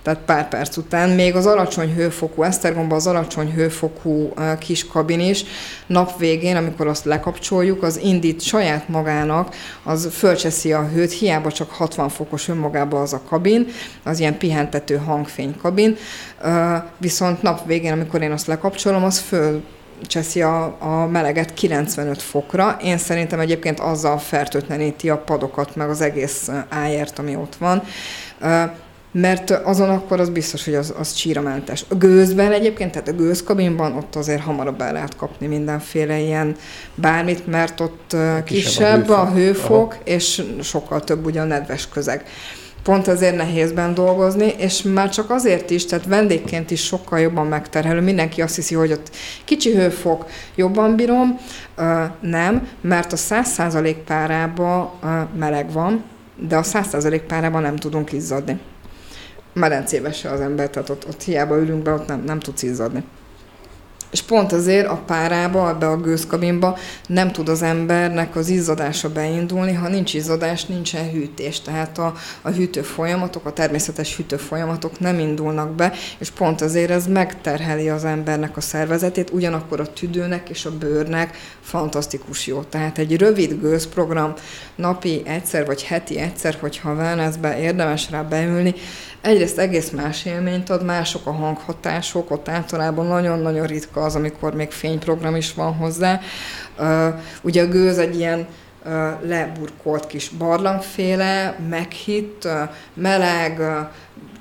tehát 0.08 0.24
pár 0.24 0.48
perc 0.48 0.76
után. 0.76 1.10
Még 1.10 1.34
az 1.34 1.46
alacsony 1.46 1.94
hőfokú, 1.94 2.42
Esztergomba 2.42 2.94
az 2.94 3.06
alacsony 3.06 3.52
hőfokú 3.52 4.32
kis 4.58 4.86
kabin 4.86 5.20
is, 5.20 5.44
nap 5.86 6.18
végén, 6.18 6.56
amikor 6.56 6.86
azt 6.86 7.04
lekapcsoljuk, 7.04 7.82
az 7.82 8.00
indít 8.02 8.40
saját 8.40 8.88
magának, 8.88 9.54
az 9.82 10.08
fölcseszi 10.12 10.72
a 10.72 10.88
hőt, 10.88 11.12
hiába 11.12 11.52
csak 11.52 11.70
60 11.70 12.08
fokos 12.08 12.48
önmagában 12.48 13.00
az 13.00 13.12
a 13.12 13.22
kabin, 13.28 13.66
az 14.02 14.20
ilyen 14.20 14.38
pihentető 14.38 14.96
hangfény 14.96 15.56
kabin, 15.62 15.96
viszont 16.98 17.42
nap 17.42 17.66
végén, 17.66 17.92
amikor 17.92 18.22
én 18.22 18.32
azt 18.32 18.46
lekapcsolom, 18.46 19.04
az 19.04 19.18
föl 19.18 19.62
cseszi 20.06 20.42
a, 20.42 20.76
a 20.78 21.06
meleget 21.06 21.54
95 21.54 22.22
fokra. 22.22 22.76
Én 22.82 22.98
szerintem 22.98 23.40
egyébként 23.40 23.80
azzal 23.80 24.18
fertőtleníti 24.18 25.10
a 25.10 25.18
padokat, 25.18 25.76
meg 25.76 25.88
az 25.88 26.00
egész 26.00 26.50
ájért, 26.68 27.18
ami 27.18 27.36
ott 27.36 27.56
van 27.56 27.82
mert 29.12 29.50
azon 29.50 29.88
akkor 29.88 30.20
az 30.20 30.28
biztos, 30.28 30.64
hogy 30.64 30.74
az, 30.74 30.94
az 30.98 31.12
csíramentes. 31.12 31.84
A 31.88 31.94
gőzben 31.94 32.52
egyébként, 32.52 32.92
tehát 32.92 33.08
a 33.08 33.12
gőzkabinban 33.12 33.96
ott 33.96 34.16
azért 34.16 34.40
hamarabb 34.40 34.80
el 34.80 34.92
lehet 34.92 35.16
kapni 35.16 35.46
mindenféle 35.46 36.18
ilyen 36.18 36.56
bármit, 36.94 37.46
mert 37.46 37.80
ott 37.80 38.06
kisebb, 38.06 38.44
kisebb 38.44 39.08
a 39.08 39.26
hőfok, 39.26 39.28
a 39.28 39.34
hőfok 39.34 39.96
és 40.04 40.42
sokkal 40.62 41.04
több 41.04 41.26
ugye 41.26 41.40
a 41.40 41.44
nedves 41.44 41.88
közeg. 41.88 42.24
Pont 42.82 43.08
ezért 43.08 43.36
nehézben 43.36 43.94
dolgozni, 43.94 44.54
és 44.58 44.82
már 44.82 45.08
csak 45.08 45.30
azért 45.30 45.70
is, 45.70 45.84
tehát 45.84 46.06
vendégként 46.06 46.70
is 46.70 46.84
sokkal 46.84 47.18
jobban 47.18 47.46
megterhelő. 47.46 48.00
Mindenki 48.00 48.42
azt 48.42 48.54
hiszi, 48.54 48.74
hogy 48.74 48.92
ott 48.92 49.10
kicsi 49.44 49.74
hőfok, 49.74 50.26
jobban 50.54 50.96
bírom. 50.96 51.38
nem, 52.20 52.68
mert 52.80 53.12
a 53.12 53.16
100% 53.16 53.96
párában 54.06 54.90
meleg 55.38 55.72
van, 55.72 56.04
de 56.48 56.56
a 56.56 56.62
100% 56.62 57.20
párában 57.26 57.62
nem 57.62 57.76
tudunk 57.76 58.12
izzadni 58.12 58.60
medencébe 59.52 60.12
se 60.12 60.30
az 60.30 60.40
ember, 60.40 60.70
tehát 60.70 60.88
ott, 60.88 61.06
ott 61.08 61.22
hiába 61.22 61.58
ülünk 61.58 61.82
be, 61.82 61.92
ott 61.92 62.06
nem, 62.06 62.22
nem 62.24 62.38
tudsz 62.38 62.62
izzadni. 62.62 63.04
És 64.10 64.22
pont 64.22 64.52
azért 64.52 64.86
a 64.86 65.02
párába, 65.06 65.68
ebbe 65.68 65.88
a 65.88 65.96
gőzkabinba 65.96 66.78
nem 67.06 67.32
tud 67.32 67.48
az 67.48 67.62
embernek 67.62 68.36
az 68.36 68.48
izzadása 68.48 69.12
beindulni, 69.12 69.72
ha 69.72 69.88
nincs 69.88 70.14
izzadás, 70.14 70.64
nincsen 70.64 71.10
hűtés. 71.10 71.60
Tehát 71.60 71.98
a, 71.98 72.14
a 72.42 72.50
hűtő 72.50 72.82
folyamatok, 72.82 73.46
a 73.46 73.52
természetes 73.52 74.16
hűtő 74.16 74.36
folyamatok 74.36 75.00
nem 75.00 75.18
indulnak 75.18 75.74
be, 75.74 75.92
és 76.18 76.30
pont 76.30 76.60
azért 76.60 76.90
ez 76.90 77.06
megterheli 77.06 77.88
az 77.88 78.04
embernek 78.04 78.56
a 78.56 78.60
szervezetét, 78.60 79.30
ugyanakkor 79.30 79.80
a 79.80 79.92
tüdőnek 79.92 80.48
és 80.48 80.64
a 80.64 80.78
bőrnek 80.78 81.36
fantasztikus 81.60 82.46
jó. 82.46 82.62
Tehát 82.62 82.98
egy 82.98 83.16
rövid 83.16 83.60
gőzprogram 83.60 84.32
napi 84.74 85.22
egyszer 85.24 85.66
vagy 85.66 85.82
heti 85.84 86.18
egyszer, 86.18 86.56
hogyha 86.60 86.92
wellnessbe 86.92 87.60
érdemes 87.60 88.10
rá 88.10 88.22
beülni, 88.22 88.74
egyrészt 89.20 89.58
egész 89.58 89.90
más 89.90 90.24
élményt 90.24 90.70
ad, 90.70 90.84
mások 90.84 91.26
a 91.26 91.32
hanghatások, 91.32 92.30
ott 92.30 92.48
általában 92.48 93.06
nagyon-nagyon 93.06 93.66
ritka 93.66 94.00
az, 94.00 94.14
amikor 94.14 94.54
még 94.54 94.70
fényprogram 94.70 95.36
is 95.36 95.54
van 95.54 95.74
hozzá. 95.74 96.20
Ugye 97.42 97.62
a 97.62 97.68
gőz 97.68 97.98
egy 97.98 98.18
ilyen 98.18 98.46
leburkolt 99.22 100.06
kis 100.06 100.28
barlangféle, 100.28 101.58
meghitt, 101.68 102.48
meleg, 102.94 103.60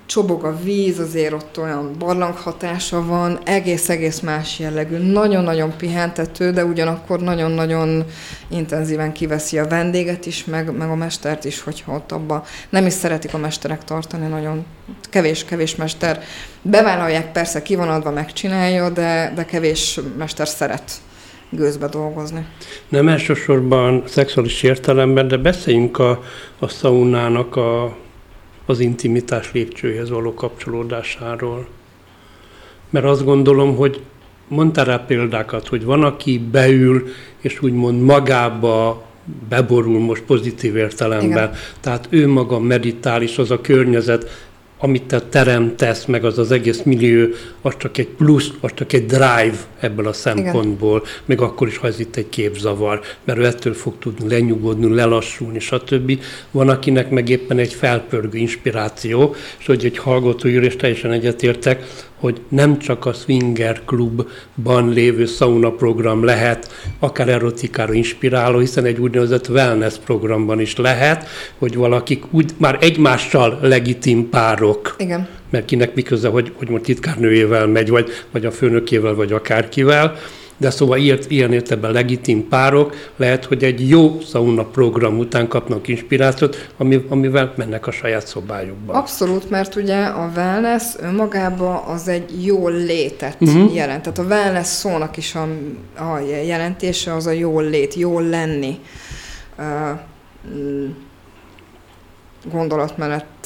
csobog 0.07 0.43
a 0.43 0.57
víz, 0.63 0.99
azért 0.99 1.33
ott 1.33 1.57
olyan 1.59 1.91
barlanghatása 1.99 3.05
van, 3.05 3.39
egész-egész 3.43 4.19
más 4.19 4.59
jellegű, 4.59 4.97
nagyon-nagyon 4.97 5.73
pihentető, 5.77 6.51
de 6.51 6.65
ugyanakkor 6.65 7.19
nagyon-nagyon 7.19 8.05
intenzíven 8.49 9.11
kiveszi 9.11 9.59
a 9.59 9.67
vendéget 9.67 10.25
is, 10.25 10.45
meg, 10.45 10.77
meg 10.77 10.89
a 10.89 10.95
mestert 10.95 11.45
is, 11.45 11.61
hogyha 11.61 11.93
ott 11.93 12.11
abba 12.11 12.45
nem 12.69 12.85
is 12.85 12.93
szeretik 12.93 13.33
a 13.33 13.37
mesterek 13.37 13.83
tartani, 13.83 14.27
nagyon 14.27 14.65
kevés-kevés 15.09 15.75
mester. 15.75 16.23
Bevállalják, 16.61 17.31
persze 17.31 17.61
ki 17.61 17.75
van 17.75 17.89
adva, 17.89 18.11
megcsinálja, 18.11 18.89
de, 18.89 19.31
de 19.35 19.45
kevés 19.45 19.99
mester 20.17 20.47
szeret 20.47 20.91
gőzbe 21.49 21.87
dolgozni. 21.87 22.45
Nem 22.89 23.07
elsősorban 23.07 24.03
szexuális 24.07 24.63
értelemben, 24.63 25.27
de 25.27 25.37
beszéljünk 25.37 25.99
a, 25.99 26.23
a 26.59 26.67
szaunának 26.67 27.55
a 27.55 27.95
az 28.69 28.79
intimitás 28.79 29.51
lépcsőhez 29.51 30.09
való 30.09 30.33
kapcsolódásáról. 30.33 31.67
Mert 32.89 33.05
azt 33.05 33.23
gondolom, 33.23 33.75
hogy 33.75 34.01
mondtál 34.47 34.85
rá 34.85 34.97
példákat, 34.97 35.67
hogy 35.67 35.83
van, 35.83 36.03
aki 36.03 36.39
beül, 36.51 37.07
és 37.39 37.61
úgymond 37.61 38.01
magába 38.01 39.05
beborul 39.49 39.99
most 39.99 40.21
pozitív 40.21 40.75
értelemben. 40.75 41.29
Igen. 41.29 41.51
Tehát 41.79 42.07
ő 42.09 42.27
maga 42.27 42.59
meditál, 42.59 43.21
és 43.21 43.37
az 43.37 43.51
a 43.51 43.61
környezet 43.61 44.46
amit 44.79 45.03
te 45.03 45.21
teremtesz, 45.21 46.05
meg 46.05 46.25
az 46.25 46.37
az 46.37 46.51
egész 46.51 46.81
millió, 46.81 47.27
az 47.61 47.73
csak 47.77 47.97
egy 47.97 48.07
plusz, 48.07 48.51
az 48.59 48.71
csak 48.75 48.93
egy 48.93 49.05
drive 49.05 49.57
ebből 49.79 50.07
a 50.07 50.13
szempontból, 50.13 50.97
Igen. 50.97 51.11
meg 51.25 51.41
akkor 51.41 51.67
is, 51.67 51.77
ha 51.77 51.87
ez 51.87 51.99
itt 51.99 52.15
egy 52.15 52.29
képzavar, 52.29 53.01
mert 53.23 53.39
ő 53.39 53.45
ettől 53.45 53.73
fog 53.73 53.93
tudni 53.99 54.29
lenyugodni, 54.29 54.95
lelassulni, 54.95 55.59
stb. 55.59 56.19
Van, 56.51 56.69
akinek 56.69 57.09
meg 57.09 57.29
éppen 57.29 57.57
egy 57.57 57.73
felpörgő 57.73 58.37
inspiráció, 58.37 59.35
és 59.59 59.65
hogy 59.65 59.85
egy 59.85 59.97
hallgató 59.97 60.47
és 60.47 60.75
teljesen 60.75 61.11
egyetértek, 61.11 61.83
hogy 62.19 62.41
nem 62.49 62.79
csak 62.79 63.05
a 63.05 63.13
swinger 63.13 63.81
klubban 63.85 64.89
lévő 64.89 65.25
sauna 65.25 65.71
program 65.71 66.23
lehet, 66.23 66.71
akár 66.99 67.29
erotikára 67.29 67.93
inspiráló, 67.93 68.59
hiszen 68.59 68.85
egy 68.85 68.99
úgynevezett 68.99 69.49
wellness 69.49 69.95
programban 70.05 70.59
is 70.59 70.75
lehet, 70.75 71.27
hogy 71.57 71.75
valakik 71.75 72.23
úgy 72.31 72.51
már 72.57 72.77
egymással 72.81 73.59
legitim 73.61 74.29
párok. 74.29 74.95
Igen. 74.97 75.27
Mert 75.49 75.65
kinek 75.65 75.95
miközben, 75.95 76.31
hogy, 76.31 76.51
hogy 76.55 76.69
most 76.69 76.83
titkárnőjével 76.83 77.67
megy, 77.67 77.89
vagy, 77.89 78.09
vagy 78.31 78.45
a 78.45 78.51
főnökével, 78.51 79.13
vagy 79.13 79.31
akárkivel, 79.31 80.15
de 80.57 80.69
szóval 80.69 80.97
ilyen, 80.97 81.19
ilyen 81.27 81.53
értelemben 81.53 81.91
legitim 81.91 82.47
párok 82.47 82.95
lehet, 83.15 83.45
hogy 83.45 83.63
egy 83.63 83.89
jó 83.89 84.19
sauna 84.19 84.63
program 84.63 85.17
után 85.17 85.47
kapnak 85.47 85.87
inspirációt, 85.87 86.69
amivel 87.07 87.53
mennek 87.55 87.87
a 87.87 87.91
saját 87.91 88.27
szobájukba. 88.27 88.93
Abszolút, 88.93 89.49
mert 89.49 89.75
ugye 89.75 90.03
a 90.03 90.31
wellness 90.35 90.83
önmagában 90.99 91.75
az 91.75 92.07
egy 92.07 92.45
jó 92.45 92.67
létet 92.67 93.37
uh-huh. 93.39 93.75
jelent. 93.75 94.01
Tehát 94.01 94.17
a 94.17 94.23
wellness 94.23 94.67
szónak 94.67 95.17
is 95.17 95.35
a, 95.35 95.47
a 96.13 96.19
jelentése 96.45 97.13
az 97.13 97.25
a 97.25 97.31
jól 97.31 97.63
lét, 97.63 97.93
jól 97.93 98.23
lenni. 98.23 98.79
Uh, 99.57 99.99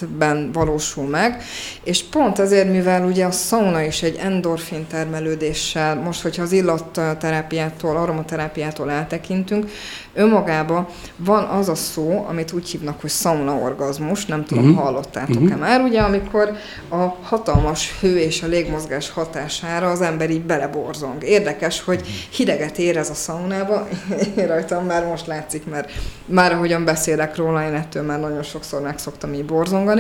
gondolatmenetben 0.02 0.52
valósul 0.52 1.08
meg, 1.08 1.44
és 1.84 2.04
pont 2.04 2.40
azért, 2.40 2.72
mivel 2.72 3.06
ugye 3.06 3.26
a 3.26 3.32
sauna 3.32 3.82
is 3.82 4.02
egy 4.02 4.20
endorfin 4.22 4.88
termelődéssel, 4.88 5.96
most, 5.96 6.22
hogyha 6.22 6.44
az 6.44 6.52
illatterápiától, 6.52 7.98
aromaterápiától 7.98 8.92
eltekintünk, 8.92 9.70
önmagában 10.14 10.88
van 11.18 11.44
az 11.44 11.70
a 11.70 11.76
szó, 11.76 12.26
amit 12.28 12.52
úgy 12.52 12.70
hívnak, 12.70 13.02
hogy 13.02 13.10
sauna 13.10 13.54
orgazmus, 13.54 14.26
nem 14.26 14.46
tudom, 14.46 14.64
uh-huh. 14.64 14.84
hallottátok-e 14.84 15.40
uh-huh. 15.40 15.60
már, 15.60 15.82
ugye, 15.82 16.02
amikor 16.02 16.52
a 16.90 16.96
hatalmas 17.22 18.00
hő 18.00 18.18
és 18.18 18.44
a 18.44 18.48
légmozgás 18.48 19.10
hatására 19.10 19.90
az 19.90 20.02
ember 20.02 20.30
így 20.30 20.42
beleborzong. 20.42 21.24
Érdekes, 21.24 21.82
hogy 21.82 22.28
hideget 22.30 22.78
érez 22.78 23.10
a 23.10 23.14
szaunába, 23.14 23.88
én 24.38 24.48
rajtam 24.48 24.86
már 24.86 25.06
most 25.06 25.28
látszik, 25.28 25.66
mert 25.66 25.92
már 26.26 26.52
ahogyan 26.52 26.86
beszélek 26.86 27.36
róla, 27.36 27.66
én 27.68 27.74
ettől 27.74 28.04
már 28.04 28.20
nagyon 28.20 28.44
sokszor 28.44 28.82
meg 28.82 28.98
szoktam 28.98 29.34
így 29.34 29.46
borzongani 29.46 29.91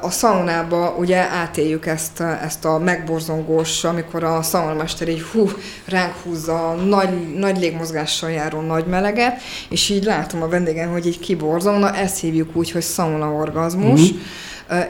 a 0.00 0.10
szaunába 0.10 0.94
ugye 0.98 1.16
átéljük 1.16 1.86
ezt, 1.86 2.20
ezt 2.20 2.64
a 2.64 2.78
megborzongós, 2.78 3.84
amikor 3.84 4.24
a 4.24 4.42
szaunamester 4.42 5.08
így 5.08 5.22
hú, 5.22 5.50
ránk 5.84 6.14
húzza 6.24 6.68
a 6.68 6.74
nagy, 6.74 7.36
nagy 7.36 7.58
légmozgással 7.58 8.30
járó 8.30 8.60
nagy 8.60 8.86
meleget, 8.86 9.40
és 9.68 9.88
így 9.88 10.04
látom 10.04 10.42
a 10.42 10.48
vendégen, 10.48 10.88
hogy 10.88 11.06
így 11.06 11.18
kiborzong, 11.18 11.78
na 11.78 11.96
ezt 11.96 12.20
hívjuk 12.20 12.56
úgy, 12.56 12.70
hogy 12.70 12.82
szaunaorgazmus. 12.82 14.00
Mm-hmm 14.00 14.20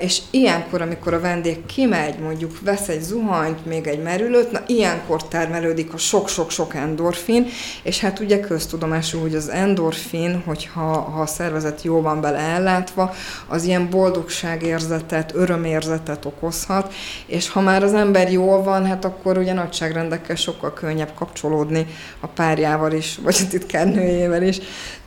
és 0.00 0.20
ilyenkor, 0.30 0.82
amikor 0.82 1.14
a 1.14 1.20
vendég 1.20 1.66
kimegy, 1.66 2.18
mondjuk 2.18 2.60
vesz 2.60 2.88
egy 2.88 3.02
zuhanyt, 3.02 3.66
még 3.66 3.86
egy 3.86 4.02
merülőt, 4.02 4.52
na 4.52 4.60
ilyenkor 4.66 5.28
termelődik 5.28 5.92
a 5.92 5.98
sok-sok-sok 5.98 6.74
endorfin, 6.74 7.46
és 7.82 8.00
hát 8.00 8.18
ugye 8.18 8.40
köztudomású, 8.40 9.20
hogy 9.20 9.34
az 9.34 9.48
endorfin, 9.48 10.42
hogyha 10.46 10.80
ha 10.80 11.20
a 11.20 11.26
szervezet 11.26 11.82
jól 11.82 12.02
van 12.02 12.20
bele 12.20 12.38
ellátva, 12.38 13.14
az 13.46 13.64
ilyen 13.64 13.90
boldogságérzetet, 13.90 15.34
örömérzetet 15.34 16.24
okozhat, 16.24 16.94
és 17.26 17.48
ha 17.48 17.60
már 17.60 17.82
az 17.82 17.94
ember 17.94 18.32
jól 18.32 18.62
van, 18.62 18.86
hát 18.86 19.04
akkor 19.04 19.38
ugye 19.38 19.52
nagyságrendekkel 19.52 20.36
sokkal 20.36 20.72
könnyebb 20.72 21.14
kapcsolódni 21.14 21.86
a 22.20 22.26
párjával 22.26 22.92
is, 22.92 23.18
vagy 23.22 23.36
a 23.44 23.48
titkárnőjével 23.48 24.42
is. 24.42 24.58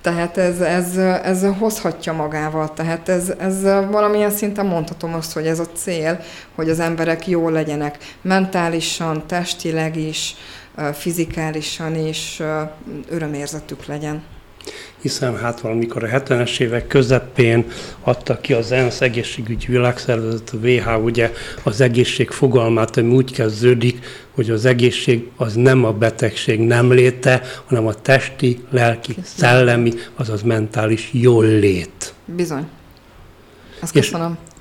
Tehát 0.04 0.38
ez, 0.38 0.60
ez, 0.62 0.98
ez 1.24 1.46
hozhatja 1.60 2.14
magával, 2.14 2.74
tehát 2.74 3.10
ez, 3.10 3.34
ez 3.38 3.64
valamilyen 3.64 4.32
szinten 4.32 4.66
mondhatom 4.66 5.14
azt, 5.14 5.34
hogy 5.34 5.48
ez 5.48 5.60
a 5.60 5.68
cél, 5.74 6.20
hogy 6.56 6.70
az 6.70 6.80
emberek 6.80 7.28
jól 7.28 7.52
legyenek 7.52 7.98
mentálisan, 8.22 9.28
testileg 9.28 9.96
is, 9.96 10.36
fizikálisan 10.94 11.96
is, 11.96 12.42
örömérzetük 13.10 13.86
legyen 13.86 14.24
hiszen 15.02 15.38
hát 15.38 15.60
valamikor 15.60 16.04
a 16.04 16.08
70-es 16.08 16.60
évek 16.60 16.88
közepén 16.88 17.66
adta 18.02 18.42
ki 18.42 18.54
az 18.54 18.72
ENSZ 18.72 19.02
egészségügyi 19.02 19.66
világszervezet, 19.68 20.50
a 20.54 20.68
WHO 20.68 20.98
ugye 20.98 21.32
az 21.64 21.82
egészség 21.82 22.30
fogalmát, 22.30 22.98
ami 22.98 23.14
úgy 23.14 23.34
kezdődik, 23.34 24.06
hogy 24.36 24.50
az 24.50 24.66
egészség 24.66 25.30
az 25.38 25.54
nem 25.54 25.86
a 25.86 25.92
betegség 25.92 26.60
nem 26.60 26.92
léte, 26.92 27.42
hanem 27.66 27.88
a 27.88 27.94
testi, 27.94 28.60
lelki, 28.70 29.16
szellemi, 29.24 29.94
azaz 30.16 30.42
mentális 30.42 31.10
jól 31.12 31.46
lét. 31.46 32.14
Bizony. 32.26 32.68
Azt 33.80 33.92
köszönöm. 33.92 34.38
És 34.46 34.53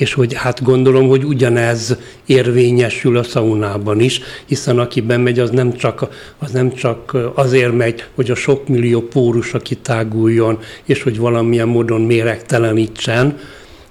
és 0.00 0.14
hogy 0.14 0.34
hát 0.34 0.62
gondolom, 0.62 1.08
hogy 1.08 1.24
ugyanez 1.24 1.96
érvényesül 2.26 3.16
a 3.16 3.22
szaunában 3.22 4.00
is, 4.00 4.20
hiszen 4.46 4.78
aki 4.78 5.00
bemegy, 5.00 5.38
az 5.38 5.50
nem 5.50 5.72
csak, 5.72 6.08
az 6.38 6.50
nem 6.50 6.74
csak 6.74 7.16
azért 7.34 7.76
megy, 7.76 8.04
hogy 8.14 8.30
a 8.30 8.34
sok 8.34 8.68
millió 8.68 9.00
pórus 9.00 9.54
kitáguljon, 9.62 10.58
és 10.84 11.02
hogy 11.02 11.18
valamilyen 11.18 11.68
módon 11.68 12.00
méregtelenítsen, 12.00 13.38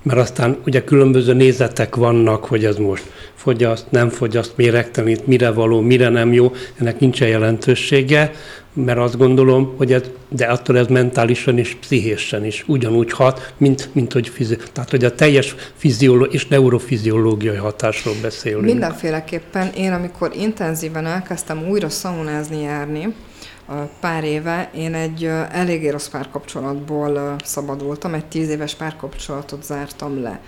mert 0.04 0.20
aztán 0.20 0.58
ugye 0.66 0.84
különböző 0.84 1.34
nézetek 1.34 1.96
vannak, 1.96 2.46
hogy 2.46 2.66
ez 2.66 2.78
most 2.78 3.04
fogyaszt, 3.36 3.86
nem 3.90 4.10
fogyaszt, 4.10 4.54
méregtelenít, 4.56 5.28
mire 5.28 5.52
való, 5.52 5.82
mire 5.82 6.10
nem 6.10 6.34
jó, 6.34 6.54
ennek 6.80 7.00
nincsen 7.00 7.28
jelentősége, 7.28 8.32
mert 8.86 9.00
azt 9.00 9.18
gondolom, 9.18 9.74
hogy 9.78 9.94
ez, 9.94 10.02
de 10.30 10.46
attól 10.46 10.78
ez 10.78 10.88
mentálisan 10.88 11.58
és 11.58 11.76
pszichésen 11.76 12.46
is 12.46 12.64
ugyanúgy 12.68 13.12
hat, 13.12 13.54
mint, 13.58 13.90
mint 13.92 14.14
hogy, 14.14 14.28
fizi, 14.28 14.58
tehát, 14.74 14.90
hogy 14.90 15.04
a 15.04 15.16
teljes 15.16 15.56
fiziológiai 15.76 16.34
és 16.34 16.48
neurofiziológiai 16.48 17.56
hatásról 17.56 18.16
beszélünk. 18.22 18.66
Mindenféleképpen 18.66 19.70
én, 19.78 19.92
amikor 19.92 20.32
intenzíven 20.36 21.06
elkezdtem 21.06 21.68
újra 21.70 21.90
szaunázni 21.90 22.62
járni, 22.62 23.14
pár 24.00 24.24
éve 24.24 24.70
én 24.76 24.94
egy 24.94 25.24
eléggé 25.52 25.90
rossz 25.90 26.08
párkapcsolatból 26.08 27.36
szabadultam, 27.44 28.14
egy 28.14 28.26
tíz 28.26 28.50
éves 28.50 28.76
párkapcsolatot 28.76 29.64
zártam 29.64 30.22
le 30.22 30.40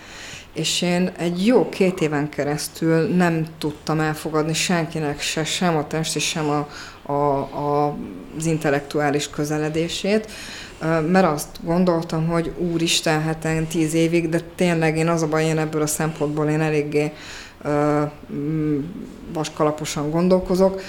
és 0.53 0.81
én 0.81 1.11
egy 1.17 1.45
jó 1.45 1.69
két 1.69 2.01
éven 2.01 2.29
keresztül 2.29 3.07
nem 3.15 3.45
tudtam 3.57 3.99
elfogadni 3.99 4.53
senkinek 4.53 5.21
se, 5.21 5.43
sem 5.43 5.77
a 5.77 5.87
testi, 5.87 6.19
sem 6.19 6.49
a, 6.49 6.67
a, 7.11 7.37
a, 7.39 7.95
az 8.37 8.45
intellektuális 8.45 9.29
közeledését, 9.29 10.31
mert 11.11 11.25
azt 11.25 11.47
gondoltam, 11.63 12.27
hogy 12.27 12.51
úristen, 12.57 13.21
hát 13.21 13.45
én 13.45 13.67
tíz 13.67 13.93
évig, 13.93 14.29
de 14.29 14.39
tényleg 14.55 14.97
én 14.97 15.07
az 15.07 15.21
a 15.21 15.27
baj, 15.27 15.45
én 15.45 15.57
ebből 15.57 15.81
a 15.81 15.87
szempontból 15.87 16.47
én 16.47 16.61
eléggé 16.61 17.11
vaskalaposan 19.33 20.09
gondolkozok, 20.09 20.81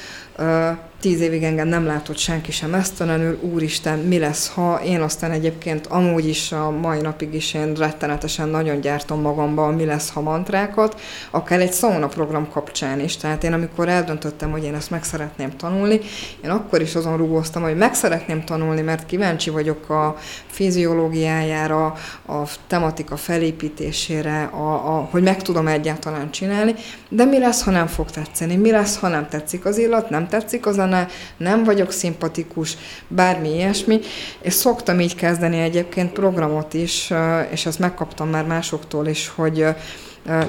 tíz 1.03 1.21
évig 1.21 1.43
engem 1.43 1.69
nem 1.69 1.87
látott 1.87 2.17
senki 2.17 2.53
sem 2.53 2.75
esztelenül, 2.75 3.39
úristen, 3.41 3.99
mi 3.99 4.19
lesz, 4.19 4.49
ha? 4.49 4.81
Én 4.85 5.01
aztán 5.01 5.31
egyébként 5.31 5.87
amúgy 5.87 6.29
is 6.29 6.53
a 6.53 6.71
mai 6.71 7.01
napig 7.01 7.35
is 7.35 7.55
én 7.55 7.75
rettenetesen 7.75 8.49
nagyon 8.49 8.81
gyártom 8.81 9.21
magamban 9.21 9.75
mi 9.75 9.85
lesz, 9.85 10.11
ha 10.11 10.21
mantrákat, 10.21 11.01
akár 11.31 11.61
egy 11.61 11.73
szauna 11.73 12.07
program 12.07 12.49
kapcsán 12.51 13.01
is. 13.01 13.17
Tehát 13.17 13.45
én 13.45 13.53
amikor 13.53 13.89
eldöntöttem, 13.89 14.51
hogy 14.51 14.65
én 14.65 14.75
ezt 14.75 14.91
meg 14.91 15.05
szeretném 15.05 15.57
tanulni, 15.57 16.01
én 16.45 16.51
akkor 16.51 16.81
is 16.81 16.95
azon 16.95 17.17
rúgóztam, 17.17 17.63
hogy 17.63 17.77
meg 17.77 17.95
szeretném 17.95 18.45
tanulni, 18.45 18.81
mert 18.81 19.07
kíváncsi 19.07 19.51
vagyok 19.51 19.91
a 19.91 20.17
fiziológiájára, 20.47 21.85
a 22.27 22.43
tematika 22.67 23.17
felépítésére, 23.17 24.43
a, 24.43 24.73
a, 24.73 25.09
hogy 25.11 25.23
meg 25.23 25.43
tudom 25.43 25.67
egyáltalán 25.67 26.31
csinálni, 26.31 26.75
de 27.09 27.25
mi 27.25 27.39
lesz, 27.39 27.63
ha 27.63 27.71
nem 27.71 27.87
fog 27.87 28.11
tetszeni, 28.11 28.57
mi 28.57 28.71
lesz, 28.71 28.99
ha 28.99 29.09
nem 29.09 29.29
tetszik 29.29 29.65
az 29.65 29.79
illat, 29.79 30.11
nem 30.11 30.29
tetszik 30.29 30.67
az 30.67 30.79
zene, 30.93 31.09
nem 31.37 31.65
vagyok 31.65 31.91
szimpatikus, 31.91 32.77
bármi 33.09 33.55
ilyesmi, 33.55 34.01
és 34.41 34.53
szoktam 34.53 35.01
így 35.01 35.15
kezdeni 35.15 35.61
egyébként 35.61 36.13
programot 36.13 36.75
is, 36.75 37.13
és 37.51 37.67
ezt 37.67 37.79
megkaptam 37.79 38.29
már 38.29 38.47
másoktól 38.47 39.07
is, 39.07 39.33
hogy 39.35 39.67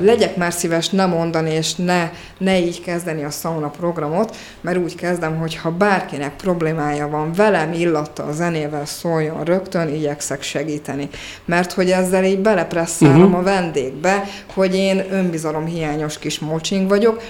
legyek 0.02 0.36
már 0.36 0.54
szíves 0.54 0.90
ne 0.90 1.06
mondani, 1.06 1.52
és 1.52 1.76
ne, 1.76 2.12
ne 2.38 2.60
így 2.60 2.82
kezdeni 2.82 3.24
a 3.24 3.30
sauna 3.30 3.70
programot, 3.70 4.36
mert 4.62 4.78
úgy 4.78 4.96
kezdem, 4.96 5.38
hogy 5.38 5.56
ha 5.56 5.72
bárkinek 5.72 6.36
problémája 6.36 7.08
van, 7.08 7.34
velem 7.34 7.74
illatta 7.74 8.24
a 8.24 8.32
zenével 8.32 8.86
szóljon 8.86 9.44
rögtön, 9.44 9.88
igyekszek 9.88 10.42
segíteni. 10.42 11.10
Mert 11.46 11.72
hogy 11.72 11.92
ezzel 11.92 12.24
így 12.24 12.40
belepresszálom 12.40 13.22
uh-huh. 13.22 13.38
a 13.38 13.44
vendégbe, 13.44 14.24
hogy 14.54 14.76
én 14.76 15.06
önbizalom 15.12 15.66
hiányos 15.66 16.20
kis 16.20 16.40
mocsing 16.40 16.88
vagyok, 16.90 17.22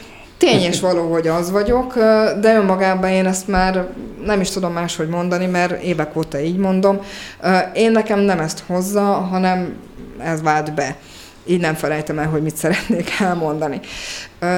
Tény 0.44 0.62
és 0.62 0.80
való, 0.80 1.12
hogy 1.12 1.28
az 1.28 1.52
vagyok, 1.52 1.94
de 2.40 2.56
önmagában 2.56 3.10
én 3.10 3.26
ezt 3.26 3.48
már 3.48 3.88
nem 4.26 4.42
is 4.42 4.50
tudom 4.50 4.74
máshogy 4.74 5.08
mondani, 5.08 5.46
mert 5.46 5.84
évek 5.84 6.16
óta 6.16 6.40
így 6.40 6.58
mondom. 6.58 7.00
Én 7.74 7.92
nekem 7.92 8.20
nem 8.20 8.40
ezt 8.40 8.64
hozza, 8.68 9.02
hanem 9.04 9.76
ez 10.20 10.42
vált 10.42 10.74
be. 10.74 10.96
Így 11.46 11.60
nem 11.60 11.74
felejtem 11.74 12.20
el, 12.20 12.28
hogy 12.28 12.42
mit 12.42 12.56
szeretnék 12.56 13.10
elmondani. 13.20 13.80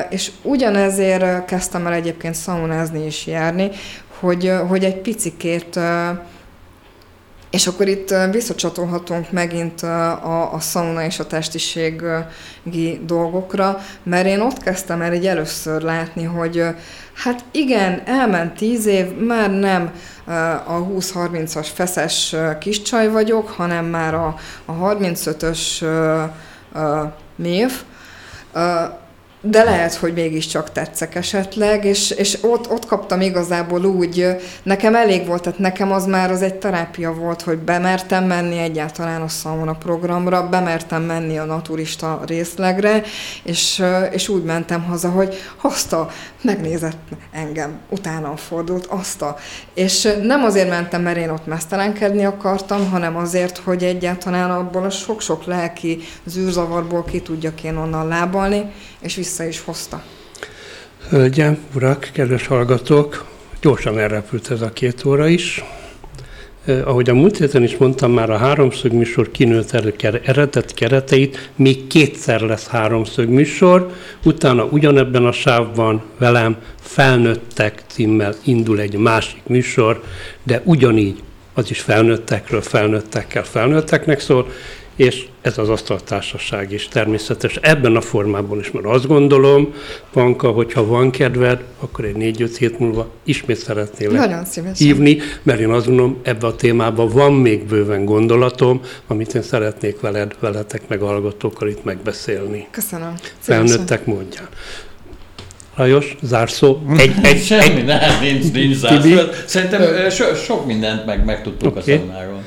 És 0.10 0.32
ugyanezért 0.42 1.46
kezdtem 1.46 1.88
el 1.88 1.94
egyébként 1.94 2.36
szaunázni 2.36 3.06
és 3.06 3.28
járni, 3.28 3.70
hogy, 4.20 4.52
hogy 4.68 4.84
egy 4.84 4.98
picikét 4.98 5.80
és 7.56 7.68
akkor 7.68 7.88
itt 7.88 8.14
visszacsatolhatunk 8.32 9.32
megint 9.32 9.82
a, 9.82 10.54
a 10.54 10.60
szauna 10.60 11.04
és 11.06 11.20
a 11.20 11.28
testiségi 11.28 13.00
dolgokra, 13.06 13.80
mert 14.04 14.26
én 14.26 14.40
ott 14.40 14.58
kezdtem 14.64 15.02
el 15.02 15.12
egy 15.12 15.26
először 15.26 15.82
látni, 15.82 16.24
hogy 16.24 16.64
hát 17.14 17.44
igen, 17.52 18.02
elment 18.06 18.54
tíz 18.54 18.86
év, 18.86 19.18
már 19.18 19.52
nem 19.52 19.92
a 20.66 20.88
20-30-as 20.88 21.68
feszes 21.74 22.36
kiscsaj 22.60 23.10
vagyok, 23.10 23.50
hanem 23.50 23.86
már 23.86 24.14
a, 24.14 24.36
a 24.66 24.74
35-ös 24.74 25.86
mév, 27.36 27.72
de 29.48 29.64
lehet, 29.64 29.94
hogy 29.94 30.14
mégiscsak 30.14 30.72
tetszek 30.72 31.16
esetleg, 31.16 31.86
és, 31.86 32.12
és 32.12 32.38
ott, 32.42 32.72
ott 32.72 32.86
kaptam 32.86 33.22
igazából 33.22 33.86
úgy, 33.86 34.36
nekem 34.64 34.96
elég 34.96 35.28
volt, 35.28 35.42
tehát 35.42 35.60
nekem 35.60 35.92
az 35.92 36.06
már 36.06 36.32
az 36.32 36.42
egy 36.42 36.56
terápia 36.56 37.14
volt, 37.14 37.42
hogy 37.42 37.58
bemertem 37.58 38.24
menni 38.24 38.58
egyáltalán 38.58 39.22
a 39.22 39.28
sauna 39.28 39.74
programra, 39.74 40.50
bemertem 40.50 41.04
menni 41.04 41.38
a 41.38 41.44
naturista 41.44 42.22
részlegre, 42.28 43.04
és, 43.44 43.84
és 44.12 44.30
úgy 44.30 44.44
mentem 44.44 44.84
haza, 44.84 45.10
hogy 45.10 45.36
hozta, 45.58 46.10
megnézett 46.42 46.98
engem, 47.32 47.80
utána 47.90 48.36
fordult, 48.38 48.86
azt 48.86 49.22
a. 49.22 49.36
És 49.74 50.08
nem 50.22 50.44
azért 50.44 50.70
mentem, 50.70 51.02
mert 51.02 51.18
én 51.18 51.30
ott 51.30 51.46
mesztelenkedni 51.46 52.26
akartam, 52.26 52.90
hanem 52.90 53.16
azért, 53.16 53.58
hogy 53.58 53.84
egyáltalán 53.84 54.52
abból 54.52 54.84
a 54.84 54.90
sok-sok 54.90 55.46
lelki 55.46 56.00
zűrzavarból 56.26 57.04
ki 57.04 57.22
tudjak 57.22 57.64
én 57.64 57.76
onnan 57.76 58.08
lábalni, 58.08 58.72
és 59.06 59.16
vissza 59.16 59.44
is 59.44 59.60
hozta. 59.60 60.04
Hölgyem, 61.10 61.58
urak, 61.76 62.10
kedves 62.14 62.48
hallgatók, 62.48 63.26
gyorsan 63.62 64.00
elrepült 64.00 64.52
ez 64.52 64.62
a 64.62 64.70
két 64.74 65.06
óra 65.06 65.28
is. 65.28 65.64
Eh, 66.66 66.88
ahogy 66.88 67.10
a 67.10 67.14
múlt 67.14 67.38
héten 67.38 67.64
is 67.64 67.78
mondtam, 67.78 68.12
már 68.12 68.30
a 68.30 68.38
háromszög 68.38 68.92
műsor 68.92 69.32
kinőtt 69.32 69.72
eredet 70.24 70.74
kereteit, 70.74 71.50
még 71.56 71.88
kétszer 71.88 72.42
lesz 72.42 72.68
háromszög 72.68 73.30
műsor, 73.30 73.92
utána 74.24 74.64
ugyanebben 74.64 75.26
a 75.26 75.32
sávban 75.32 76.04
velem 76.18 76.58
felnőttek 76.82 77.84
címmel 77.88 78.36
indul 78.44 78.80
egy 78.80 78.98
másik 78.98 79.42
műsor, 79.48 80.04
de 80.44 80.62
ugyanígy 80.64 81.24
az 81.54 81.70
is 81.70 81.80
felnőttekről, 81.80 82.62
felnőttekkel, 82.62 83.44
felnőtteknek 83.44 84.20
szól, 84.20 84.48
és 84.96 85.28
ez 85.42 85.58
az 85.58 85.70
asztaltársaság 85.70 86.72
is 86.72 86.88
természetes 86.88 87.56
ebben 87.56 87.96
a 87.96 88.02
formában 88.02 88.60
is, 88.60 88.72
mert 88.72 88.86
azt 88.86 89.08
gondolom, 89.08 89.74
Panka, 90.12 90.52
hogyha 90.52 90.86
van 90.86 91.12
kedved, 91.12 91.64
akkor 91.80 92.06
egy 92.06 92.16
négy-öt 92.16 92.58
hét 92.58 92.80
múlva 92.80 93.10
ismét 93.24 93.58
szeretnél 93.58 94.40
hívni, 94.78 95.18
mert 95.44 95.60
én 95.60 95.70
azt 95.70 95.86
gondolom, 95.86 96.18
ebben 96.24 96.50
a 96.50 96.56
témában 96.56 97.10
van 97.10 97.34
még 97.34 97.66
bőven 97.66 98.06
gondolatom, 98.06 98.82
amit 99.08 99.36
én 99.36 99.42
szeretnék 99.42 100.00
veled, 100.00 100.36
veletek 100.40 100.88
meg 100.88 101.00
hallgatókkal 101.00 101.68
itt 101.68 101.84
megbeszélni. 101.84 102.68
Köszönöm. 102.72 103.14
Felnőttek 103.40 104.06
mondján. 104.06 104.48
Lajos, 105.76 106.16
zárszó. 106.22 106.78
Egy, 106.98 107.14
egy, 107.24 107.44
Semmi, 107.44 107.80
egy, 107.80 107.86
nem, 107.86 108.22
nincs, 108.22 108.52
nincs 108.52 108.76
zárszó. 108.76 109.18
Szerintem 109.46 110.10
so, 110.10 110.36
sok 110.36 110.66
mindent 110.66 111.06
meg, 111.06 111.26
megtudtuk 111.26 111.76
okay. 111.76 111.94
a 111.94 111.98
szaunáról. 111.98 112.42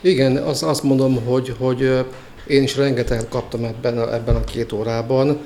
Igen, 0.00 0.36
az, 0.36 0.62
azt 0.62 0.82
mondom, 0.82 1.24
hogy, 1.24 1.54
hogy 1.58 2.04
én 2.46 2.62
is 2.62 2.76
rengeteget 2.76 3.28
kaptam 3.28 3.64
ebben 3.64 4.12
ebben 4.12 4.36
a 4.36 4.44
két 4.44 4.72
órában. 4.72 5.38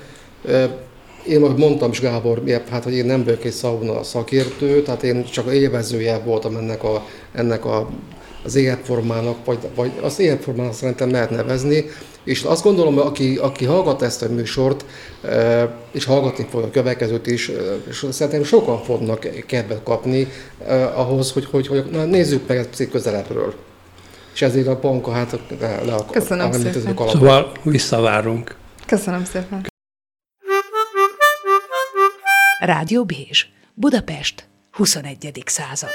Én 1.29 1.41
most 1.41 1.57
mondtam 1.57 1.91
is 1.91 2.01
Gábor, 2.01 2.43
hát, 2.71 2.85
hogy 2.85 2.95
én 2.95 3.05
nem 3.05 3.25
vagyok 3.25 3.45
egy 3.45 3.53
szauna 3.53 4.03
szakértő, 4.03 4.83
tehát 4.83 5.03
én 5.03 5.25
csak 5.25 5.53
élvezője 5.53 6.19
voltam 6.19 6.57
ennek, 6.57 6.85
a, 6.85 7.07
ennek 7.33 7.65
a, 7.65 7.91
az 8.45 8.55
életformának, 8.55 9.45
vagy, 9.45 9.59
vagy 9.75 9.93
az 10.03 10.19
életformának 10.19 10.75
szerintem 10.75 11.11
lehet 11.11 11.31
nevezni, 11.31 11.85
és 12.25 12.43
azt 12.43 12.63
gondolom, 12.63 12.95
hogy 12.95 13.07
aki, 13.07 13.37
aki 13.37 13.65
hallgat 13.65 14.03
ezt 14.03 14.23
a 14.23 14.29
műsort, 14.29 14.85
és 15.93 16.05
hallgatni 16.05 16.47
fog 16.51 16.63
a 16.63 16.71
következőt 16.71 17.27
is, 17.27 17.51
és 17.89 18.07
szerintem 18.11 18.45
sokan 18.45 18.83
fognak 18.83 19.29
kedvet 19.47 19.83
kapni 19.83 20.29
ahhoz, 20.95 21.33
hogy, 21.33 21.47
hogy, 21.51 21.67
hogy 21.67 21.85
na, 21.91 22.05
nézzük 22.05 22.47
meg 22.47 22.57
ezt 22.57 22.89
közelebbről 22.91 23.55
és 24.35 24.43
ezért 24.43 24.67
a 24.67 24.77
panka 24.77 25.13
hát 25.13 25.39
le, 25.61 25.83
le 25.85 25.95
Köszönöm 26.11 26.49
a, 26.49 26.53
szépen. 26.53 26.97
A 26.97 27.09
szóval 27.09 27.53
visszavárunk. 27.63 28.57
Köszönöm 28.87 29.25
szépen. 29.25 29.67
Rádió 32.59 33.05
Bézs, 33.05 33.47
Budapest, 33.75 34.49
21. 34.71 35.43
század. 35.47 35.91